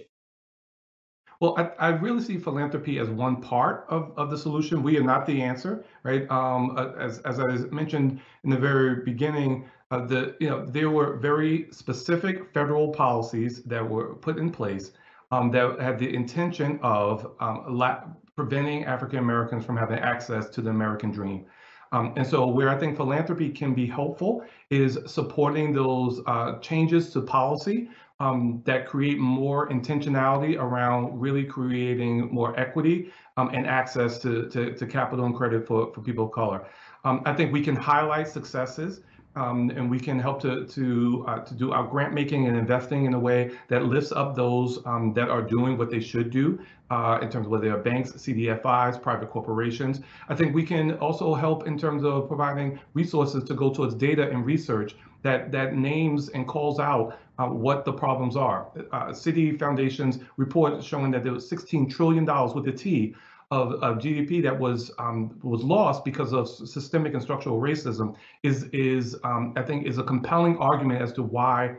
Well, 1.43 1.55
I, 1.57 1.87
I, 1.87 1.89
really 1.89 2.23
see 2.23 2.37
philanthropy 2.37 2.99
as 2.99 3.09
one 3.09 3.41
part 3.41 3.85
of, 3.89 4.13
of 4.15 4.31
the 4.31 4.37
solution. 4.37 4.81
We 4.81 4.97
are 4.97 5.03
not 5.03 5.25
the 5.25 5.41
answer, 5.41 5.83
right? 6.03 6.25
Um, 6.31 6.77
as, 6.97 7.19
as 7.19 7.37
I 7.37 7.57
mentioned 7.69 8.21
in 8.45 8.49
the 8.49 8.55
very 8.55 9.03
beginning, 9.03 9.69
uh, 9.91 10.05
the 10.05 10.37
you 10.39 10.49
know 10.49 10.65
there 10.65 10.89
were 10.89 11.17
very 11.17 11.67
specific 11.69 12.53
federal 12.53 12.93
policies 12.93 13.61
that 13.63 13.85
were 13.85 14.15
put 14.15 14.37
in 14.37 14.51
place 14.51 14.93
um, 15.31 15.51
that 15.51 15.81
had 15.81 15.99
the 15.99 16.15
intention 16.15 16.79
of 16.81 17.33
um, 17.41 17.65
la- 17.67 18.05
preventing 18.37 18.85
African 18.85 19.19
Americans 19.19 19.65
from 19.65 19.75
having 19.75 19.99
access 19.99 20.47
to 20.51 20.61
the 20.61 20.69
American 20.69 21.11
dream. 21.11 21.45
Um, 21.91 22.13
and 22.15 22.25
so, 22.25 22.47
where 22.47 22.69
I 22.69 22.79
think 22.79 22.95
philanthropy 22.95 23.49
can 23.49 23.73
be 23.73 23.85
helpful 23.85 24.45
is 24.69 24.97
supporting 25.07 25.73
those 25.73 26.21
uh, 26.25 26.59
changes 26.59 27.11
to 27.11 27.21
policy 27.21 27.89
um, 28.19 28.61
that 28.65 28.87
create 28.87 29.17
more 29.17 29.69
intentionality 29.69 30.57
around 30.57 31.19
really 31.19 31.43
creating 31.43 32.33
more 32.33 32.57
equity 32.59 33.11
um, 33.37 33.49
and 33.49 33.65
access 33.65 34.19
to, 34.19 34.47
to, 34.49 34.73
to, 34.75 34.85
capital 34.85 35.25
and 35.25 35.35
credit 35.35 35.67
for, 35.67 35.91
for 35.93 36.01
people 36.01 36.25
of 36.25 36.31
color. 36.31 36.65
Um, 37.03 37.21
I 37.25 37.33
think 37.33 37.51
we 37.51 37.61
can 37.61 37.75
highlight 37.75 38.27
successes 38.27 39.01
um, 39.35 39.71
and 39.71 39.89
we 39.89 39.99
can 39.99 40.19
help 40.19 40.41
to 40.41 40.65
to 40.67 41.25
uh, 41.27 41.39
to 41.39 41.53
do 41.55 41.71
our 41.71 41.85
grant 41.87 42.13
making 42.13 42.47
and 42.47 42.55
investing 42.55 43.05
in 43.05 43.13
a 43.13 43.19
way 43.19 43.51
that 43.67 43.85
lifts 43.85 44.11
up 44.11 44.35
those 44.35 44.79
um, 44.85 45.13
that 45.13 45.29
are 45.29 45.41
doing 45.41 45.77
what 45.77 45.89
they 45.89 45.99
should 45.99 46.29
do 46.29 46.59
uh, 46.91 47.17
in 47.21 47.29
terms 47.29 47.47
of 47.47 47.51
whether 47.51 47.65
they're 47.65 47.77
banks, 47.77 48.11
CDFIs, 48.11 49.01
private 49.01 49.31
corporations. 49.31 50.01
I 50.29 50.35
think 50.35 50.53
we 50.53 50.63
can 50.63 50.93
also 50.99 51.33
help 51.33 51.65
in 51.65 51.77
terms 51.77 52.03
of 52.03 52.27
providing 52.27 52.79
resources 52.93 53.43
to 53.45 53.55
go 53.55 53.73
towards 53.73 53.95
data 53.95 54.29
and 54.29 54.45
research 54.45 54.95
that 55.23 55.51
that 55.51 55.75
names 55.75 56.29
and 56.29 56.47
calls 56.47 56.79
out 56.79 57.17
uh, 57.39 57.47
what 57.47 57.83
the 57.85 57.91
problems 57.91 58.35
are. 58.35 58.67
Uh, 58.91 59.07
Citi 59.07 59.57
Foundation's 59.57 60.19
report 60.37 60.83
showing 60.83 61.11
that 61.11 61.23
there 61.23 61.33
was 61.33 61.47
16 61.49 61.89
trillion 61.89 62.25
dollars 62.25 62.53
with 62.53 62.65
the 62.65 62.71
T 62.71 63.15
of, 63.51 63.73
of 63.83 63.97
GDP 63.97 64.41
that 64.43 64.57
was 64.57 64.91
um, 64.99 65.39
was 65.43 65.63
lost 65.63 66.03
because 66.05 66.33
of 66.33 66.47
systemic 66.47 67.13
and 67.13 67.21
structural 67.21 67.59
racism 67.59 68.15
is 68.43 68.63
is 68.73 69.15
um, 69.23 69.53
I 69.55 69.61
think 69.61 69.85
is 69.85 69.97
a 69.97 70.03
compelling 70.03 70.57
argument 70.57 71.01
as 71.01 71.13
to 71.13 71.23
why 71.23 71.75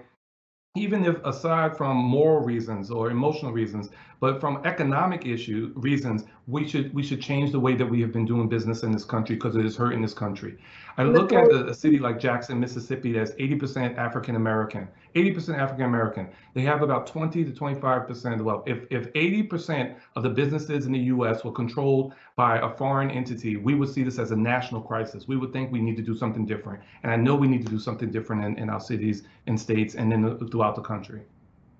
even 0.77 1.05
if 1.05 1.25
aside 1.25 1.77
from 1.77 1.97
moral 1.97 2.45
reasons 2.45 2.91
or 2.91 3.09
emotional 3.09 3.53
reasons, 3.53 3.91
but 4.19 4.41
from 4.41 4.61
economic 4.65 5.25
issue 5.25 5.73
reasons, 5.77 6.25
we 6.49 6.67
should 6.67 6.93
we 6.93 7.01
should 7.01 7.23
change 7.23 7.53
the 7.53 7.61
way 7.61 7.77
that 7.77 7.87
we 7.87 8.01
have 8.01 8.13
been 8.13 8.25
doing 8.25 8.49
business 8.49 8.83
in 8.83 8.91
this 8.91 9.05
country 9.05 9.37
because 9.37 9.55
it 9.55 9.65
is 9.65 9.77
hurting 9.77 10.03
this 10.03 10.15
country. 10.15 10.59
I 10.99 11.05
look 11.05 11.33
at 11.33 11.47
a, 11.47 11.69
a 11.69 11.75
city 11.75 12.01
like 12.01 12.19
Jackson, 12.19 12.59
Mississippi, 12.59 13.13
that's 13.13 13.31
80% 13.33 13.97
African 13.97 14.35
American. 14.35 14.89
80% 15.15 15.59
African 15.59 15.85
American. 15.85 16.29
They 16.55 16.63
have 16.63 16.83
about 16.83 17.07
20 17.07 17.45
to 17.45 17.51
25% 17.51 18.33
of 18.33 18.39
the 18.39 18.45
wealth. 18.45 18.65
If 18.67 18.85
if 18.91 19.13
80% 19.13 19.97
of 20.17 20.23
the 20.23 20.31
businesses 20.31 20.87
in 20.87 20.93
the 20.93 20.99
U.S. 21.15 21.45
were 21.45 21.53
controlled 21.53 22.15
by 22.37 22.59
a 22.59 22.69
foreign 22.77 23.11
entity, 23.11 23.57
we 23.57 23.75
would 23.75 23.89
see 23.89 24.03
this 24.03 24.19
as 24.19 24.31
a 24.33 24.37
national 24.37 24.81
crisis. 24.81 25.29
We 25.29 25.37
would 25.37 25.53
think 25.53 25.71
we 25.71 25.81
need 25.81 25.97
to 25.97 26.03
do 26.03 26.17
something 26.17 26.45
different, 26.45 26.83
and 27.03 27.13
I 27.13 27.17
know 27.17 27.35
we 27.37 27.47
need 27.47 27.65
to 27.65 27.71
do 27.71 27.79
something 27.79 28.11
different 28.11 28.45
in, 28.45 28.59
in 28.59 28.71
our 28.71 28.81
cities 28.81 29.23
and 29.47 29.59
states 29.59 29.95
and 29.95 30.11
then 30.11 30.39
throughout 30.51 30.75
the 30.75 30.83
country. 30.83 31.23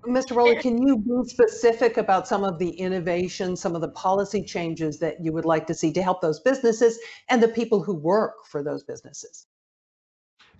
Mr. 0.07 0.35
Rolley, 0.35 0.55
can 0.57 0.79
you 0.85 0.97
be 0.97 1.27
specific 1.27 1.97
about 1.97 2.27
some 2.27 2.43
of 2.43 2.59
the 2.59 2.69
innovations, 2.69 3.59
some 3.59 3.73
of 3.73 3.81
the 3.81 3.89
policy 3.89 4.43
changes 4.43 4.99
that 4.99 5.23
you 5.23 5.33
would 5.33 5.45
like 5.45 5.65
to 5.65 5.73
see 5.73 5.91
to 5.93 6.01
help 6.03 6.21
those 6.21 6.39
businesses 6.39 6.99
and 7.29 7.41
the 7.41 7.47
people 7.47 7.81
who 7.81 7.95
work 7.95 8.45
for 8.45 8.61
those 8.61 8.83
businesses? 8.83 9.47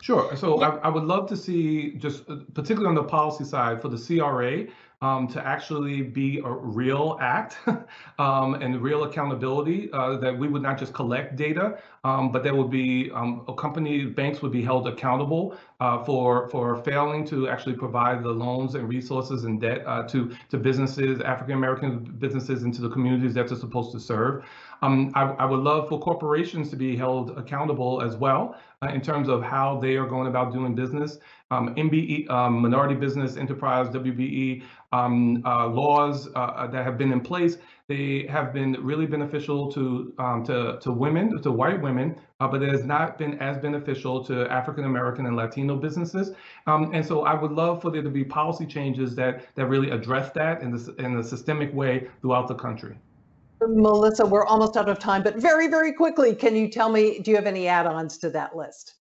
Sure. 0.01 0.35
So 0.35 0.61
I, 0.61 0.77
I, 0.77 0.89
would 0.89 1.03
love 1.03 1.27
to 1.29 1.37
see, 1.37 1.95
just 1.95 2.29
uh, 2.29 2.37
particularly 2.53 2.87
on 2.87 2.95
the 2.95 3.03
policy 3.03 3.43
side, 3.43 3.81
for 3.81 3.89
the 3.89 3.97
CRA 3.97 4.65
um, 5.05 5.27
to 5.27 5.45
actually 5.45 6.01
be 6.01 6.39
a 6.39 6.51
real 6.51 7.17
act 7.21 7.57
um, 8.19 8.55
and 8.55 8.81
real 8.81 9.03
accountability, 9.03 9.89
uh, 9.93 10.17
that 10.17 10.35
we 10.37 10.47
would 10.47 10.63
not 10.63 10.79
just 10.79 10.93
collect 10.93 11.35
data, 11.35 11.77
um, 12.03 12.31
but 12.31 12.43
there 12.43 12.55
would 12.55 12.71
be 12.71 13.11
um, 13.11 13.43
a 13.47 13.53
company, 13.53 14.05
banks 14.05 14.41
would 14.41 14.51
be 14.51 14.63
held 14.63 14.87
accountable 14.87 15.57
uh, 15.79 16.03
for 16.05 16.49
for 16.49 16.65
failing 16.83 17.25
to 17.27 17.47
actually 17.49 17.75
provide 17.75 18.23
the 18.23 18.29
loans 18.45 18.75
and 18.75 18.89
resources 18.89 19.43
and 19.43 19.61
debt 19.61 19.83
uh, 19.85 20.03
to 20.11 20.35
to 20.49 20.57
businesses, 20.57 21.21
African 21.21 21.55
American 21.55 21.91
businesses, 22.25 22.63
into 22.63 22.81
the 22.81 22.89
communities 22.89 23.33
that 23.35 23.47
they're 23.47 23.57
supposed 23.57 23.91
to 23.91 23.99
serve. 23.99 24.43
Um, 24.81 25.11
I, 25.15 25.23
I, 25.43 25.45
would 25.45 25.61
love 25.61 25.87
for 25.89 25.99
corporations 25.99 26.69
to 26.69 26.75
be 26.75 26.95
held 26.97 27.37
accountable 27.37 28.01
as 28.01 28.15
well 28.17 28.55
uh, 28.81 28.87
in 28.87 29.01
terms 29.01 29.29
of 29.29 29.41
how 29.41 29.79
they 29.79 29.95
are 29.95 30.05
going 30.05 30.27
about 30.27 30.53
doing 30.53 30.75
business. 30.75 31.17
Um, 31.55 31.73
MBE, 31.75 32.29
um, 32.29 32.61
Minority 32.61 32.95
Business 32.95 33.37
Enterprise, 33.37 33.87
WBE, 33.89 34.63
um, 34.91 35.41
uh, 35.45 35.67
laws 35.67 36.27
uh, 36.35 36.39
uh, 36.39 36.67
that 36.67 36.83
have 36.83 36.97
been 36.97 37.11
in 37.11 37.21
place, 37.21 37.57
they 37.87 38.25
have 38.29 38.51
been 38.51 38.73
really 38.81 39.05
beneficial 39.05 39.71
to 39.71 40.13
um, 40.17 40.43
to, 40.45 40.79
to 40.81 40.91
women, 40.91 41.41
to 41.41 41.51
white 41.51 41.81
women, 41.81 42.15
uh, 42.39 42.47
but 42.47 42.61
it 42.61 42.71
has 42.71 42.83
not 42.83 43.17
been 43.17 43.39
as 43.39 43.57
beneficial 43.57 44.23
to 44.25 44.51
African 44.51 44.85
American 44.85 45.27
and 45.27 45.35
Latino 45.35 45.75
businesses. 45.75 46.31
Um, 46.67 46.91
and 46.93 47.05
so 47.05 47.23
I 47.23 47.39
would 47.39 47.51
love 47.51 47.81
for 47.81 47.91
there 47.91 48.01
to 48.01 48.09
be 48.09 48.23
policy 48.23 48.65
changes 48.65 49.15
that 49.15 49.45
that 49.55 49.67
really 49.67 49.91
address 49.91 50.31
that 50.31 50.61
in 50.61 50.71
this 50.71 50.89
in 50.97 51.17
a 51.17 51.23
systemic 51.23 51.73
way 51.73 52.09
throughout 52.21 52.47
the 52.47 52.55
country. 52.55 52.97
Melissa, 53.61 54.25
we're 54.25 54.45
almost 54.45 54.75
out 54.75 54.89
of 54.89 54.99
time, 54.99 55.23
but 55.23 55.37
very, 55.37 55.67
very 55.67 55.93
quickly, 55.93 56.35
can 56.35 56.55
you 56.55 56.67
tell 56.67 56.89
me, 56.89 57.19
do 57.19 57.31
you 57.31 57.37
have 57.37 57.47
any 57.47 57.67
add-ons 57.67 58.17
to 58.17 58.29
that 58.31 58.55
list? 58.55 58.94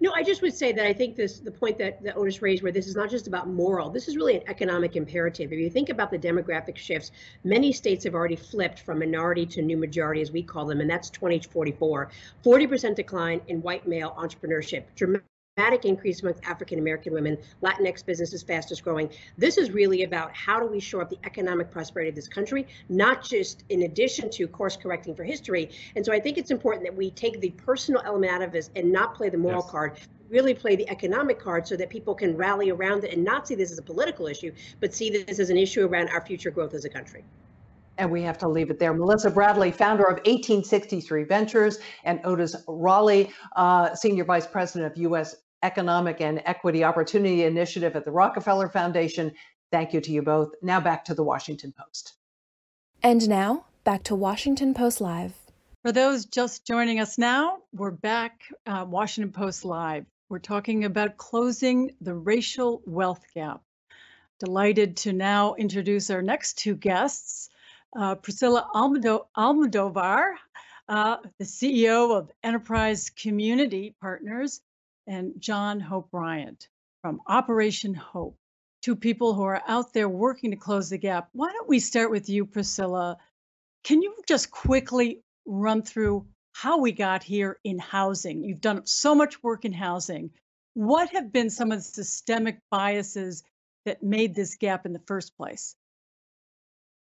No, 0.00 0.12
I 0.14 0.22
just 0.22 0.42
would 0.42 0.54
say 0.54 0.72
that 0.72 0.86
I 0.86 0.92
think 0.92 1.16
this 1.16 1.40
the 1.40 1.50
point 1.50 1.78
that, 1.78 2.02
that 2.02 2.16
Otis 2.16 2.42
raised, 2.42 2.62
where 2.62 2.72
this 2.72 2.86
is 2.86 2.96
not 2.96 3.10
just 3.10 3.26
about 3.26 3.48
moral, 3.48 3.90
this 3.90 4.08
is 4.08 4.16
really 4.16 4.36
an 4.36 4.42
economic 4.46 4.96
imperative. 4.96 5.52
If 5.52 5.58
you 5.58 5.70
think 5.70 5.88
about 5.88 6.10
the 6.10 6.18
demographic 6.18 6.76
shifts, 6.76 7.12
many 7.44 7.72
states 7.72 8.04
have 8.04 8.14
already 8.14 8.36
flipped 8.36 8.80
from 8.80 8.98
minority 8.98 9.46
to 9.46 9.62
new 9.62 9.76
majority, 9.76 10.20
as 10.20 10.32
we 10.32 10.42
call 10.42 10.66
them, 10.66 10.80
and 10.80 10.90
that's 10.90 11.10
2044. 11.10 12.10
40% 12.44 12.94
decline 12.94 13.40
in 13.48 13.62
white 13.62 13.86
male 13.86 14.14
entrepreneurship, 14.18 14.84
dramatic 14.94 15.24
increase 15.84 16.22
amongst 16.22 16.42
African 16.44 16.78
American 16.78 17.12
women, 17.12 17.36
Latinx 17.62 18.04
businesses 18.04 18.42
fastest 18.42 18.82
growing. 18.82 19.10
This 19.38 19.56
is 19.58 19.70
really 19.70 20.04
about 20.04 20.34
how 20.34 20.58
do 20.58 20.66
we 20.66 20.80
shore 20.80 21.02
up 21.02 21.10
the 21.10 21.18
economic 21.24 21.70
prosperity 21.70 22.08
of 22.08 22.14
this 22.14 22.28
country, 22.28 22.66
not 22.88 23.22
just 23.22 23.64
in 23.68 23.82
addition 23.82 24.30
to 24.30 24.48
course 24.48 24.76
correcting 24.76 25.14
for 25.14 25.24
history. 25.24 25.70
And 25.96 26.04
so 26.04 26.12
I 26.12 26.20
think 26.20 26.38
it's 26.38 26.50
important 26.50 26.84
that 26.84 26.96
we 26.96 27.10
take 27.10 27.40
the 27.40 27.50
personal 27.50 28.02
element 28.04 28.32
out 28.32 28.42
of 28.42 28.52
this 28.52 28.70
and 28.76 28.90
not 28.92 29.14
play 29.14 29.28
the 29.28 29.38
moral 29.38 29.62
yes. 29.62 29.70
card, 29.70 30.00
really 30.28 30.54
play 30.54 30.76
the 30.76 30.88
economic 30.88 31.38
card 31.38 31.66
so 31.66 31.76
that 31.76 31.90
people 31.90 32.14
can 32.14 32.36
rally 32.36 32.70
around 32.70 33.04
it 33.04 33.12
and 33.12 33.22
not 33.24 33.46
see 33.46 33.54
this 33.54 33.70
as 33.70 33.78
a 33.78 33.82
political 33.82 34.26
issue, 34.26 34.52
but 34.80 34.94
see 34.94 35.10
this 35.10 35.38
as 35.38 35.50
an 35.50 35.56
issue 35.56 35.86
around 35.86 36.08
our 36.08 36.20
future 36.20 36.50
growth 36.50 36.74
as 36.74 36.84
a 36.84 36.88
country. 36.88 37.24
And 37.98 38.10
we 38.10 38.22
have 38.22 38.38
to 38.38 38.48
leave 38.48 38.70
it 38.70 38.78
there. 38.78 38.94
Melissa 38.94 39.30
Bradley, 39.30 39.70
founder 39.70 40.04
of 40.04 40.16
1863 40.18 41.24
Ventures, 41.24 41.78
and 42.04 42.18
Otis 42.24 42.56
Rolley, 42.66 43.30
uh, 43.56 43.94
Senior 43.94 44.24
Vice 44.24 44.46
President 44.46 44.90
of 44.90 44.96
U.S. 44.98 45.36
Economic 45.62 46.20
and 46.20 46.42
Equity 46.44 46.84
Opportunity 46.84 47.44
Initiative 47.44 47.96
at 47.96 48.04
the 48.04 48.10
Rockefeller 48.10 48.68
Foundation. 48.68 49.32
Thank 49.70 49.92
you 49.92 50.00
to 50.00 50.10
you 50.10 50.22
both. 50.22 50.50
Now 50.62 50.80
back 50.80 51.04
to 51.06 51.14
the 51.14 51.22
Washington 51.22 51.72
Post. 51.76 52.14
And 53.02 53.28
now 53.28 53.66
back 53.84 54.02
to 54.04 54.14
Washington 54.14 54.74
Post 54.74 55.00
Live. 55.00 55.34
For 55.82 55.92
those 55.92 56.26
just 56.26 56.66
joining 56.66 57.00
us 57.00 57.16
now, 57.16 57.58
we're 57.72 57.90
back, 57.90 58.42
uh, 58.66 58.84
Washington 58.86 59.32
Post 59.32 59.64
Live. 59.64 60.04
We're 60.28 60.38
talking 60.38 60.84
about 60.84 61.16
closing 61.16 61.92
the 62.00 62.14
racial 62.14 62.82
wealth 62.86 63.24
gap. 63.34 63.62
Delighted 64.38 64.96
to 64.98 65.12
now 65.12 65.54
introduce 65.54 66.10
our 66.10 66.22
next 66.22 66.58
two 66.58 66.74
guests, 66.74 67.48
uh, 67.96 68.14
Priscilla 68.14 68.68
Almodo- 68.74 69.26
Almodovar, 69.36 70.34
uh, 70.88 71.16
the 71.38 71.44
CEO 71.44 72.16
of 72.16 72.30
Enterprise 72.42 73.10
Community 73.10 73.94
Partners, 74.00 74.60
and 75.06 75.34
John 75.38 75.80
Hope 75.80 76.10
Bryant 76.10 76.68
from 77.02 77.20
Operation 77.26 77.94
Hope, 77.94 78.36
two 78.82 78.96
people 78.96 79.34
who 79.34 79.42
are 79.42 79.62
out 79.66 79.92
there 79.92 80.08
working 80.08 80.50
to 80.50 80.56
close 80.56 80.90
the 80.90 80.98
gap. 80.98 81.28
Why 81.32 81.50
don't 81.52 81.68
we 81.68 81.78
start 81.78 82.10
with 82.10 82.28
you, 82.28 82.46
Priscilla? 82.46 83.18
Can 83.84 84.02
you 84.02 84.14
just 84.26 84.50
quickly 84.50 85.22
run 85.46 85.82
through 85.82 86.26
how 86.52 86.80
we 86.80 86.92
got 86.92 87.22
here 87.22 87.58
in 87.64 87.78
housing? 87.78 88.44
You've 88.44 88.60
done 88.60 88.86
so 88.86 89.14
much 89.14 89.42
work 89.42 89.64
in 89.64 89.72
housing. 89.72 90.30
What 90.74 91.10
have 91.10 91.32
been 91.32 91.50
some 91.50 91.72
of 91.72 91.78
the 91.78 91.84
systemic 91.84 92.60
biases 92.70 93.42
that 93.86 94.02
made 94.02 94.34
this 94.34 94.56
gap 94.56 94.86
in 94.86 94.92
the 94.92 95.02
first 95.06 95.36
place? 95.36 95.74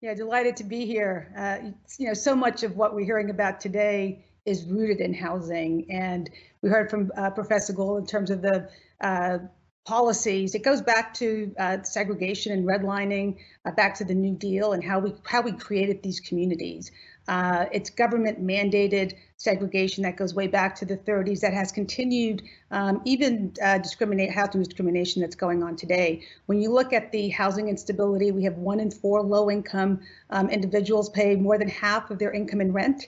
Yeah, 0.01 0.15
delighted 0.15 0.57
to 0.57 0.65
be 0.65 0.85
here. 0.85 1.33
Uh, 1.37 1.71
you 1.99 2.09
know, 2.09 2.15
so 2.15 2.35
much 2.35 2.63
of 2.63 2.77
what 2.77 2.95
we're 2.95 3.05
hearing 3.05 3.31
about 3.31 3.61
today 3.61 4.25
is 4.45 4.65
rooted 4.65 5.01
in 5.01 5.15
housing. 5.15 5.87
And 5.91 6.31
we 6.63 6.71
heard 6.71 6.91
from 6.91 7.11
uh, 7.17 7.31
Professor 7.31 7.73
Glaude 7.73 8.01
in 8.01 8.07
terms 8.07 8.31
of 8.31 8.43
the 8.43 8.69
uh, 9.01 9.39
policies. 9.85 10.55
It 10.55 10.63
goes 10.63 10.81
back 10.81 11.15
to 11.15 11.53
uh, 11.59 11.83
segregation 11.83 12.53
and 12.53 12.67
redlining, 12.67 13.37
uh, 13.65 13.73
back 13.73 13.95
to 13.97 14.05
the 14.05 14.15
New 14.15 14.37
Deal 14.37 14.73
and 14.73 14.83
how 14.83 15.01
we 15.01 15.15
how 15.25 15.43
we 15.43 15.53
created 15.53 16.03
these 16.03 16.21
communities. 16.21 16.91
Uh, 17.29 17.67
it's 17.73 17.91
government 17.91 18.45
mandated 18.45 19.15
segregation 19.37 20.03
that 20.03 20.17
goes 20.17 20.35
way 20.35 20.49
back 20.49 20.75
to 20.75 20.85
the 20.85 20.97
30s 20.97 21.41
that 21.41 21.53
has 21.53 21.71
continued, 21.71 22.43
um, 22.73 23.01
even 23.05 23.55
uh, 23.63 23.79
discriminate 23.79 24.33
housing 24.33 24.63
discrimination 24.63 25.23
that's 25.23 25.37
going 25.37 25.63
on 25.63 25.77
today. 25.77 26.23
When 26.47 26.61
you 26.61 26.73
look 26.73 26.93
at 26.93 27.13
the 27.13 27.29
housing 27.29 27.69
instability, 27.69 28.33
we 28.33 28.43
have 28.45 28.57
one 28.57 28.81
in 28.81 28.91
four 28.91 29.23
low 29.23 29.51
income 29.51 30.01
um, 30.31 30.49
individuals 30.49 31.11
pay 31.11 31.37
more 31.37 31.59
than 31.59 31.69
half 31.69 32.11
of 32.11 32.19
their 32.19 32.33
income 32.33 32.61
in 32.61 32.73
rent. 32.73 33.07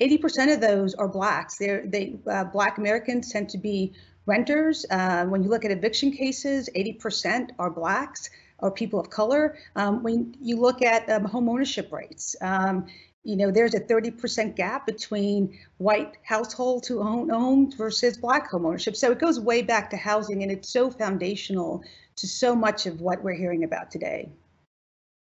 80% 0.00 0.52
of 0.52 0.60
those 0.60 0.94
are 0.94 1.08
blacks. 1.08 1.56
They're, 1.56 1.86
they 1.86 2.16
uh, 2.26 2.44
black 2.44 2.78
Americans 2.78 3.30
tend 3.30 3.48
to 3.50 3.58
be 3.58 3.92
renters. 4.26 4.84
Uh, 4.90 5.24
when 5.26 5.42
you 5.42 5.48
look 5.48 5.64
at 5.64 5.70
eviction 5.70 6.12
cases, 6.12 6.68
80% 6.76 7.50
are 7.58 7.70
blacks 7.70 8.28
or 8.58 8.70
people 8.70 9.00
of 9.00 9.10
color. 9.10 9.56
Um, 9.76 10.02
when 10.02 10.36
you 10.40 10.56
look 10.56 10.82
at 10.82 11.08
um, 11.08 11.24
home 11.24 11.48
ownership 11.48 11.92
rates, 11.92 12.36
um, 12.40 12.86
you 13.22 13.36
know, 13.36 13.50
there's 13.50 13.74
a 13.74 13.80
30% 13.80 14.54
gap 14.54 14.86
between 14.86 15.58
white 15.78 16.16
households 16.22 16.86
who 16.86 17.00
own 17.00 17.28
homes 17.28 17.74
versus 17.74 18.16
black 18.16 18.48
home 18.48 18.64
ownership. 18.66 18.94
So 18.94 19.10
it 19.10 19.18
goes 19.18 19.40
way 19.40 19.62
back 19.62 19.90
to 19.90 19.96
housing 19.96 20.42
and 20.42 20.52
it's 20.52 20.68
so 20.68 20.90
foundational 20.90 21.82
to 22.16 22.26
so 22.28 22.54
much 22.54 22.86
of 22.86 23.00
what 23.00 23.22
we're 23.24 23.34
hearing 23.34 23.64
about 23.64 23.90
today. 23.90 24.28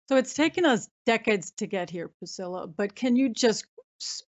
So 0.08 0.16
it's 0.16 0.34
taken 0.34 0.66
us 0.66 0.90
decades 1.06 1.52
to 1.58 1.68
get 1.68 1.90
here, 1.90 2.08
Priscilla, 2.08 2.68
but 2.68 2.96
can 2.96 3.16
you 3.16 3.30
just 3.30 3.66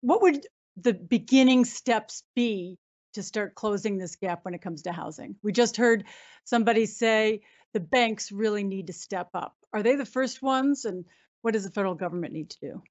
what 0.00 0.22
would 0.22 0.46
the 0.76 0.94
beginning 0.94 1.64
steps 1.64 2.22
be 2.34 2.78
to 3.14 3.22
start 3.22 3.54
closing 3.54 3.98
this 3.98 4.16
gap 4.16 4.44
when 4.44 4.54
it 4.54 4.62
comes 4.62 4.82
to 4.82 4.92
housing? 4.92 5.36
We 5.42 5.52
just 5.52 5.76
heard 5.76 6.04
somebody 6.44 6.86
say 6.86 7.42
the 7.74 7.80
banks 7.80 8.32
really 8.32 8.64
need 8.64 8.86
to 8.86 8.92
step 8.92 9.30
up. 9.34 9.54
Are 9.72 9.82
they 9.82 9.96
the 9.96 10.06
first 10.06 10.42
ones? 10.42 10.84
And 10.84 11.04
what 11.42 11.54
does 11.54 11.64
the 11.64 11.70
federal 11.70 11.94
government 11.94 12.32
need 12.32 12.50
to 12.50 12.60
do? 12.60 12.82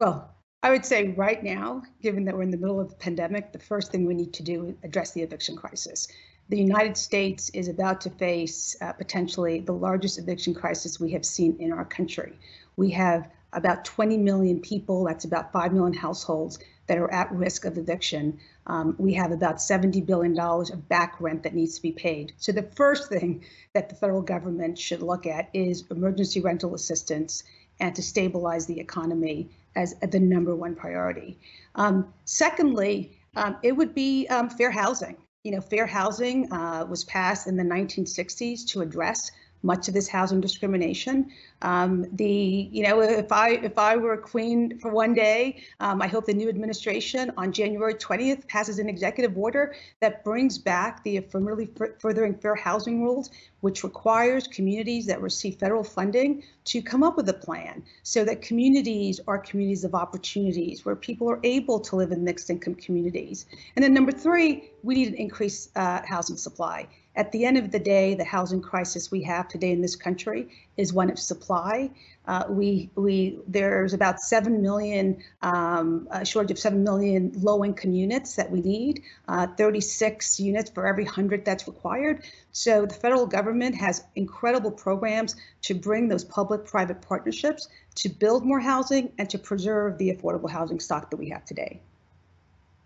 Well, 0.00 0.34
I 0.62 0.70
would 0.70 0.84
say 0.84 1.08
right 1.08 1.42
now, 1.42 1.82
given 2.02 2.24
that 2.24 2.36
we're 2.36 2.42
in 2.42 2.50
the 2.50 2.56
middle 2.56 2.80
of 2.80 2.88
the 2.88 2.96
pandemic, 2.96 3.52
the 3.52 3.58
first 3.58 3.90
thing 3.90 4.06
we 4.06 4.14
need 4.14 4.32
to 4.34 4.42
do 4.42 4.66
is 4.66 4.74
address 4.84 5.12
the 5.12 5.22
eviction 5.22 5.56
crisis. 5.56 6.08
The 6.48 6.58
United 6.58 6.96
States 6.96 7.48
is 7.50 7.68
about 7.68 8.00
to 8.02 8.10
face 8.10 8.76
uh, 8.80 8.92
potentially 8.92 9.60
the 9.60 9.72
largest 9.72 10.18
eviction 10.18 10.54
crisis 10.54 11.00
we 11.00 11.12
have 11.12 11.24
seen 11.24 11.56
in 11.58 11.72
our 11.72 11.84
country. 11.84 12.38
We 12.76 12.90
have 12.90 13.30
about 13.52 13.84
20 13.84 14.18
million 14.18 14.60
people, 14.60 15.04
that's 15.04 15.24
about 15.24 15.52
5 15.52 15.72
million 15.72 15.94
households 15.94 16.58
that 16.86 16.98
are 16.98 17.12
at 17.12 17.32
risk 17.32 17.64
of 17.64 17.78
eviction. 17.78 18.38
Um, 18.66 18.94
we 18.98 19.14
have 19.14 19.32
about 19.32 19.56
$70 19.56 20.04
billion 20.04 20.38
of 20.38 20.88
back 20.88 21.20
rent 21.20 21.42
that 21.42 21.54
needs 21.54 21.76
to 21.76 21.82
be 21.82 21.92
paid. 21.92 22.32
So 22.38 22.52
the 22.52 22.62
first 22.62 23.08
thing 23.08 23.44
that 23.74 23.88
the 23.88 23.94
federal 23.94 24.22
government 24.22 24.78
should 24.78 25.02
look 25.02 25.26
at 25.26 25.48
is 25.52 25.84
emergency 25.90 26.40
rental 26.40 26.74
assistance 26.74 27.44
and 27.80 27.94
to 27.94 28.02
stabilize 28.02 28.66
the 28.66 28.78
economy 28.78 29.48
as 29.74 29.94
the 30.00 30.20
number 30.20 30.54
one 30.54 30.74
priority. 30.74 31.38
Um, 31.74 32.12
secondly, 32.24 33.18
um, 33.36 33.56
it 33.62 33.72
would 33.72 33.94
be 33.94 34.26
um, 34.28 34.50
fair 34.50 34.70
housing. 34.70 35.16
You 35.44 35.52
know, 35.52 35.60
fair 35.60 35.86
housing 35.86 36.52
uh, 36.52 36.86
was 36.88 37.04
passed 37.04 37.46
in 37.46 37.56
the 37.56 37.64
1960s 37.64 38.66
to 38.68 38.80
address 38.82 39.30
much 39.62 39.88
of 39.88 39.94
this 39.94 40.08
housing 40.08 40.40
discrimination. 40.40 41.30
Um, 41.62 42.06
the 42.12 42.68
you 42.72 42.82
know 42.82 43.00
if 43.00 43.30
I 43.30 43.50
if 43.50 43.78
I 43.78 43.96
were 43.96 44.14
a 44.14 44.18
queen 44.18 44.78
for 44.78 44.90
one 44.90 45.14
day, 45.14 45.62
um, 45.80 46.02
I 46.02 46.06
hope 46.06 46.26
the 46.26 46.34
new 46.34 46.48
administration 46.48 47.32
on 47.36 47.52
January 47.52 47.94
20th 47.94 48.46
passes 48.48 48.78
an 48.78 48.88
executive 48.88 49.36
order 49.38 49.74
that 50.00 50.24
brings 50.24 50.58
back 50.58 51.02
the 51.04 51.18
affirmatively 51.18 51.70
furthering 51.98 52.34
fair 52.34 52.54
housing 52.54 53.02
rules, 53.02 53.30
which 53.60 53.84
requires 53.84 54.46
communities 54.46 55.06
that 55.06 55.20
receive 55.20 55.56
federal 55.56 55.84
funding 55.84 56.42
to 56.64 56.82
come 56.82 57.02
up 57.02 57.16
with 57.16 57.28
a 57.28 57.34
plan 57.34 57.82
so 58.02 58.24
that 58.24 58.42
communities 58.42 59.20
are 59.26 59.38
communities 59.38 59.84
of 59.84 59.94
opportunities 59.94 60.84
where 60.84 60.96
people 60.96 61.30
are 61.30 61.40
able 61.42 61.78
to 61.80 61.96
live 61.96 62.12
in 62.12 62.24
mixed 62.24 62.50
income 62.50 62.74
communities. 62.74 63.46
And 63.76 63.82
then 63.82 63.94
number 63.94 64.12
three, 64.12 64.70
we 64.82 64.94
need 64.94 65.08
an 65.08 65.14
increased 65.14 65.70
uh, 65.76 66.02
housing 66.04 66.36
supply. 66.36 66.88
At 67.14 67.30
the 67.30 67.44
end 67.44 67.58
of 67.58 67.70
the 67.70 67.78
day, 67.78 68.14
the 68.14 68.24
housing 68.24 68.62
crisis 68.62 69.10
we 69.10 69.22
have 69.24 69.46
today 69.46 69.72
in 69.72 69.82
this 69.82 69.96
country 69.96 70.48
is 70.78 70.94
one 70.94 71.10
of 71.10 71.18
supply. 71.18 71.90
Uh, 72.26 72.44
we 72.48 72.88
we 72.94 73.38
there's 73.46 73.92
about 73.92 74.20
seven 74.20 74.62
million 74.62 75.22
um, 75.42 76.08
a 76.10 76.24
shortage 76.24 76.52
of 76.52 76.58
seven 76.58 76.82
million 76.82 77.30
low-income 77.36 77.92
units 77.92 78.34
that 78.36 78.50
we 78.50 78.62
need, 78.62 79.02
uh, 79.28 79.46
36 79.58 80.40
units 80.40 80.70
for 80.70 80.86
every 80.86 81.04
hundred 81.04 81.44
that's 81.44 81.66
required. 81.66 82.24
So 82.52 82.86
the 82.86 82.94
federal 82.94 83.26
government 83.26 83.74
has 83.74 84.04
incredible 84.16 84.70
programs 84.70 85.36
to 85.62 85.74
bring 85.74 86.08
those 86.08 86.24
public-private 86.24 87.02
partnerships 87.02 87.68
to 87.96 88.08
build 88.08 88.46
more 88.46 88.60
housing 88.60 89.12
and 89.18 89.28
to 89.28 89.38
preserve 89.38 89.98
the 89.98 90.14
affordable 90.14 90.50
housing 90.50 90.80
stock 90.80 91.10
that 91.10 91.18
we 91.18 91.28
have 91.28 91.44
today. 91.44 91.82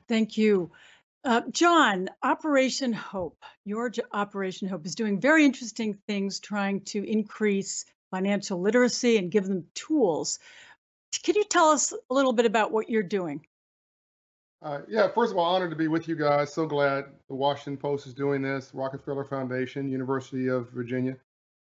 Thank 0.09 0.37
you. 0.37 0.71
Uh, 1.27 1.41
John, 1.51 2.09
Operation 2.23 2.93
Hope, 2.93 3.43
your 3.65 3.91
Operation 4.13 4.69
Hope 4.69 4.87
is 4.87 4.95
doing 4.95 5.21
very 5.21 5.45
interesting 5.45 5.99
things 6.07 6.39
trying 6.39 6.83
to 6.83 7.03
increase 7.03 7.85
financial 8.13 8.61
literacy 8.61 9.17
and 9.17 9.29
give 9.29 9.45
them 9.45 9.65
tools. 9.75 10.39
Can 11.25 11.35
you 11.35 11.43
tell 11.43 11.71
us 11.71 11.93
a 11.93 12.15
little 12.15 12.33
bit 12.33 12.47
about 12.47 12.71
what 12.71 12.89
you're 12.89 13.03
doing? 13.03 13.45
Uh, 14.63 14.83
yeah, 14.89 15.09
first 15.09 15.33
of 15.33 15.39
all, 15.39 15.53
honored 15.53 15.71
to 15.71 15.77
be 15.77 15.89
with 15.89 16.07
you 16.07 16.15
guys. 16.15 16.53
So 16.53 16.65
glad 16.65 17.07
the 17.29 17.35
Washington 17.35 17.77
Post 17.77 18.07
is 18.07 18.15
doing 18.15 18.41
this, 18.41 18.71
Rockefeller 18.73 19.25
Foundation, 19.25 19.89
University 19.89 20.47
of 20.47 20.71
Virginia. 20.71 21.17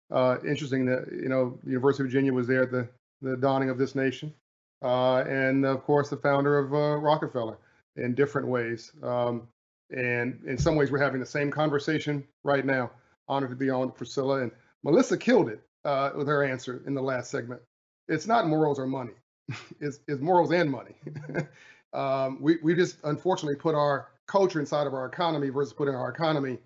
Uh, 0.10 0.38
interesting 0.44 0.88
that, 0.88 1.08
you 1.12 1.30
know, 1.30 1.60
University 1.68 2.02
of 2.02 2.08
Virginia 2.08 2.34
was 2.34 2.48
there 2.48 2.64
at 2.64 2.72
the, 2.72 2.88
the 3.22 3.38
dawning 3.38 3.70
of 3.70 3.78
this 3.78 3.94
nation. 3.94 4.34
Uh, 4.82 5.18
and 5.18 5.68
of 5.68 5.84
course, 5.84 6.10
the 6.10 6.18
founder 6.18 6.58
of 6.58 6.74
uh, 6.74 6.98
Rockefeller 6.98 7.60
in 7.96 8.16
different 8.16 8.48
ways. 8.48 8.92
Um, 9.04 9.48
and 9.90 10.40
in 10.46 10.58
some 10.58 10.76
ways, 10.76 10.92
we're 10.92 11.00
having 11.00 11.20
the 11.20 11.26
same 11.26 11.52
conversation 11.52 12.26
right 12.44 12.66
now. 12.66 12.92
Honored 13.28 13.50
to 13.50 13.56
be 13.56 13.70
on 13.70 13.92
Priscilla 13.92 14.42
and 14.42 14.52
Melissa 14.84 15.18
killed 15.18 15.50
it 15.50 15.62
uh, 15.86 16.12
with 16.16 16.28
her 16.28 16.44
answer 16.44 16.82
in 16.86 16.94
the 16.94 17.02
last 17.02 17.30
segment. 17.30 17.62
It's 18.08 18.28
not 18.28 18.48
morals 18.48 18.80
or 18.80 18.88
money. 18.88 19.14
it's, 19.80 20.00
it's 20.08 20.22
morals 20.22 20.52
and 20.52 20.70
money. 20.70 20.96
um, 21.94 22.42
we 22.42 22.58
we 22.64 22.76
just 22.76 22.98
unfortunately 23.04 23.56
put 23.56 23.76
our 23.76 24.10
culture 24.28 24.60
inside 24.60 24.88
of 24.88 24.94
our 24.94 25.06
economy 25.06 25.50
versus 25.50 25.74
putting 25.74 25.96
our 25.96 26.10
economy 26.10 26.58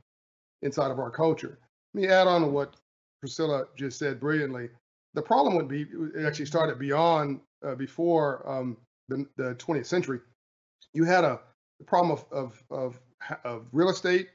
inside 0.61 0.91
of 0.91 0.99
our 0.99 1.11
culture. 1.11 1.59
Let 1.93 2.01
me 2.01 2.07
add 2.07 2.28
on 2.28 2.41
to 2.41 2.47
what 2.47 2.76
Priscilla 3.21 3.65
just 3.76 3.97
said 3.99 4.19
brilliantly. 4.19 4.69
The 5.13 5.21
problem 5.21 5.55
would 5.55 5.67
be 5.67 5.86
it 6.15 6.26
actually 6.26 6.45
started 6.45 6.78
beyond 6.78 7.39
uh, 7.65 7.76
before 7.76 8.47
um, 8.49 8.78
the, 9.07 9.26
the 9.38 9.55
20th 9.55 9.86
century 9.86 10.19
you 10.96 11.04
had 11.04 11.24
a 11.24 11.39
problem 11.86 12.12
of, 12.12 12.26
of, 12.32 12.64
of, 12.72 13.00
of 13.43 13.68
real 13.72 13.89
estate 13.89 14.30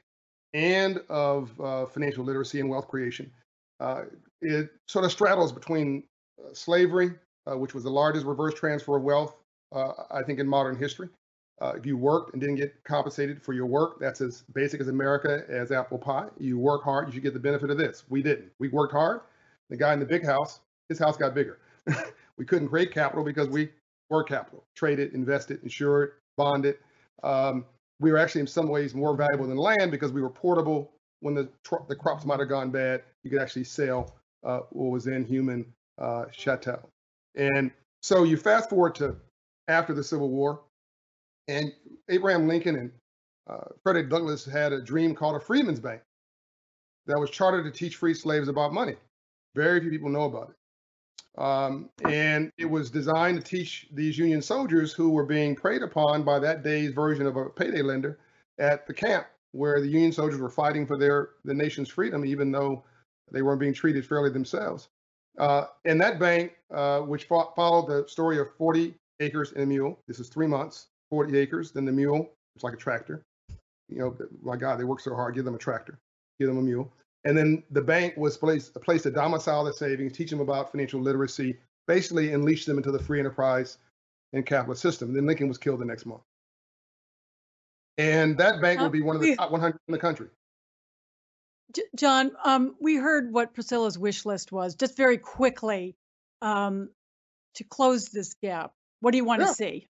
and 0.53 0.99
of 1.09 1.59
uh, 1.59 1.85
financial 1.85 2.23
literacy 2.23 2.59
and 2.59 2.69
wealth 2.69 2.87
creation. 2.87 3.31
Uh, 3.79 4.03
it 4.41 4.69
sort 4.87 5.05
of 5.05 5.11
straddles 5.11 5.51
between 5.51 6.03
uh, 6.39 6.53
slavery, 6.53 7.11
uh, 7.49 7.57
which 7.57 7.73
was 7.73 7.83
the 7.83 7.89
largest 7.89 8.25
reverse 8.25 8.53
transfer 8.53 8.97
of 8.97 9.03
wealth, 9.03 9.35
uh, 9.73 9.93
I 10.11 10.21
think, 10.23 10.39
in 10.39 10.47
modern 10.47 10.75
history. 10.75 11.09
Uh, 11.61 11.73
if 11.75 11.85
you 11.85 11.95
worked 11.95 12.33
and 12.33 12.41
didn't 12.41 12.55
get 12.55 12.83
compensated 12.83 13.41
for 13.41 13.53
your 13.53 13.67
work, 13.67 13.99
that's 13.99 14.19
as 14.19 14.43
basic 14.53 14.81
as 14.81 14.87
America 14.87 15.43
as 15.47 15.71
apple 15.71 15.97
pie. 15.97 16.27
You 16.39 16.57
work 16.57 16.83
hard, 16.83 17.07
you 17.07 17.13
should 17.13 17.23
get 17.23 17.33
the 17.33 17.39
benefit 17.39 17.69
of 17.69 17.77
this. 17.77 18.03
We 18.09 18.23
didn't. 18.23 18.51
We 18.59 18.69
worked 18.69 18.93
hard. 18.93 19.21
The 19.69 19.77
guy 19.77 19.93
in 19.93 19.99
the 19.99 20.05
big 20.05 20.25
house, 20.25 20.59
his 20.89 20.97
house 20.97 21.17
got 21.17 21.35
bigger. 21.35 21.59
we 22.37 22.45
couldn't 22.45 22.69
create 22.69 22.91
capital 22.91 23.23
because 23.23 23.47
we 23.47 23.69
were 24.09 24.23
capital, 24.23 24.65
traded, 24.75 25.13
invested, 25.13 25.61
insured, 25.63 26.13
bonded. 26.41 26.77
Um, 27.23 27.65
we 27.99 28.11
were 28.11 28.17
actually 28.17 28.41
in 28.41 28.47
some 28.47 28.67
ways 28.67 28.95
more 28.95 29.15
valuable 29.15 29.47
than 29.47 29.57
land 29.57 29.91
because 29.91 30.11
we 30.11 30.21
were 30.21 30.29
portable. 30.29 30.91
When 31.19 31.35
the 31.35 31.47
the 31.87 31.95
crops 31.95 32.25
might 32.25 32.39
have 32.39 32.49
gone 32.49 32.71
bad, 32.71 33.03
you 33.23 33.29
could 33.29 33.39
actually 33.39 33.65
sell 33.65 34.15
uh, 34.43 34.61
what 34.71 34.91
was 34.91 35.05
in 35.05 35.23
human 35.23 35.65
uh, 35.99 36.25
chattel. 36.31 36.89
And 37.35 37.71
so 38.01 38.23
you 38.23 38.37
fast 38.37 38.69
forward 38.69 38.95
to 38.95 39.15
after 39.67 39.93
the 39.93 40.03
Civil 40.03 40.29
War, 40.29 40.61
and 41.47 41.71
Abraham 42.09 42.47
Lincoln 42.47 42.75
and 42.75 42.91
uh, 43.47 43.67
Frederick 43.83 44.09
Douglass 44.09 44.45
had 44.45 44.73
a 44.73 44.81
dream 44.81 45.13
called 45.13 45.35
a 45.35 45.39
Freedmen's 45.39 45.79
Bank 45.79 46.01
that 47.05 47.19
was 47.19 47.29
chartered 47.29 47.65
to 47.65 47.71
teach 47.71 47.97
free 47.97 48.15
slaves 48.15 48.47
about 48.47 48.73
money. 48.73 48.95
Very 49.55 49.79
few 49.79 49.91
people 49.91 50.09
know 50.09 50.23
about 50.23 50.49
it. 50.49 50.55
Um, 51.37 51.89
and 52.07 52.51
it 52.57 52.69
was 52.69 52.89
designed 52.89 53.37
to 53.37 53.43
teach 53.43 53.87
these 53.91 54.17
Union 54.17 54.41
soldiers 54.41 54.91
who 54.91 55.11
were 55.11 55.25
being 55.25 55.55
preyed 55.55 55.81
upon 55.81 56.23
by 56.23 56.39
that 56.39 56.63
day's 56.63 56.91
version 56.91 57.25
of 57.25 57.37
a 57.37 57.45
payday 57.49 57.81
lender 57.81 58.19
at 58.59 58.85
the 58.85 58.93
camp 58.93 59.27
where 59.53 59.81
the 59.81 59.87
Union 59.87 60.11
soldiers 60.11 60.39
were 60.39 60.49
fighting 60.49 60.85
for 60.85 60.97
their 60.97 61.29
the 61.45 61.53
nation's 61.53 61.89
freedom, 61.89 62.25
even 62.25 62.51
though 62.51 62.83
they 63.31 63.41
weren't 63.41 63.59
being 63.59 63.73
treated 63.73 64.05
fairly 64.05 64.29
themselves. 64.29 64.89
Uh, 65.37 65.65
and 65.85 65.99
that 65.99 66.19
bank, 66.19 66.53
uh, 66.73 66.99
which 66.99 67.25
fo- 67.25 67.51
followed 67.55 67.87
the 67.87 68.07
story 68.07 68.37
of 68.39 68.47
40 68.57 68.93
acres 69.19 69.53
and 69.53 69.63
a 69.63 69.65
mule, 69.65 69.99
this 70.07 70.19
is 70.19 70.29
three 70.29 70.47
months, 70.47 70.87
40 71.09 71.37
acres, 71.37 71.71
then 71.71 71.85
the 71.85 71.91
mule, 71.91 72.29
it's 72.55 72.63
like 72.63 72.73
a 72.73 72.77
tractor. 72.77 73.23
You 73.89 73.99
know, 73.99 74.17
my 74.41 74.55
God, 74.55 74.79
they 74.79 74.83
work 74.83 74.99
so 74.99 75.15
hard, 75.15 75.35
give 75.35 75.45
them 75.45 75.55
a 75.55 75.59
tractor, 75.59 75.97
give 76.39 76.47
them 76.47 76.57
a 76.57 76.61
mule. 76.61 76.91
And 77.23 77.37
then 77.37 77.63
the 77.69 77.81
bank 77.81 78.17
was 78.17 78.37
placed, 78.37 78.75
a 78.75 78.79
place 78.79 79.03
to 79.03 79.11
domicile 79.11 79.63
their 79.63 79.73
savings, 79.73 80.13
teach 80.13 80.29
them 80.29 80.39
about 80.39 80.71
financial 80.71 80.99
literacy, 80.99 81.57
basically 81.87 82.33
unleash 82.33 82.65
them 82.65 82.77
into 82.77 82.91
the 82.91 82.99
free 82.99 83.19
enterprise 83.19 83.77
and 84.33 84.45
capitalist 84.45 84.81
system. 84.81 85.09
And 85.09 85.17
then 85.17 85.25
Lincoln 85.27 85.47
was 85.47 85.57
killed 85.57 85.79
the 85.79 85.85
next 85.85 86.05
month. 86.05 86.23
And 87.97 88.37
that 88.37 88.61
bank 88.61 88.79
will 88.79 88.89
be 88.89 89.01
one 89.01 89.15
of 89.15 89.21
the 89.21 89.35
top 89.35 89.51
100 89.51 89.77
in 89.87 89.91
the 89.91 89.99
country. 89.99 90.27
John, 91.95 92.31
um, 92.43 92.75
we 92.79 92.95
heard 92.95 93.31
what 93.31 93.53
Priscilla's 93.53 93.97
wish 93.97 94.25
list 94.25 94.51
was. 94.51 94.75
Just 94.75 94.97
very 94.97 95.17
quickly, 95.17 95.95
um, 96.41 96.89
to 97.55 97.63
close 97.63 98.09
this 98.09 98.33
gap, 98.35 98.73
what 99.01 99.11
do 99.11 99.17
you 99.17 99.25
want 99.25 99.41
yeah. 99.41 99.47
to 99.47 99.53
see? 99.53 99.87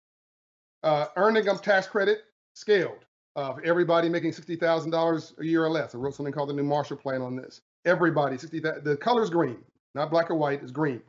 Uh, 0.82 1.06
earned 1.16 1.38
income 1.38 1.58
tax 1.58 1.86
credit 1.86 2.18
scaled 2.54 3.06
of 3.36 3.58
everybody 3.64 4.08
making 4.08 4.30
$60,000 4.30 5.38
a 5.38 5.46
year 5.46 5.64
or 5.64 5.70
less. 5.70 5.94
I 5.94 5.98
wrote 5.98 6.14
something 6.14 6.32
called 6.32 6.50
the 6.50 6.54
new 6.54 6.62
Marshall 6.62 6.96
Plan 6.96 7.20
on 7.20 7.34
this. 7.36 7.62
Everybody, 7.84 8.38
60, 8.38 8.60
the 8.60 8.96
color 9.00 9.22
is 9.22 9.30
green, 9.30 9.58
not 9.94 10.10
black 10.10 10.30
or 10.30 10.34
white, 10.34 10.62
it's 10.62 10.70
green. 10.70 11.02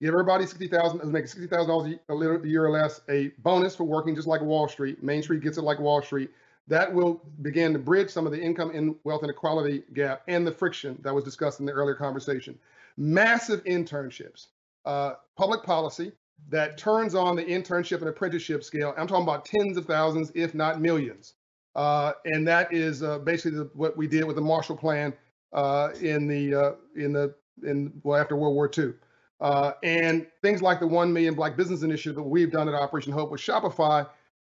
Give 0.00 0.14
everybody 0.14 0.46
60,000, 0.46 1.00
who's 1.00 1.10
making 1.10 1.28
$60,000 1.28 2.44
a 2.44 2.48
year 2.48 2.64
or 2.64 2.70
less, 2.70 3.02
a 3.10 3.28
bonus 3.38 3.76
for 3.76 3.84
working 3.84 4.14
just 4.14 4.26
like 4.26 4.40
Wall 4.40 4.66
Street. 4.66 5.02
Main 5.02 5.22
Street 5.22 5.42
gets 5.42 5.58
it 5.58 5.62
like 5.62 5.78
Wall 5.78 6.00
Street. 6.00 6.30
That 6.68 6.92
will 6.92 7.20
begin 7.42 7.72
to 7.72 7.78
bridge 7.78 8.10
some 8.10 8.26
of 8.26 8.32
the 8.32 8.40
income 8.40 8.70
and 8.70 8.94
wealth 9.04 9.24
inequality 9.24 9.82
gap 9.92 10.22
and 10.28 10.46
the 10.46 10.52
friction 10.52 10.98
that 11.02 11.14
was 11.14 11.24
discussed 11.24 11.60
in 11.60 11.66
the 11.66 11.72
earlier 11.72 11.94
conversation. 11.94 12.58
Massive 12.96 13.62
internships, 13.64 14.46
uh, 14.86 15.14
public 15.36 15.62
policy 15.64 16.12
that 16.48 16.78
turns 16.78 17.14
on 17.14 17.36
the 17.36 17.44
internship 17.44 17.98
and 17.98 18.08
apprenticeship 18.08 18.64
scale. 18.64 18.94
I'm 18.96 19.06
talking 19.06 19.24
about 19.24 19.44
tens 19.44 19.76
of 19.76 19.84
thousands, 19.84 20.32
if 20.34 20.54
not 20.54 20.80
millions. 20.80 21.34
Uh, 21.74 22.12
and 22.24 22.46
that 22.46 22.72
is 22.72 23.02
uh, 23.02 23.18
basically 23.18 23.58
the, 23.58 23.70
what 23.74 23.96
we 23.96 24.06
did 24.06 24.24
with 24.24 24.36
the 24.36 24.42
Marshall 24.42 24.76
Plan 24.76 25.12
uh, 25.52 25.90
in 26.00 26.26
the 26.26 26.54
uh, 26.54 26.72
in 26.96 27.12
the 27.12 27.34
in 27.62 27.92
well 28.02 28.20
after 28.20 28.36
World 28.36 28.54
War 28.54 28.70
II, 28.76 28.92
uh, 29.40 29.72
and 29.82 30.26
things 30.42 30.62
like 30.62 30.80
the 30.80 30.86
One 30.86 31.12
Million 31.12 31.34
Black 31.34 31.56
Business 31.56 31.82
Initiative 31.82 32.16
that 32.16 32.22
we've 32.22 32.50
done 32.50 32.68
at 32.68 32.74
Operation 32.74 33.12
Hope 33.12 33.30
with 33.30 33.40
Shopify. 33.40 34.06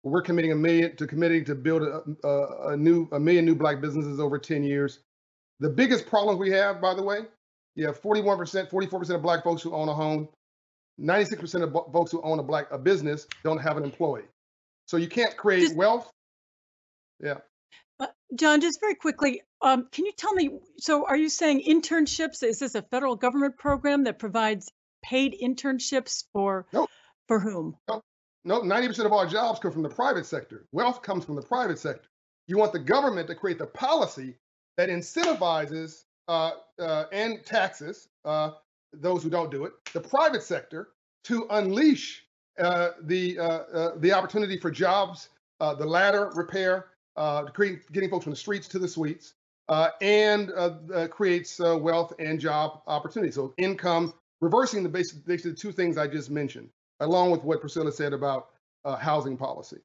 We're 0.04 0.22
committing 0.22 0.52
a 0.52 0.56
million 0.56 0.96
to 0.96 1.06
committing 1.06 1.46
to 1.46 1.54
build 1.56 1.84
a, 1.84 2.02
a, 2.28 2.70
a 2.70 2.78
new 2.78 3.08
a 3.12 3.20
million 3.20 3.46
new 3.46 3.56
black 3.56 3.82
businesses 3.82 4.20
over 4.20 4.40
10 4.40 4.64
years. 4.64 5.00
The 5.60 5.70
biggest 5.70 6.08
problems 6.08 6.40
we 6.40 6.50
have, 6.52 6.82
by 6.82 6.96
the 6.96 7.04
way, 7.04 7.20
you 7.76 7.86
have 7.86 8.02
41%, 8.02 8.70
44% 8.70 9.10
of 9.16 9.22
black 9.22 9.44
folks 9.44 9.62
who 9.62 9.76
own 9.76 9.90
a 9.90 9.94
home. 9.94 10.28
96% 11.00 11.64
of 11.64 11.94
folks 11.94 12.12
who 12.12 12.22
own 12.24 12.40
a 12.40 12.44
black 12.44 12.68
a 12.72 12.78
business 12.78 13.28
don't 13.44 13.60
have 13.60 13.78
an 13.78 13.84
employee. 13.84 14.24
So 14.88 14.98
you 14.98 15.08
can't 15.08 15.38
create 15.38 15.76
wealth 15.76 16.12
yeah. 17.22 17.38
Uh, 18.00 18.08
John, 18.36 18.62
just 18.62 18.80
very 18.80 18.96
quickly, 18.96 19.42
um, 19.62 19.88
can 19.92 20.06
you 20.06 20.12
tell 20.12 20.34
me? 20.34 20.60
So, 20.78 21.06
are 21.06 21.18
you 21.18 21.30
saying 21.30 21.64
internships? 21.68 22.44
Is 22.44 22.60
this 22.60 22.76
a 22.76 22.82
federal 22.82 23.16
government 23.16 23.58
program 23.58 24.06
that 24.06 24.18
provides 24.18 24.72
paid 25.04 25.36
internships 25.42 26.26
for 26.34 26.66
nope. 26.74 26.90
For 27.28 27.40
whom? 27.40 27.78
No, 27.88 28.02
no, 28.44 28.62
90% 28.62 29.06
of 29.06 29.14
our 29.14 29.26
jobs 29.26 29.60
come 29.60 29.72
from 29.72 29.84
the 29.84 29.90
private 29.90 30.26
sector. 30.26 30.66
Wealth 30.72 31.02
comes 31.02 31.26
from 31.26 31.36
the 31.36 31.42
private 31.42 31.80
sector. 31.80 32.10
You 32.48 32.58
want 32.58 32.74
the 32.74 32.80
government 32.80 33.28
to 33.28 33.36
create 33.36 33.58
the 33.58 33.68
policy 33.68 34.36
that 34.78 34.90
incentivizes 34.90 36.04
uh, 36.28 36.52
uh, 36.80 37.06
and 37.12 37.46
taxes 37.46 38.10
uh, 38.26 38.52
those 38.94 39.24
who 39.24 39.30
don't 39.30 39.52
do 39.52 39.66
it, 39.66 39.74
the 39.94 40.02
private 40.02 40.44
sector, 40.44 40.90
to 41.24 41.48
unleash 41.52 42.24
uh, 42.60 42.90
the 43.04 43.36
the 44.00 44.12
opportunity 44.12 44.58
for 44.58 44.72
jobs, 44.72 45.30
the 45.60 45.86
ladder 45.86 46.32
repair, 46.36 46.88
Uh, 47.18 47.44
create, 47.44 47.92
getting 47.92 48.10
folks 48.10 48.24
from 48.24 48.32
the 48.32 48.38
streets 48.38 48.68
to 48.70 48.80
the 48.80 48.88
suites, 48.88 49.34
uh, 49.68 49.90
and 50.02 50.52
uh, 50.56 51.08
creates 51.10 51.60
wealth 51.60 52.14
and 52.20 52.40
job 52.40 52.82
opportunities. 52.88 53.36
So 53.36 53.54
income, 53.58 54.14
reversing 54.40 54.82
the 54.82 54.90
basic, 54.90 55.26
basically 55.26 55.52
the 55.52 55.58
two 55.58 55.72
things 55.74 55.98
I 55.98 56.08
just 56.08 56.32
mentioned, 56.32 56.70
along 57.02 57.32
with 57.32 57.44
what 57.44 57.60
Priscilla 57.60 57.92
said 57.92 58.14
about 58.14 58.50
housing 59.00 59.36
policy. 59.38 59.78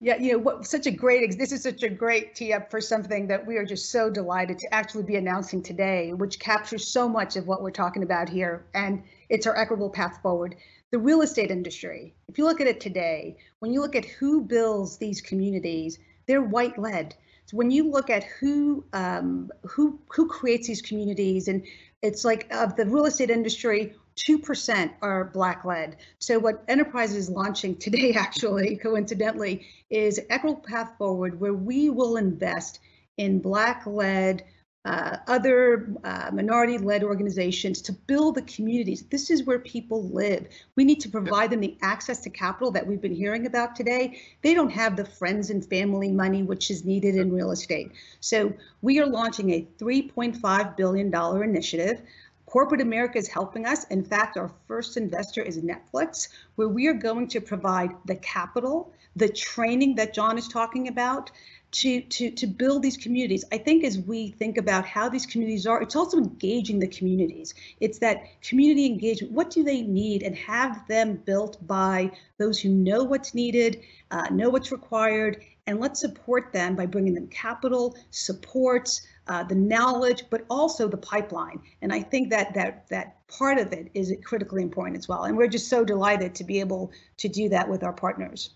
Yeah, 0.00 0.16
you 0.16 0.32
know, 0.32 0.38
what, 0.38 0.66
such 0.66 0.86
a 0.86 0.90
great, 0.90 1.38
this 1.38 1.50
is 1.50 1.62
such 1.62 1.82
a 1.82 1.88
great 1.88 2.34
tee 2.34 2.52
up 2.52 2.70
for 2.70 2.80
something 2.80 3.26
that 3.28 3.46
we 3.46 3.56
are 3.56 3.64
just 3.64 3.90
so 3.90 4.10
delighted 4.10 4.58
to 4.58 4.74
actually 4.74 5.04
be 5.04 5.16
announcing 5.16 5.62
today, 5.62 6.12
which 6.12 6.38
captures 6.38 6.86
so 6.86 7.08
much 7.08 7.36
of 7.36 7.46
what 7.46 7.62
we're 7.62 7.70
talking 7.70 8.02
about 8.02 8.28
here. 8.28 8.66
And 8.74 9.02
it's 9.28 9.46
our 9.46 9.56
equitable 9.56 9.90
path 9.90 10.20
forward. 10.20 10.56
The 10.92 10.98
real 10.98 11.22
estate 11.22 11.50
industry, 11.50 12.14
if 12.28 12.38
you 12.38 12.44
look 12.44 12.60
at 12.60 12.66
it 12.66 12.80
today, 12.80 13.38
when 13.60 13.72
you 13.72 13.80
look 13.80 13.96
at 13.96 14.04
who 14.04 14.42
builds 14.42 14.98
these 14.98 15.20
communities, 15.20 15.98
they're 16.26 16.42
white 16.42 16.78
led. 16.78 17.14
So 17.46 17.56
when 17.56 17.70
you 17.70 17.90
look 17.90 18.10
at 18.10 18.24
who 18.24 18.84
um, 18.92 19.50
who 19.62 20.00
who 20.08 20.28
creates 20.28 20.66
these 20.66 20.82
communities, 20.82 21.48
and 21.48 21.64
it's 22.02 22.24
like 22.24 22.46
of 22.52 22.76
the 22.76 22.86
real 22.86 23.06
estate 23.06 23.30
industry, 23.30 23.94
2% 24.16 24.90
are 25.02 25.24
black 25.24 25.64
led. 25.64 25.96
So 26.18 26.38
what 26.38 26.64
Enterprise 26.68 27.14
is 27.14 27.28
launching 27.28 27.76
today, 27.76 28.12
actually, 28.16 28.76
coincidentally, 28.76 29.66
is 29.90 30.20
Equitable 30.30 30.62
Path 30.62 30.92
Forward, 30.98 31.40
where 31.40 31.54
we 31.54 31.90
will 31.90 32.16
invest 32.16 32.80
in 33.16 33.40
black 33.40 33.82
led, 33.86 34.44
uh, 34.84 35.16
other 35.28 35.88
uh, 36.04 36.30
minority 36.32 36.76
led 36.76 37.02
organizations 37.02 37.80
to 37.80 37.92
build 37.92 38.34
the 38.34 38.42
communities. 38.42 39.02
This 39.02 39.30
is 39.30 39.44
where 39.44 39.58
people 39.58 40.10
live. 40.10 40.46
We 40.76 40.84
need 40.84 41.00
to 41.00 41.08
provide 41.08 41.50
them 41.50 41.60
the 41.60 41.76
access 41.80 42.20
to 42.20 42.30
capital 42.30 42.70
that 42.72 42.86
we've 42.86 43.00
been 43.00 43.14
hearing 43.14 43.46
about 43.46 43.74
today. 43.74 44.20
They 44.42 44.52
don't 44.52 44.70
have 44.70 44.96
the 44.96 45.06
friends 45.06 45.48
and 45.48 45.64
family 45.64 46.10
money 46.10 46.42
which 46.42 46.70
is 46.70 46.84
needed 46.84 47.16
in 47.16 47.32
real 47.32 47.50
estate. 47.50 47.92
So 48.20 48.52
we 48.82 49.00
are 49.00 49.06
launching 49.06 49.50
a 49.52 49.66
$3.5 49.78 50.76
billion 50.76 51.14
initiative. 51.42 52.02
Corporate 52.44 52.82
America 52.82 53.18
is 53.18 53.26
helping 53.26 53.64
us. 53.64 53.84
In 53.84 54.04
fact, 54.04 54.36
our 54.36 54.50
first 54.68 54.98
investor 54.98 55.42
is 55.42 55.58
Netflix, 55.58 56.28
where 56.56 56.68
we 56.68 56.86
are 56.88 56.94
going 56.94 57.26
to 57.28 57.40
provide 57.40 57.90
the 58.04 58.16
capital, 58.16 58.92
the 59.16 59.28
training 59.28 59.94
that 59.94 60.12
John 60.12 60.36
is 60.36 60.46
talking 60.46 60.88
about 60.88 61.30
to, 61.74 62.00
to, 62.02 62.30
to 62.30 62.46
build 62.46 62.82
these 62.82 62.96
communities. 62.96 63.44
I 63.50 63.58
think 63.58 63.82
as 63.82 63.98
we 63.98 64.28
think 64.28 64.58
about 64.58 64.86
how 64.86 65.08
these 65.08 65.26
communities 65.26 65.66
are, 65.66 65.82
it's 65.82 65.96
also 65.96 66.18
engaging 66.18 66.78
the 66.78 66.86
communities. 66.86 67.52
It's 67.80 67.98
that 67.98 68.40
community 68.42 68.86
engagement. 68.86 69.32
What 69.32 69.50
do 69.50 69.64
they 69.64 69.82
need? 69.82 70.22
And 70.22 70.36
have 70.36 70.86
them 70.86 71.16
built 71.24 71.64
by 71.66 72.12
those 72.38 72.60
who 72.60 72.68
know 72.68 73.02
what's 73.02 73.34
needed, 73.34 73.82
uh, 74.12 74.28
know 74.30 74.50
what's 74.50 74.70
required, 74.70 75.42
and 75.66 75.80
let's 75.80 75.98
support 75.98 76.52
them 76.52 76.76
by 76.76 76.86
bringing 76.86 77.14
them 77.14 77.26
capital, 77.26 77.96
supports, 78.10 79.04
uh, 79.26 79.42
the 79.42 79.54
knowledge, 79.56 80.24
but 80.30 80.44
also 80.48 80.86
the 80.86 80.96
pipeline. 80.96 81.58
And 81.82 81.92
I 81.92 82.02
think 82.02 82.30
that 82.30 82.54
that 82.54 82.86
that 82.88 83.26
part 83.26 83.58
of 83.58 83.72
it 83.72 83.90
is 83.94 84.14
critically 84.22 84.62
important 84.62 84.96
as 84.96 85.08
well. 85.08 85.24
And 85.24 85.36
we're 85.36 85.48
just 85.48 85.68
so 85.68 85.84
delighted 85.84 86.36
to 86.36 86.44
be 86.44 86.60
able 86.60 86.92
to 87.16 87.28
do 87.28 87.48
that 87.48 87.68
with 87.68 87.82
our 87.82 87.92
partners. 87.92 88.50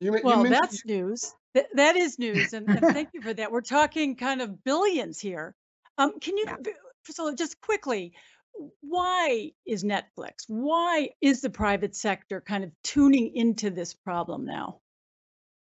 You, 0.00 0.20
well, 0.22 0.44
that's 0.44 0.84
news. 0.84 1.34
Th- 1.54 1.66
that 1.74 1.96
is 1.96 2.18
news, 2.18 2.52
and, 2.52 2.68
and, 2.68 2.80
thank 2.94 3.10
you 3.12 3.22
for 3.22 3.32
that. 3.32 3.50
We're 3.50 3.60
talking 3.60 4.16
kind 4.16 4.42
of 4.42 4.64
billions 4.64 5.20
here. 5.20 5.54
Um, 5.98 6.18
can 6.20 6.36
you, 6.36 6.44
yeah. 6.46 6.72
Priscilla, 7.04 7.34
just 7.34 7.60
quickly, 7.60 8.12
why 8.80 9.52
is 9.66 9.84
Netflix? 9.84 10.44
Why 10.48 11.10
is 11.20 11.40
the 11.40 11.50
private 11.50 11.94
sector 11.94 12.40
kind 12.40 12.64
of 12.64 12.70
tuning 12.82 13.34
into 13.34 13.70
this 13.70 13.94
problem 13.94 14.44
now? 14.44 14.80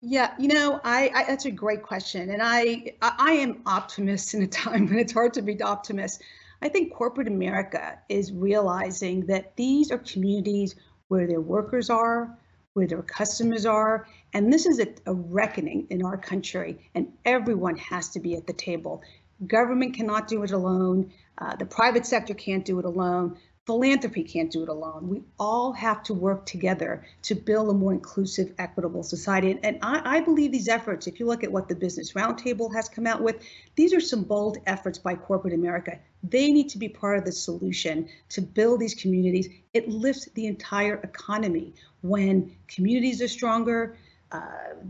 Yeah, 0.03 0.35
you 0.39 0.49
know, 0.49 0.81
I, 0.83 1.11
I, 1.15 1.25
that's 1.25 1.45
a 1.45 1.51
great 1.51 1.83
question, 1.83 2.31
and 2.31 2.41
I 2.43 2.95
I 3.03 3.33
am 3.33 3.63
optimist 3.67 4.33
in 4.33 4.43
a 4.43 4.47
time 4.47 4.89
when 4.89 4.99
it's 4.99 5.13
hard 5.13 5.35
to 5.35 5.43
be 5.43 5.61
optimist. 5.61 6.23
I 6.63 6.69
think 6.69 6.95
corporate 6.95 7.29
America 7.29 7.99
is 8.09 8.33
realizing 8.33 9.27
that 9.27 9.57
these 9.57 9.91
are 9.91 9.99
communities 9.99 10.75
where 11.09 11.27
their 11.27 11.41
workers 11.41 11.91
are, 11.91 12.39
where 12.75 12.87
their 12.87 13.03
customers 13.03 13.67
are, 13.67 14.07
and 14.33 14.53
this 14.53 14.67
is 14.67 14.81
a, 14.81 14.89
a 15.07 15.15
reckoning 15.15 15.87
in 15.91 16.05
our 16.05 16.17
country, 16.17 16.91
and 16.95 17.13
everyone 17.25 17.77
has 17.77 18.11
to 18.11 18.21
be 18.21 18.35
at 18.37 18.47
the 18.47 18.53
table. 18.53 19.03
Government 19.47 19.95
cannot 19.95 20.29
do 20.29 20.43
it 20.43 20.51
alone. 20.51 21.13
Uh, 21.39 21.57
the 21.57 21.65
private 21.65 22.07
sector 22.07 22.35
can't 22.35 22.65
do 22.65 22.79
it 22.79 22.85
alone 22.85 23.37
philanthropy 23.71 24.25
can't 24.25 24.51
do 24.51 24.65
it 24.65 24.69
alone. 24.69 25.09
We 25.09 25.23
all 25.39 25.73
have 25.73 26.03
to 26.05 26.13
work 26.13 26.45
together 26.45 27.05
to 27.23 27.37
build 27.37 27.69
a 27.69 27.73
more 27.73 27.93
inclusive, 27.93 28.53
equitable 28.59 29.05
society. 29.05 29.53
And, 29.53 29.65
and 29.65 29.79
I, 29.81 30.17
I, 30.17 30.21
believe 30.23 30.51
these 30.51 30.67
efforts, 30.67 31.07
if 31.07 31.21
you 31.21 31.27
look 31.27 31.45
at 31.45 31.53
what 31.53 31.69
the 31.69 31.77
Business 31.77 32.15
Roundtable 32.15 32.75
has 32.75 32.89
come 32.89 33.07
out 33.07 33.23
with, 33.23 33.37
these 33.77 33.95
are 33.95 34.01
some 34.01 34.25
bold 34.25 34.59
efforts 34.67 34.99
by 34.99 35.15
corporate 35.15 35.55
America. 35.55 36.01
They 36.25 36.51
need 36.51 36.71
to 36.71 36.79
be 36.79 36.89
part 36.89 37.19
of 37.19 37.25
the 37.25 37.31
solution 37.31 38.09
to 38.31 38.41
build 38.43 38.81
these 38.81 38.97
communities. 38.97 39.49
It 39.73 39.89
lifts 39.89 40.29
the 40.35 40.47
entire 40.47 40.97
economy 40.97 41.75
when 42.01 42.57
communities 42.67 43.23
are 43.23 43.29
stronger. 43.29 43.97
Uh, 44.33 44.41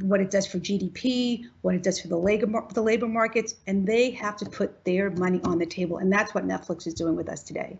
what 0.02 0.20
it 0.20 0.30
does 0.30 0.46
for 0.46 0.58
GDP, 0.58 1.46
what 1.62 1.74
it 1.74 1.82
does 1.82 1.98
for 1.98 2.08
the 2.08 2.16
labor 2.16 2.62
the 2.74 2.82
labor 2.82 3.08
markets, 3.08 3.54
and 3.66 3.86
they 3.86 4.10
have 4.10 4.36
to 4.36 4.44
put 4.44 4.84
their 4.84 5.10
money 5.10 5.40
on 5.44 5.58
the 5.58 5.64
table, 5.64 5.96
and 5.96 6.12
that's 6.12 6.34
what 6.34 6.46
Netflix 6.46 6.86
is 6.86 6.92
doing 6.92 7.16
with 7.16 7.28
us 7.28 7.42
today. 7.42 7.78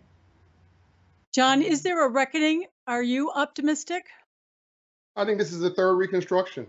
John, 1.33 1.61
is 1.61 1.83
there 1.83 2.03
a 2.05 2.09
reckoning? 2.09 2.65
Are 2.87 3.03
you 3.03 3.31
optimistic? 3.31 4.05
I 5.15 5.23
think 5.23 5.37
this 5.37 5.53
is 5.53 5.59
the 5.59 5.69
third 5.69 5.95
reconstruction. 5.95 6.67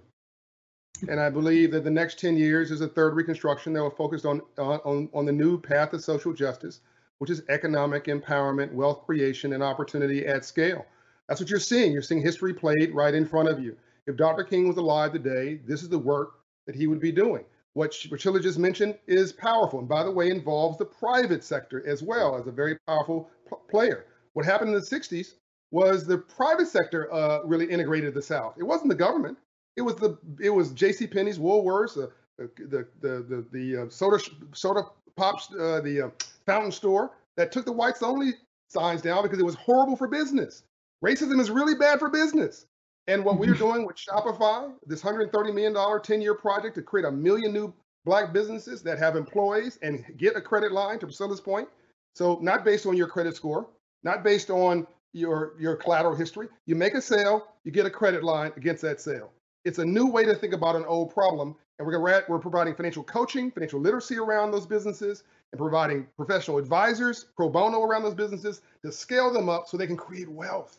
And 1.08 1.18
I 1.18 1.30
believe 1.30 1.72
that 1.72 1.84
the 1.84 1.90
next 1.90 2.20
10 2.20 2.36
years 2.36 2.70
is 2.70 2.80
a 2.80 2.86
third 2.86 3.14
reconstruction 3.14 3.72
that 3.72 3.82
will 3.82 3.90
focus 3.90 4.24
on, 4.24 4.40
on, 4.58 5.08
on 5.12 5.24
the 5.24 5.32
new 5.32 5.60
path 5.60 5.92
of 5.94 6.04
social 6.04 6.32
justice, 6.32 6.80
which 7.18 7.30
is 7.30 7.42
economic 7.48 8.04
empowerment, 8.04 8.72
wealth 8.72 9.04
creation, 9.04 9.52
and 9.52 9.62
opportunity 9.62 10.26
at 10.26 10.44
scale. 10.44 10.86
That's 11.28 11.40
what 11.40 11.50
you're 11.50 11.58
seeing. 11.58 11.92
You're 11.92 12.02
seeing 12.02 12.22
history 12.22 12.54
played 12.54 12.94
right 12.94 13.14
in 13.14 13.26
front 13.26 13.48
of 13.48 13.62
you. 13.62 13.76
If 14.06 14.16
Dr. 14.16 14.44
King 14.44 14.68
was 14.68 14.76
alive 14.76 15.12
today, 15.12 15.60
this 15.66 15.82
is 15.82 15.88
the 15.88 15.98
work 15.98 16.34
that 16.66 16.74
he 16.74 16.86
would 16.86 17.00
be 17.00 17.12
doing. 17.12 17.44
What 17.74 17.94
Priscilla 18.08 18.40
just 18.40 18.58
mentioned 18.58 18.98
is 19.06 19.32
powerful, 19.32 19.78
and 19.78 19.88
by 19.88 20.02
the 20.02 20.10
way, 20.10 20.30
involves 20.30 20.76
the 20.76 20.84
private 20.84 21.42
sector 21.42 21.86
as 21.86 22.02
well 22.02 22.36
as 22.36 22.46
a 22.46 22.52
very 22.52 22.76
powerful 22.86 23.30
player. 23.70 24.06
What 24.34 24.44
happened 24.44 24.74
in 24.74 24.74
the 24.74 24.80
60s 24.80 25.34
was 25.70 26.06
the 26.06 26.18
private 26.18 26.68
sector 26.68 27.12
uh, 27.12 27.42
really 27.44 27.66
integrated 27.66 28.12
the 28.12 28.22
South. 28.22 28.54
It 28.58 28.64
wasn't 28.64 28.90
the 28.90 28.96
government. 28.96 29.38
It 29.76 29.82
was 29.82 29.96
the 29.96 30.18
it 30.38 30.50
was 30.50 30.72
J.C. 30.72 31.06
Penney's, 31.06 31.38
Woolworths, 31.38 31.96
uh, 31.96 32.08
the 32.38 32.86
the 33.00 33.22
the 33.22 33.46
the 33.50 33.82
uh, 33.82 33.88
soda 33.88 34.18
soda 34.52 34.82
pops, 35.16 35.50
uh, 35.54 35.80
the 35.82 36.02
uh, 36.06 36.10
fountain 36.44 36.72
store 36.72 37.12
that 37.36 37.52
took 37.52 37.64
the 37.64 37.72
whites 37.72 38.02
only 38.02 38.32
signs 38.68 39.00
down 39.00 39.22
because 39.22 39.38
it 39.38 39.46
was 39.46 39.54
horrible 39.54 39.96
for 39.96 40.08
business. 40.08 40.64
Racism 41.02 41.40
is 41.40 41.50
really 41.50 41.74
bad 41.74 41.98
for 41.98 42.10
business. 42.10 42.66
And 43.08 43.24
what 43.24 43.38
we're 43.38 43.54
mm-hmm. 43.54 43.64
doing 43.64 43.86
with 43.86 43.96
Shopify, 43.96 44.72
this 44.86 45.02
$130 45.02 45.32
million 45.52 45.74
10-year 45.74 46.34
project 46.34 46.76
to 46.76 46.82
create 46.82 47.04
a 47.04 47.10
million 47.10 47.52
new 47.52 47.74
black 48.04 48.32
businesses 48.32 48.82
that 48.82 48.98
have 48.98 49.16
employees 49.16 49.78
and 49.82 50.04
get 50.16 50.36
a 50.36 50.40
credit 50.40 50.72
line, 50.72 50.98
to 51.00 51.06
Priscilla's 51.06 51.40
point. 51.40 51.68
So 52.14 52.38
not 52.42 52.64
based 52.64 52.86
on 52.86 52.96
your 52.96 53.08
credit 53.08 53.34
score, 53.34 53.68
not 54.02 54.22
based 54.22 54.50
on 54.50 54.86
your 55.12 55.54
your 55.58 55.76
collateral 55.76 56.14
history. 56.14 56.48
You 56.66 56.74
make 56.74 56.94
a 56.94 57.02
sale, 57.02 57.48
you 57.64 57.72
get 57.72 57.86
a 57.86 57.90
credit 57.90 58.24
line 58.24 58.52
against 58.56 58.82
that 58.82 59.00
sale. 59.00 59.30
It's 59.64 59.78
a 59.78 59.84
new 59.84 60.06
way 60.06 60.24
to 60.24 60.34
think 60.34 60.52
about 60.52 60.76
an 60.76 60.84
old 60.86 61.12
problem, 61.12 61.54
and 61.78 61.86
we're 61.86 61.92
gonna, 61.92 62.22
we're 62.28 62.38
providing 62.38 62.74
financial 62.74 63.04
coaching, 63.04 63.50
financial 63.50 63.80
literacy 63.80 64.18
around 64.18 64.50
those 64.50 64.66
businesses, 64.66 65.22
and 65.52 65.58
providing 65.58 66.06
professional 66.16 66.58
advisors 66.58 67.26
pro 67.36 67.48
bono 67.48 67.82
around 67.82 68.02
those 68.02 68.14
businesses 68.14 68.62
to 68.84 68.90
scale 68.90 69.32
them 69.32 69.48
up 69.48 69.68
so 69.68 69.76
they 69.76 69.86
can 69.86 69.96
create 69.96 70.28
wealth. 70.28 70.78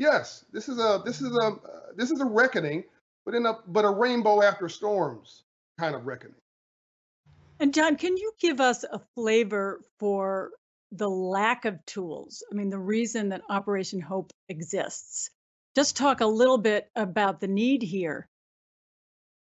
Yes, 0.00 0.44
this 0.50 0.68
is 0.68 0.78
a 0.78 1.02
this 1.04 1.20
is 1.20 1.36
a 1.36 1.46
uh, 1.46 1.56
this 1.94 2.10
is 2.10 2.20
a 2.20 2.24
reckoning, 2.24 2.84
but 3.24 3.34
in 3.34 3.46
a 3.46 3.58
but 3.68 3.84
a 3.84 3.90
rainbow 3.90 4.42
after 4.42 4.68
storms 4.68 5.44
kind 5.78 5.94
of 5.94 6.06
reckoning. 6.06 6.34
And 7.60 7.72
John, 7.74 7.96
can 7.96 8.16
you 8.16 8.32
give 8.40 8.60
us 8.60 8.84
a 8.84 9.00
flavor 9.14 9.82
for 9.98 10.52
the 10.92 11.08
lack 11.08 11.64
of 11.64 11.84
tools. 11.86 12.42
I 12.50 12.54
mean, 12.54 12.70
the 12.70 12.78
reason 12.78 13.28
that 13.28 13.42
Operation 13.48 14.00
Hope 14.00 14.32
exists. 14.48 15.30
Just 15.76 15.96
talk 15.96 16.20
a 16.20 16.26
little 16.26 16.58
bit 16.58 16.90
about 16.96 17.40
the 17.40 17.46
need 17.46 17.82
here. 17.82 18.28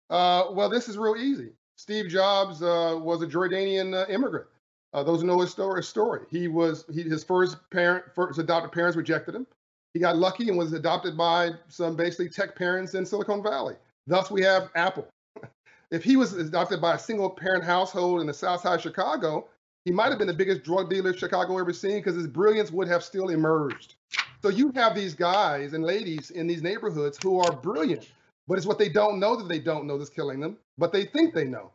Uh, 0.10 0.46
well, 0.52 0.70
this 0.70 0.90
is 0.90 0.98
real 0.98 1.16
easy. 1.16 1.52
Steve 1.78 2.10
Jobs 2.10 2.62
uh, 2.62 2.98
was 3.00 3.22
a 3.22 3.28
Jordanian 3.28 3.96
uh, 3.96 4.12
immigrant. 4.12 4.48
Uh, 4.92 5.04
those 5.04 5.22
who 5.22 5.28
know 5.28 5.40
his 5.40 5.52
story, 5.52 5.78
his 5.78 5.88
story. 5.88 6.26
He 6.30 6.48
was 6.48 6.84
he, 6.92 7.04
his 7.04 7.24
first 7.24 7.58
parent, 7.70 8.06
first 8.16 8.40
adopted 8.40 8.72
parents 8.72 8.98
rejected 8.98 9.36
him. 9.36 9.48
He 9.94 10.00
got 10.00 10.18
lucky 10.18 10.50
and 10.50 10.58
was 10.58 10.74
adopted 10.74 11.18
by 11.18 11.52
some 11.68 11.96
basically 11.96 12.30
tech 12.30 12.56
parents 12.56 12.94
in 12.94 13.06
Silicon 13.06 13.42
Valley. 13.42 13.76
Thus, 14.06 14.30
we 14.30 14.42
have 14.44 14.70
Apple. 14.76 15.08
if 15.92 16.04
he 16.04 16.16
was 16.16 16.34
adopted 16.34 16.80
by 16.82 16.96
a 16.96 17.00
single 17.00 17.30
parent 17.30 17.64
household 17.64 18.22
in 18.22 18.28
the 18.28 18.34
South 18.34 18.62
Side 18.62 18.76
of 18.76 18.82
Chicago, 18.82 19.48
he 19.86 19.92
might 19.92 20.10
have 20.10 20.20
been 20.20 20.28
the 20.28 20.34
biggest 20.34 20.64
drug 20.64 20.90
dealer 20.90 21.14
Chicago 21.14 21.58
ever 21.58 21.74
seen 21.74 21.98
because 21.98 22.16
his 22.16 22.28
brilliance 22.28 22.72
would 22.72 22.88
have 22.88 23.04
still 23.04 23.30
emerged. 23.30 23.96
So 24.42 24.50
you 24.50 24.72
have 24.76 24.94
these 24.94 25.16
guys 25.16 25.74
and 25.74 25.84
ladies 25.84 26.32
in 26.32 26.46
these 26.46 26.62
neighborhoods 26.62 27.18
who 27.24 27.40
are 27.40 27.52
brilliant, 27.52 28.12
but 28.48 28.58
it's 28.58 28.68
what 28.68 28.78
they 28.78 28.90
don't 28.90 29.20
know 29.20 29.36
that 29.36 29.48
they 29.48 29.60
don't 29.60 29.86
know 29.86 29.98
that's 29.98 30.10
killing 30.10 30.40
them, 30.40 30.58
but 30.78 30.94
they 30.94 31.06
think 31.06 31.34
they 31.34 31.46
know. 31.46 31.72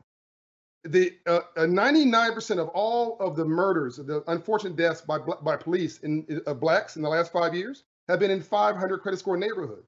The 0.85 1.15
uh, 1.27 1.41
99% 1.57 2.59
of 2.59 2.69
all 2.69 3.17
of 3.19 3.37
the 3.37 3.45
murders, 3.45 3.97
the 3.97 4.23
unfortunate 4.29 4.77
deaths 4.77 5.01
by 5.01 5.19
by 5.19 5.57
police 5.57 5.99
in 6.01 6.43
uh, 6.47 6.53
blacks 6.53 6.97
in 6.97 7.03
the 7.03 7.09
last 7.09 7.33
five 7.33 7.55
years 7.55 7.85
have 8.09 8.19
been 8.19 8.31
in 8.31 8.43
500 8.43 8.99
credit 8.99 9.19
score 9.19 9.37
neighborhood. 9.37 9.85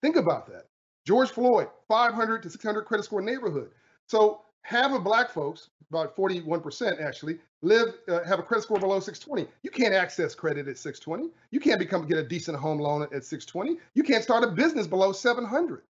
Think 0.00 0.16
about 0.16 0.46
that. 0.48 0.66
George 1.06 1.30
Floyd, 1.30 1.68
500 1.88 2.42
to 2.42 2.50
600 2.50 2.82
credit 2.82 3.04
score 3.04 3.22
neighborhood. 3.22 3.70
So 4.06 4.42
half 4.62 4.92
of 4.92 5.02
black 5.02 5.30
folks, 5.30 5.70
about 5.90 6.16
41% 6.16 7.00
actually, 7.00 7.38
live 7.60 7.94
uh, 8.08 8.24
have 8.24 8.38
a 8.38 8.42
credit 8.42 8.62
score 8.62 8.78
below 8.78 8.98
620. 9.00 9.50
You 9.62 9.70
can't 9.70 9.94
access 9.94 10.34
credit 10.34 10.68
at 10.68 10.78
620. 10.78 11.32
You 11.50 11.60
can't 11.60 11.78
become 11.78 12.06
get 12.06 12.18
a 12.18 12.22
decent 12.22 12.58
home 12.58 12.78
loan 12.78 13.02
at 13.02 13.24
620. 13.24 13.78
You 13.94 14.02
can't 14.02 14.22
start 14.22 14.44
a 14.44 14.48
business 14.48 14.86
below 14.86 15.12
700. 15.12 15.82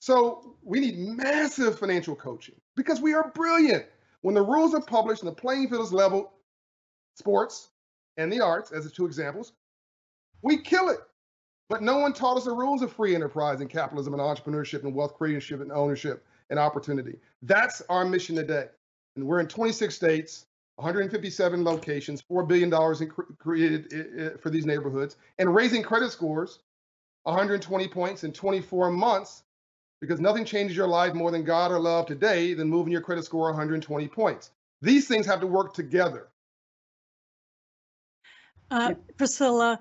So 0.00 0.56
we 0.62 0.80
need 0.80 0.98
massive 0.98 1.78
financial 1.78 2.14
coaching 2.14 2.54
because 2.76 3.00
we 3.00 3.14
are 3.14 3.30
brilliant. 3.34 3.86
When 4.22 4.34
the 4.34 4.42
rules 4.42 4.74
are 4.74 4.80
published 4.80 5.22
and 5.22 5.30
the 5.30 5.34
playing 5.34 5.68
field 5.68 5.82
is 5.82 5.92
leveled, 5.92 6.28
sports 7.14 7.70
and 8.16 8.32
the 8.32 8.40
arts, 8.40 8.72
as 8.72 8.84
the 8.84 8.90
two 8.90 9.06
examples, 9.06 9.52
we 10.42 10.58
kill 10.58 10.88
it. 10.88 10.98
But 11.68 11.82
no 11.82 11.98
one 11.98 12.14
taught 12.14 12.38
us 12.38 12.44
the 12.44 12.52
rules 12.52 12.80
of 12.80 12.92
free 12.92 13.14
enterprise 13.14 13.60
and 13.60 13.68
capitalism 13.68 14.14
and 14.14 14.22
entrepreneurship 14.22 14.84
and 14.84 14.94
wealth 14.94 15.14
creation 15.14 15.60
and 15.60 15.70
ownership 15.70 16.24
and 16.48 16.58
opportunity. 16.58 17.16
That's 17.42 17.82
our 17.90 18.04
mission 18.06 18.36
today. 18.36 18.66
And 19.16 19.26
we're 19.26 19.40
in 19.40 19.48
26 19.48 19.94
states, 19.94 20.46
157 20.76 21.62
locations, 21.62 22.22
$4 22.22 22.48
billion 22.48 22.72
in 23.02 23.08
cre- 23.10 23.32
created 23.38 24.40
for 24.40 24.48
these 24.48 24.64
neighborhoods, 24.64 25.16
and 25.38 25.54
raising 25.54 25.82
credit 25.82 26.10
scores 26.10 26.60
120 27.24 27.88
points 27.88 28.24
in 28.24 28.32
24 28.32 28.90
months 28.90 29.42
because 30.00 30.20
nothing 30.20 30.44
changes 30.44 30.76
your 30.76 30.86
life 30.86 31.12
more 31.12 31.30
than 31.30 31.44
God 31.44 31.70
or 31.70 31.78
love 31.78 32.06
today 32.06 32.54
than 32.54 32.68
moving 32.68 32.92
your 32.92 33.02
credit 33.02 33.24
score 33.24 33.50
120 33.50 34.08
points. 34.08 34.52
These 34.80 35.08
things 35.08 35.26
have 35.26 35.40
to 35.40 35.46
work 35.46 35.74
together. 35.74 36.28
Uh, 38.70 38.94
Priscilla, 39.16 39.78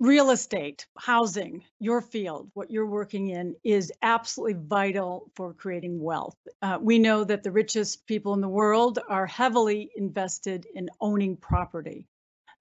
real 0.00 0.30
estate, 0.30 0.86
housing, 0.98 1.64
your 1.80 2.00
field, 2.00 2.50
what 2.54 2.70
you're 2.70 2.86
working 2.86 3.28
in 3.30 3.56
is 3.64 3.92
absolutely 4.02 4.60
vital 4.68 5.30
for 5.34 5.52
creating 5.52 6.00
wealth. 6.00 6.36
Uh, 6.62 6.78
we 6.80 6.98
know 6.98 7.24
that 7.24 7.42
the 7.42 7.50
richest 7.50 8.06
people 8.06 8.34
in 8.34 8.40
the 8.40 8.48
world 8.48 8.98
are 9.08 9.26
heavily 9.26 9.90
invested 9.96 10.66
in 10.74 10.88
owning 11.00 11.36
property. 11.36 12.06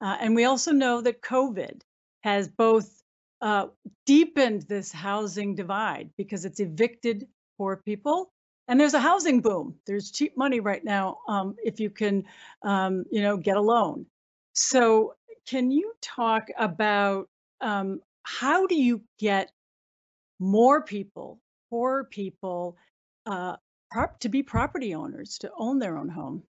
Uh, 0.02 0.18
and 0.20 0.36
we 0.36 0.46
also 0.46 0.72
know 0.72 1.02
that 1.02 1.22
COVID 1.22 1.82
has 2.22 2.48
both 2.48 3.04
uh, 3.42 3.68
deepened 4.06 4.64
this 4.64 4.92
housing 4.92 5.54
divide 5.54 6.10
because 6.18 6.44
it's 6.46 6.60
evicted 6.60 7.28
poor 7.58 7.78
people 7.78 8.32
and 8.68 8.80
there's 8.80 8.96
a 8.96 9.00
housing 9.00 9.42
boom 9.42 9.76
there's 9.86 10.12
cheap 10.12 10.36
money 10.36 10.60
right 10.60 10.84
now 10.84 11.20
um, 11.28 11.56
if 11.64 11.80
you 11.80 11.90
can 11.90 12.24
um, 12.64 13.06
you 13.12 13.22
know 13.22 13.38
get 13.38 13.58
a 13.58 13.62
loan 13.62 14.06
so 14.54 15.14
can 15.48 15.72
you 15.72 15.94
talk 16.02 16.48
about 16.58 17.30
um, 17.62 18.02
how 18.24 18.68
do 18.68 18.76
you 18.76 19.02
get 19.18 19.52
more 20.40 20.82
people, 20.84 21.40
poor 21.70 22.04
people, 22.04 22.78
uh, 23.26 23.56
prop- 23.90 24.20
to 24.20 24.30
be 24.30 24.44
property 24.44 24.94
owners, 24.94 25.38
to 25.40 25.52
own 25.58 25.80
their 25.80 25.98
own 25.98 26.10
home? 26.10 26.44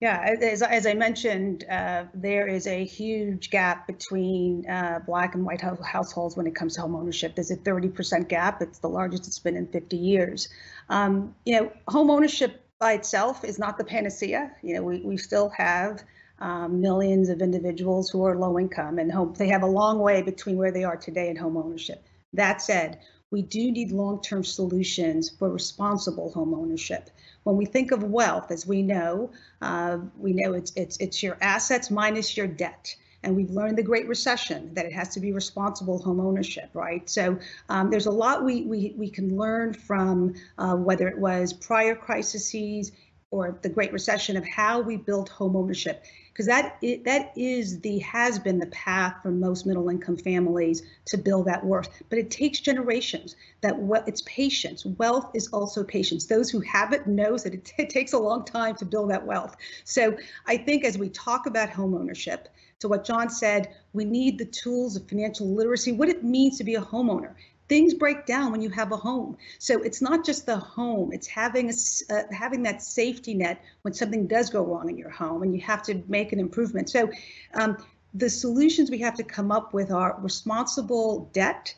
Yeah, 0.00 0.36
as, 0.40 0.62
as 0.62 0.86
I 0.86 0.94
mentioned, 0.94 1.64
uh, 1.68 2.04
there 2.14 2.46
is 2.46 2.68
a 2.68 2.84
huge 2.84 3.50
gap 3.50 3.88
between 3.88 4.68
uh, 4.68 5.00
Black 5.04 5.34
and 5.34 5.44
white 5.44 5.60
households 5.60 6.36
when 6.36 6.46
it 6.46 6.54
comes 6.54 6.74
to 6.74 6.82
home 6.82 6.94
ownership. 6.94 7.34
There's 7.34 7.50
a 7.50 7.56
30% 7.56 8.28
gap. 8.28 8.62
It's 8.62 8.78
the 8.78 8.88
largest 8.88 9.26
it's 9.26 9.40
been 9.40 9.56
in 9.56 9.66
50 9.66 9.96
years. 9.96 10.48
Um, 10.88 11.34
you 11.44 11.58
know, 11.58 11.72
home 11.88 12.10
ownership 12.10 12.64
by 12.78 12.92
itself 12.92 13.44
is 13.44 13.58
not 13.58 13.76
the 13.76 13.82
panacea. 13.82 14.52
You 14.62 14.74
know, 14.74 14.82
we, 14.84 15.00
we 15.00 15.16
still 15.16 15.48
have 15.50 16.04
um, 16.40 16.80
millions 16.80 17.28
of 17.28 17.42
individuals 17.42 18.10
who 18.10 18.24
are 18.24 18.36
low 18.36 18.58
income 18.58 18.98
and 18.98 19.10
home, 19.10 19.34
they 19.36 19.48
have 19.48 19.62
a 19.62 19.66
long 19.66 19.98
way 19.98 20.22
between 20.22 20.56
where 20.56 20.72
they 20.72 20.84
are 20.84 20.96
today 20.96 21.28
and 21.28 21.38
home 21.38 21.56
ownership. 21.56 22.04
That 22.32 22.60
said, 22.62 23.00
we 23.30 23.42
do 23.42 23.70
need 23.70 23.90
long-term 23.90 24.44
solutions 24.44 25.28
for 25.28 25.50
responsible 25.50 26.30
home 26.32 26.54
ownership. 26.54 27.10
When 27.42 27.56
we 27.56 27.66
think 27.66 27.90
of 27.90 28.02
wealth, 28.02 28.50
as 28.50 28.66
we 28.66 28.82
know, 28.82 29.30
uh, 29.60 29.98
we 30.16 30.32
know 30.32 30.54
it's 30.54 30.72
it's 30.76 30.96
it's 30.98 31.22
your 31.22 31.36
assets 31.40 31.90
minus 31.90 32.36
your 32.36 32.46
debt. 32.46 32.94
And 33.24 33.34
we've 33.34 33.50
learned 33.50 33.76
the 33.76 33.82
Great 33.82 34.06
Recession 34.06 34.72
that 34.74 34.86
it 34.86 34.92
has 34.92 35.08
to 35.14 35.20
be 35.20 35.32
responsible 35.32 35.98
home 35.98 36.20
ownership, 36.20 36.70
right? 36.72 37.08
So 37.10 37.38
um, 37.68 37.90
there's 37.90 38.06
a 38.06 38.12
lot 38.12 38.44
we, 38.44 38.62
we, 38.62 38.94
we 38.96 39.10
can 39.10 39.36
learn 39.36 39.74
from 39.74 40.34
uh, 40.56 40.76
whether 40.76 41.08
it 41.08 41.18
was 41.18 41.52
prior 41.52 41.96
crises 41.96 42.92
or 43.32 43.58
the 43.60 43.68
Great 43.68 43.92
Recession 43.92 44.36
of 44.36 44.46
how 44.46 44.80
we 44.80 44.96
built 44.96 45.28
home 45.30 45.56
ownership 45.56 46.04
because 46.38 46.46
that 46.46 46.78
that 47.04 47.32
is 47.36 47.80
the 47.80 47.98
has 47.98 48.38
been 48.38 48.60
the 48.60 48.66
path 48.66 49.16
for 49.22 49.32
most 49.32 49.66
middle 49.66 49.88
income 49.88 50.16
families 50.16 50.84
to 51.06 51.18
build 51.18 51.46
that 51.46 51.66
worth. 51.66 51.88
But 52.10 52.20
it 52.20 52.30
takes 52.30 52.60
generations. 52.60 53.34
That 53.62 53.76
well 53.76 54.04
it's 54.06 54.22
patience. 54.22 54.86
Wealth 54.86 55.32
is 55.34 55.48
also 55.48 55.82
patience. 55.82 56.26
Those 56.26 56.48
who 56.48 56.60
have 56.60 56.92
it 56.92 57.08
knows 57.08 57.42
that 57.42 57.54
it, 57.54 57.72
it 57.78 57.90
takes 57.90 58.12
a 58.12 58.18
long 58.18 58.44
time 58.44 58.76
to 58.76 58.84
build 58.84 59.10
that 59.10 59.26
wealth. 59.26 59.56
So 59.82 60.16
i 60.46 60.56
think 60.56 60.84
as 60.84 60.96
we 60.96 61.08
talk 61.08 61.46
about 61.46 61.70
home 61.70 61.94
ownership 61.94 62.48
to 62.78 62.88
what 62.88 63.04
john 63.04 63.28
said 63.28 63.74
we 63.92 64.04
need 64.04 64.38
the 64.38 64.44
tools 64.44 64.94
of 64.94 65.08
financial 65.08 65.46
literacy 65.52 65.92
what 65.92 66.08
it 66.08 66.22
means 66.22 66.58
to 66.58 66.64
be 66.64 66.76
a 66.76 66.80
homeowner 66.80 67.34
things 67.68 67.94
break 67.94 68.26
down 68.26 68.52
when 68.52 68.60
you 68.60 68.70
have 68.70 68.92
a 68.92 68.96
home. 68.96 69.36
So 69.58 69.82
it's 69.82 70.00
not 70.00 70.24
just 70.24 70.46
the 70.46 70.56
home; 70.56 71.12
it's 71.12 71.26
having 71.26 71.70
a, 71.70 71.74
uh, 72.14 72.22
having 72.32 72.62
that 72.64 72.82
safety 72.82 73.34
net 73.34 73.62
when 73.82 73.94
something 73.94 74.26
does 74.26 74.50
go 74.50 74.64
wrong 74.64 74.88
in 74.88 74.96
your 74.96 75.10
home 75.10 75.42
and 75.42 75.54
you 75.54 75.60
have 75.62 75.82
to 75.84 76.02
make 76.08 76.32
an 76.32 76.40
improvement. 76.40 76.90
So 76.90 77.10
um, 77.54 77.76
the 78.14 78.30
solutions 78.30 78.90
we 78.90 78.98
have 78.98 79.14
to 79.14 79.24
come 79.24 79.52
up 79.52 79.74
with 79.74 79.90
are 79.90 80.18
responsible 80.20 81.30
debt 81.32 81.74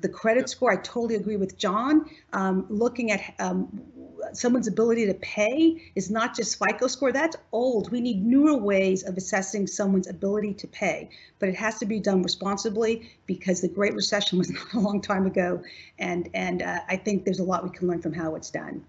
the 0.00 0.08
credit 0.08 0.48
score, 0.48 0.72
I 0.72 0.76
totally 0.76 1.14
agree 1.14 1.36
with 1.36 1.56
John. 1.56 2.06
Um, 2.32 2.66
looking 2.68 3.12
at 3.12 3.34
um, 3.38 3.82
someone's 4.32 4.68
ability 4.68 5.06
to 5.06 5.14
pay 5.14 5.90
is 5.94 6.10
not 6.10 6.34
just 6.34 6.58
FICO 6.58 6.86
score. 6.86 7.12
That's 7.12 7.36
old. 7.52 7.90
We 7.90 8.00
need 8.00 8.24
newer 8.24 8.56
ways 8.56 9.02
of 9.02 9.16
assessing 9.16 9.66
someone's 9.66 10.08
ability 10.08 10.54
to 10.54 10.66
pay, 10.66 11.10
but 11.38 11.48
it 11.48 11.54
has 11.56 11.78
to 11.78 11.86
be 11.86 12.00
done 12.00 12.22
responsibly 12.22 13.10
because 13.26 13.60
the 13.60 13.68
Great 13.68 13.94
Recession 13.94 14.38
was 14.38 14.50
not 14.50 14.72
a 14.74 14.80
long 14.80 15.00
time 15.00 15.26
ago, 15.26 15.62
and 15.98 16.28
and 16.34 16.62
uh, 16.62 16.80
I 16.88 16.96
think 16.96 17.24
there's 17.24 17.40
a 17.40 17.44
lot 17.44 17.64
we 17.64 17.70
can 17.70 17.88
learn 17.88 18.02
from 18.02 18.12
how 18.12 18.34
it's 18.34 18.50
done. 18.50 18.84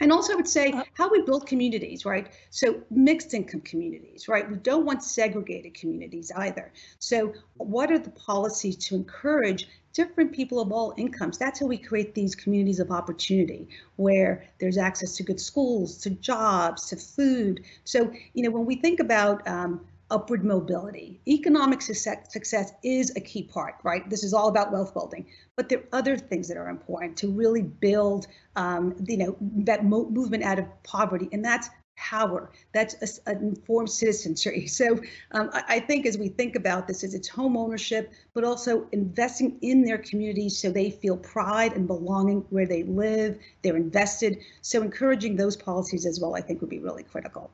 And 0.00 0.10
also, 0.10 0.32
I 0.32 0.36
would 0.36 0.48
say 0.48 0.72
uh, 0.72 0.82
how 0.94 1.08
we 1.08 1.22
build 1.22 1.46
communities, 1.46 2.04
right? 2.04 2.26
So, 2.50 2.82
mixed 2.90 3.32
income 3.32 3.60
communities, 3.60 4.26
right? 4.26 4.48
We 4.50 4.56
don't 4.56 4.84
want 4.84 5.04
segregated 5.04 5.74
communities 5.74 6.32
either. 6.36 6.72
So, 6.98 7.32
what 7.58 7.92
are 7.92 7.98
the 7.98 8.10
policies 8.10 8.76
to 8.88 8.96
encourage 8.96 9.68
different 9.94 10.32
people 10.32 10.60
of 10.60 10.72
all 10.72 10.92
incomes. 10.96 11.38
That's 11.38 11.60
how 11.60 11.66
we 11.66 11.78
create 11.78 12.14
these 12.14 12.34
communities 12.34 12.80
of 12.80 12.90
opportunity 12.90 13.68
where 13.96 14.44
there's 14.60 14.76
access 14.76 15.16
to 15.16 15.22
good 15.22 15.40
schools, 15.40 15.98
to 15.98 16.10
jobs, 16.10 16.88
to 16.88 16.96
food. 16.96 17.62
So, 17.84 18.12
you 18.34 18.42
know, 18.42 18.50
when 18.50 18.66
we 18.66 18.74
think 18.76 19.00
about 19.00 19.46
um, 19.48 19.86
upward 20.10 20.44
mobility, 20.44 21.20
economic 21.26 21.80
success, 21.80 22.32
success 22.32 22.72
is 22.82 23.12
a 23.16 23.20
key 23.20 23.44
part, 23.44 23.76
right? 23.84 24.08
This 24.10 24.24
is 24.24 24.34
all 24.34 24.48
about 24.48 24.72
wealth 24.72 24.92
building, 24.92 25.26
but 25.56 25.68
there 25.68 25.78
are 25.78 25.84
other 25.92 26.18
things 26.18 26.48
that 26.48 26.56
are 26.56 26.68
important 26.68 27.16
to 27.18 27.30
really 27.30 27.62
build, 27.62 28.26
um, 28.56 28.94
you 29.06 29.16
know, 29.16 29.36
that 29.40 29.84
mo- 29.84 30.10
movement 30.10 30.42
out 30.42 30.58
of 30.58 30.66
poverty, 30.82 31.28
and 31.32 31.44
that's 31.44 31.70
power. 31.96 32.50
That's 32.72 33.20
an 33.26 33.38
informed 33.38 33.90
citizenry. 33.90 34.66
So 34.74 35.00
um, 35.32 35.50
I, 35.52 35.64
I, 35.68 35.80
think 35.80 36.06
as 36.06 36.18
we 36.18 36.28
think 36.28 36.56
about 36.56 36.88
this, 36.88 37.04
is 37.04 37.14
it's 37.14 37.28
home 37.28 37.56
ownership, 37.56 38.12
but 38.34 38.44
also 38.44 38.86
investing 38.92 39.58
in 39.62 39.82
their 39.82 39.98
communities 39.98 40.58
so 40.58 40.70
they 40.70 40.90
feel 40.90 41.16
pride 41.16 41.72
and 41.74 41.86
belonging 41.86 42.44
where 42.50 42.66
they 42.66 42.82
live. 42.82 43.38
They're 43.62 43.76
invested. 43.76 44.38
So 44.62 44.82
encouraging 44.82 45.36
those 45.36 45.56
policies 45.56 46.06
as 46.06 46.20
well, 46.20 46.34
I 46.34 46.40
think, 46.40 46.60
would 46.60 46.70
be 46.70 46.80
really 46.80 47.04
critical. 47.04 47.50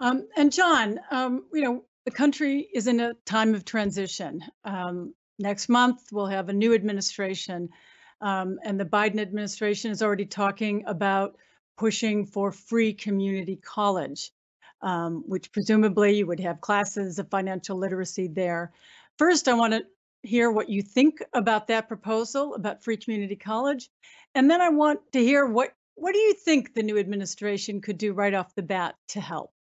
Um, 0.00 0.28
and 0.36 0.52
John, 0.52 1.00
um, 1.10 1.44
you 1.52 1.62
know, 1.62 1.84
the 2.04 2.10
country 2.10 2.68
is 2.72 2.86
in 2.86 3.00
a 3.00 3.14
time 3.26 3.54
of 3.54 3.64
transition. 3.64 4.42
Um, 4.64 5.14
next 5.38 5.68
month, 5.68 6.02
we'll 6.12 6.26
have 6.26 6.48
a 6.48 6.52
new 6.52 6.74
administration, 6.74 7.68
um, 8.20 8.58
and 8.64 8.78
the 8.78 8.84
Biden 8.84 9.20
administration 9.20 9.90
is 9.90 10.02
already 10.02 10.26
talking 10.26 10.84
about 10.86 11.36
pushing 11.78 12.26
for 12.26 12.52
free 12.52 12.94
community 12.94 13.56
college. 13.56 14.32
um, 14.82 15.24
which 15.26 15.52
presumably 15.52 16.18
you 16.18 16.26
would 16.26 16.40
have 16.40 16.60
classes 16.60 17.18
of 17.18 17.28
financial 17.30 17.76
literacy 17.78 18.28
there. 18.28 18.72
First, 19.18 19.48
I 19.48 19.54
want 19.54 19.74
to 19.74 19.84
hear 20.22 20.50
what 20.52 20.68
you 20.68 20.82
think 20.82 21.22
about 21.32 21.68
that 21.68 21.88
proposal 21.88 22.54
about 22.54 22.84
free 22.84 22.96
community 22.96 23.36
college. 23.36 23.90
And 24.34 24.50
then 24.50 24.60
I 24.60 24.68
want 24.70 25.00
to 25.12 25.20
hear 25.20 25.46
what 25.46 25.72
what 25.96 26.12
do 26.12 26.18
you 26.20 26.34
think 26.34 26.74
the 26.74 26.82
new 26.84 26.98
administration 26.98 27.80
could 27.80 27.98
do 27.98 28.12
right 28.12 28.34
off 28.34 28.54
the 28.54 28.62
bat 28.62 28.96
to 29.08 29.20
help? 29.20 29.52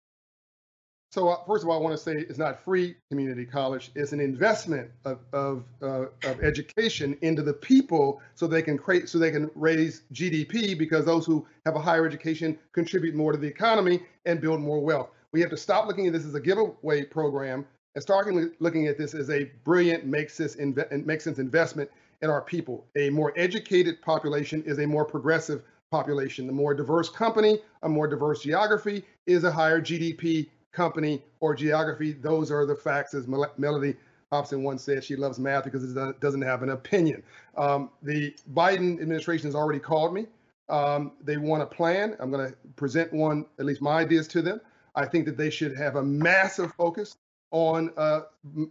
So 1.10 1.30
uh, 1.30 1.38
first 1.46 1.64
of 1.64 1.70
all, 1.70 1.80
I 1.80 1.82
want 1.82 1.98
to 1.98 2.04
say 2.04 2.18
it's 2.18 2.38
not 2.38 2.64
free 2.64 2.96
community 3.10 3.46
college. 3.46 3.92
It's 3.96 4.12
an 4.12 4.20
investment 4.20 4.92
of 5.06 5.20
of, 5.32 5.64
uh, 5.82 6.08
of 6.24 6.44
education 6.44 7.18
into 7.22 7.42
the 7.42 7.54
people, 7.54 8.22
so 8.36 8.46
they 8.46 8.62
can 8.62 8.78
create, 8.78 9.08
so 9.08 9.18
they 9.18 9.32
can 9.32 9.50
raise 9.56 10.02
GDP 10.14 10.78
because 10.78 11.06
those 11.06 11.26
who 11.26 11.48
have 11.66 11.76
a 11.76 11.80
higher 11.80 12.06
education 12.06 12.58
contribute 12.74 13.16
more 13.16 13.32
to 13.32 13.38
the 13.38 13.48
economy 13.48 14.02
and 14.26 14.42
build 14.42 14.60
more 14.60 14.80
wealth. 14.80 15.10
We 15.32 15.42
have 15.42 15.50
to 15.52 15.58
stop 15.58 15.88
looking 15.88 16.08
at 16.08 16.14
this 16.14 16.26
as 16.26 16.36
a 16.36 16.42
giveaway 16.42 17.06
program 17.06 17.66
and 17.96 18.02
start 18.02 18.28
looking 18.60 18.88
at 18.88 18.98
this 18.98 19.14
as 19.14 19.30
a 19.30 19.46
brilliant 19.64 20.06
makes 20.06 20.38
this 20.38 20.56
inve- 20.58 21.06
makes 21.06 21.24
sense 21.24 21.40
investment 21.40 21.90
in 22.22 22.30
our 22.30 22.42
people. 22.42 22.86
A 22.96 23.10
more 23.10 23.34
educated 23.38 24.02
population 24.02 24.62
is 24.66 24.80
a 24.80 24.86
more 24.86 25.06
progressive 25.06 25.64
population. 25.90 26.48
The 26.48 26.54
more 26.54 26.74
diverse 26.74 27.10
company, 27.10 27.60
a 27.84 27.90
more 27.90 28.08
diverse 28.08 28.42
geography 28.42 29.04
is 29.26 29.44
a 29.46 29.52
higher 29.52 29.82
GDP 29.82 30.50
company 30.78 31.24
or 31.40 31.56
geography. 31.56 32.14
Those 32.14 32.52
are 32.52 32.66
the 32.66 32.76
facts, 32.76 33.16
as 33.16 33.26
Mellody 33.26 33.98
Hobson 34.32 34.64
once 34.64 34.84
said. 34.84 35.04
She 35.04 35.16
loves 35.16 35.40
math 35.40 35.64
because 35.64 35.84
it 35.84 36.20
doesn't 36.22 36.42
have 36.44 36.62
an 36.62 36.70
opinion. 36.70 37.24
Um, 37.58 37.90
the 38.04 38.34
Biden 38.54 39.02
administration 39.02 39.48
has 39.48 39.56
already 39.56 39.80
called 39.80 40.14
me. 40.14 40.28
Um, 40.70 41.14
they 41.22 41.38
want 41.38 41.64
a 41.64 41.66
plan. 41.66 42.16
I'm 42.20 42.30
going 42.30 42.50
to 42.50 42.56
present 42.76 43.12
one, 43.12 43.46
at 43.58 43.66
least 43.66 43.82
my 43.82 44.00
ideas 44.00 44.28
to 44.30 44.42
them. 44.42 44.62
I 44.96 45.06
think 45.06 45.26
that 45.26 45.38
they 45.38 45.50
should 45.50 45.76
have 45.76 45.96
a 45.96 46.04
massive 46.04 46.72
focus 46.74 47.18
on 47.52 47.92
uh, 47.98 48.22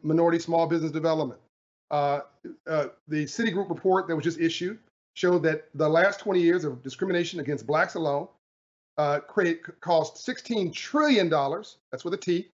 minority 0.03 0.39
small 0.39 0.67
business 0.67 0.93
development. 0.93 1.41
Uh, 1.91 2.21
uh, 2.67 2.87
the 3.09 3.25
Citigroup 3.25 3.69
report 3.69 4.07
that 4.07 4.15
was 4.15 4.25
just 4.25 4.39
issued 4.39 4.79
showed 5.15 5.43
that 5.43 5.69
the 5.75 5.89
last 5.89 6.21
20 6.21 6.41
years 6.41 6.65
of 6.65 6.83
discrimination 6.83 7.41
against 7.41 7.67
blacks 7.67 7.95
alone 7.95 8.29
uh, 8.99 9.21
create, 9.21 9.63
cost 9.81 10.27
$16 10.27 10.73
trillion, 10.73 11.29
that's 11.29 12.05
with 12.05 12.15
a 12.15 12.19
T, 12.19 12.49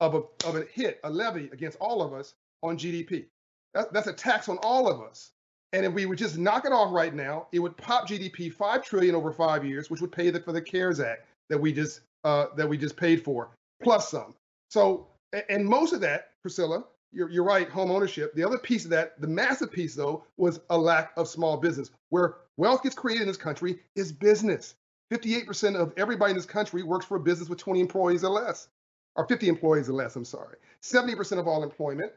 of 0.00 0.14
a, 0.14 0.22
of 0.46 0.56
a 0.56 0.64
hit, 0.72 1.00
a 1.04 1.10
levy 1.10 1.48
against 1.52 1.78
all 1.80 2.02
of 2.02 2.12
us 2.12 2.34
on 2.62 2.78
GDP. 2.78 3.26
That, 3.74 3.92
that's 3.92 4.06
a 4.06 4.12
tax 4.12 4.48
on 4.48 4.58
all 4.58 4.88
of 4.88 5.00
us. 5.00 5.30
And 5.72 5.84
if 5.84 5.92
we 5.92 6.06
would 6.06 6.18
just 6.18 6.38
knock 6.38 6.64
it 6.64 6.72
off 6.72 6.92
right 6.92 7.14
now, 7.14 7.48
it 7.52 7.58
would 7.58 7.76
pop 7.76 8.08
GDP 8.08 8.52
5 8.52 8.84
trillion 8.84 9.14
over 9.14 9.32
five 9.32 9.64
years, 9.64 9.90
which 9.90 10.00
would 10.00 10.12
pay 10.12 10.30
the, 10.30 10.40
for 10.40 10.52
the 10.52 10.62
CARES 10.62 11.00
Act 11.00 11.26
that 11.48 11.58
we 11.58 11.72
just 11.72 12.00
uh, 12.24 12.46
that 12.56 12.68
we 12.68 12.76
just 12.76 12.96
paid 12.96 13.22
for, 13.22 13.50
plus 13.82 14.10
some. 14.10 14.34
So, 14.70 15.06
and 15.48 15.64
most 15.64 15.92
of 15.92 16.00
that, 16.00 16.30
Priscilla, 16.42 16.84
you're, 17.12 17.30
you're 17.30 17.44
right, 17.44 17.68
home 17.68 17.90
ownership. 17.90 18.34
The 18.34 18.42
other 18.42 18.58
piece 18.58 18.84
of 18.84 18.90
that, 18.90 19.20
the 19.20 19.28
massive 19.28 19.70
piece 19.70 19.94
though, 19.94 20.24
was 20.36 20.60
a 20.70 20.76
lack 20.76 21.12
of 21.16 21.28
small 21.28 21.56
business. 21.56 21.90
Where 22.10 22.38
wealth 22.56 22.82
gets 22.82 22.94
created 22.94 23.22
in 23.22 23.28
this 23.28 23.36
country 23.36 23.78
is 23.94 24.10
business. 24.12 24.74
58% 25.12 25.76
of 25.76 25.92
everybody 25.96 26.30
in 26.30 26.36
this 26.36 26.46
country 26.46 26.82
works 26.82 27.06
for 27.06 27.16
a 27.16 27.20
business 27.20 27.48
with 27.48 27.58
20 27.58 27.80
employees 27.80 28.24
or 28.24 28.30
less, 28.30 28.68
or 29.14 29.26
50 29.26 29.48
employees 29.48 29.88
or 29.88 29.92
less, 29.92 30.16
I'm 30.16 30.24
sorry. 30.24 30.56
70% 30.82 31.38
of 31.38 31.46
all 31.46 31.62
employment 31.62 32.12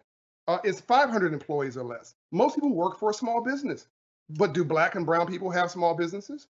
uh, 0.48 0.58
is 0.64 0.82
500 0.82 1.34
employees 1.34 1.78
or 1.78 1.84
less. 1.84 2.16
Most 2.32 2.56
people 2.56 2.74
work 2.74 2.98
for 2.98 3.12
a 3.12 3.14
small 3.14 3.44
business. 3.44 3.88
But 4.30 4.54
do 4.54 4.64
black 4.64 4.96
and 4.96 5.06
brown 5.06 5.28
people 5.28 5.50
have 5.50 5.72
small 5.72 5.96
businesses? 5.96 6.48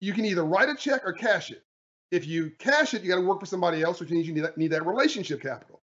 You 0.00 0.12
can 0.12 0.24
either 0.24 0.44
write 0.44 0.68
a 0.68 0.74
check 0.74 1.02
or 1.04 1.12
cash 1.12 1.50
it. 1.50 1.62
If 2.10 2.26
you 2.26 2.50
cash 2.58 2.94
it, 2.94 3.02
you 3.02 3.08
got 3.08 3.16
to 3.16 3.26
work 3.26 3.40
for 3.40 3.46
somebody 3.46 3.82
else, 3.82 4.00
which 4.00 4.10
means 4.10 4.26
you 4.26 4.32
need 4.32 4.44
that, 4.44 4.56
need 4.56 4.68
that 4.72 4.86
relationship 4.86 5.42
capital. 5.42 5.80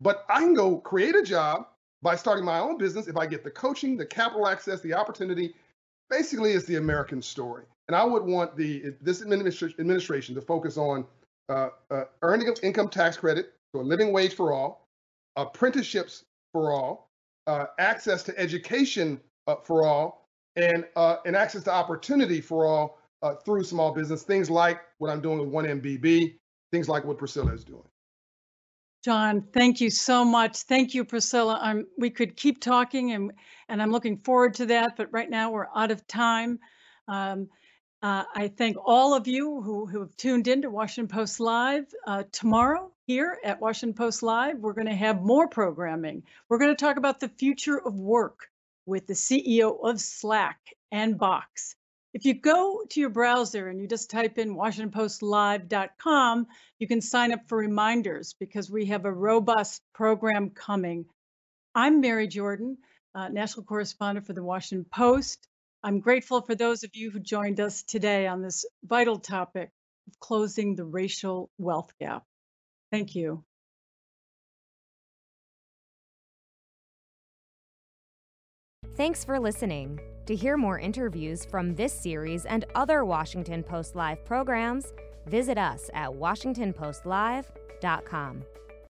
But 0.00 0.24
I 0.28 0.40
can 0.40 0.54
go 0.54 0.78
create 0.78 1.16
a 1.16 1.22
job 1.22 1.66
by 2.02 2.14
starting 2.14 2.44
my 2.44 2.58
own 2.58 2.78
business 2.78 3.08
if 3.08 3.16
I 3.16 3.26
get 3.26 3.42
the 3.42 3.50
coaching, 3.50 3.96
the 3.96 4.06
capital 4.06 4.46
access, 4.46 4.80
the 4.82 4.94
opportunity. 4.94 5.54
Basically, 6.10 6.52
it's 6.52 6.66
the 6.66 6.76
American 6.76 7.22
story. 7.22 7.64
And 7.88 7.96
I 7.96 8.04
would 8.04 8.24
want 8.24 8.56
the 8.56 8.94
this 9.00 9.20
administration 9.22 10.34
to 10.34 10.40
focus 10.40 10.76
on 10.76 11.04
uh, 11.48 11.68
uh, 11.90 12.04
earning 12.22 12.54
income 12.62 12.88
tax 12.88 13.16
credit, 13.16 13.52
so 13.72 13.80
a 13.80 13.82
living 13.82 14.12
wage 14.12 14.34
for 14.34 14.52
all, 14.52 14.88
apprenticeships 15.36 16.24
for 16.52 16.72
all, 16.72 17.10
uh, 17.46 17.66
access 17.78 18.22
to 18.22 18.38
education 18.38 19.20
uh, 19.46 19.56
for 19.56 19.86
all, 19.86 20.28
and 20.56 20.86
uh, 20.96 21.16
and 21.26 21.36
access 21.36 21.62
to 21.64 21.72
opportunity 21.72 22.40
for 22.40 22.64
all 22.64 22.98
uh, 23.22 23.34
through 23.34 23.64
small 23.64 23.92
business. 23.92 24.22
Things 24.22 24.50
like 24.50 24.80
what 24.98 25.10
I'm 25.10 25.20
doing 25.20 25.38
with 25.38 25.48
1MBB, 25.48 26.38
things 26.72 26.88
like 26.88 27.04
what 27.04 27.18
Priscilla 27.18 27.52
is 27.52 27.64
doing. 27.64 27.84
John, 29.04 29.46
thank 29.52 29.82
you 29.82 29.90
so 29.90 30.24
much. 30.24 30.62
Thank 30.62 30.94
you, 30.94 31.04
Priscilla. 31.04 31.58
I'm, 31.60 31.86
we 31.98 32.08
could 32.08 32.36
keep 32.36 32.58
talking 32.58 33.12
and, 33.12 33.32
and 33.68 33.82
I'm 33.82 33.90
looking 33.90 34.16
forward 34.16 34.54
to 34.54 34.66
that, 34.66 34.96
but 34.96 35.12
right 35.12 35.28
now 35.28 35.50
we're 35.50 35.66
out 35.76 35.90
of 35.90 36.06
time. 36.06 36.58
Um, 37.06 37.50
uh, 38.04 38.22
I 38.34 38.48
thank 38.48 38.76
all 38.84 39.14
of 39.14 39.26
you 39.28 39.62
who, 39.62 39.86
who 39.86 40.00
have 40.00 40.14
tuned 40.18 40.46
in 40.46 40.60
to 40.60 40.70
Washington 40.70 41.08
Post 41.08 41.40
Live. 41.40 41.86
Uh, 42.06 42.24
tomorrow, 42.32 42.92
here 43.06 43.38
at 43.42 43.62
Washington 43.62 43.94
Post 43.96 44.22
Live, 44.22 44.58
we're 44.58 44.74
going 44.74 44.88
to 44.88 44.94
have 44.94 45.22
more 45.22 45.48
programming. 45.48 46.22
We're 46.46 46.58
going 46.58 46.76
to 46.76 46.84
talk 46.84 46.98
about 46.98 47.18
the 47.18 47.30
future 47.30 47.78
of 47.78 47.94
work 47.94 48.50
with 48.84 49.06
the 49.06 49.14
CEO 49.14 49.82
of 49.82 50.02
Slack 50.02 50.58
and 50.92 51.16
Box. 51.16 51.76
If 52.12 52.26
you 52.26 52.34
go 52.34 52.84
to 52.90 53.00
your 53.00 53.08
browser 53.08 53.68
and 53.68 53.80
you 53.80 53.88
just 53.88 54.10
type 54.10 54.36
in 54.36 54.54
WashingtonPostLive.com, 54.54 56.46
you 56.78 56.86
can 56.86 57.00
sign 57.00 57.32
up 57.32 57.48
for 57.48 57.56
reminders 57.56 58.34
because 58.38 58.70
we 58.70 58.84
have 58.86 59.06
a 59.06 59.12
robust 59.12 59.80
program 59.94 60.50
coming. 60.50 61.06
I'm 61.74 62.02
Mary 62.02 62.28
Jordan, 62.28 62.76
uh, 63.14 63.28
national 63.28 63.64
correspondent 63.64 64.26
for 64.26 64.34
the 64.34 64.44
Washington 64.44 64.84
Post. 64.92 65.48
I'm 65.84 66.00
grateful 66.00 66.40
for 66.40 66.54
those 66.54 66.82
of 66.82 66.92
you 66.94 67.10
who 67.10 67.20
joined 67.20 67.60
us 67.60 67.82
today 67.82 68.26
on 68.26 68.40
this 68.40 68.64
vital 68.82 69.18
topic 69.18 69.68
of 70.08 70.18
closing 70.18 70.76
the 70.76 70.86
racial 70.86 71.50
wealth 71.58 71.92
gap. 72.00 72.24
Thank 72.90 73.14
you. 73.14 73.44
Thanks 78.96 79.26
for 79.26 79.38
listening. 79.38 80.00
To 80.26 80.34
hear 80.34 80.56
more 80.56 80.78
interviews 80.78 81.44
from 81.44 81.74
this 81.74 81.92
series 81.92 82.46
and 82.46 82.64
other 82.74 83.04
Washington 83.04 83.62
Post 83.62 83.94
Live 83.94 84.24
programs, 84.24 84.86
visit 85.26 85.58
us 85.58 85.90
at 85.92 86.08
WashingtonPostLive.com. 86.08 88.42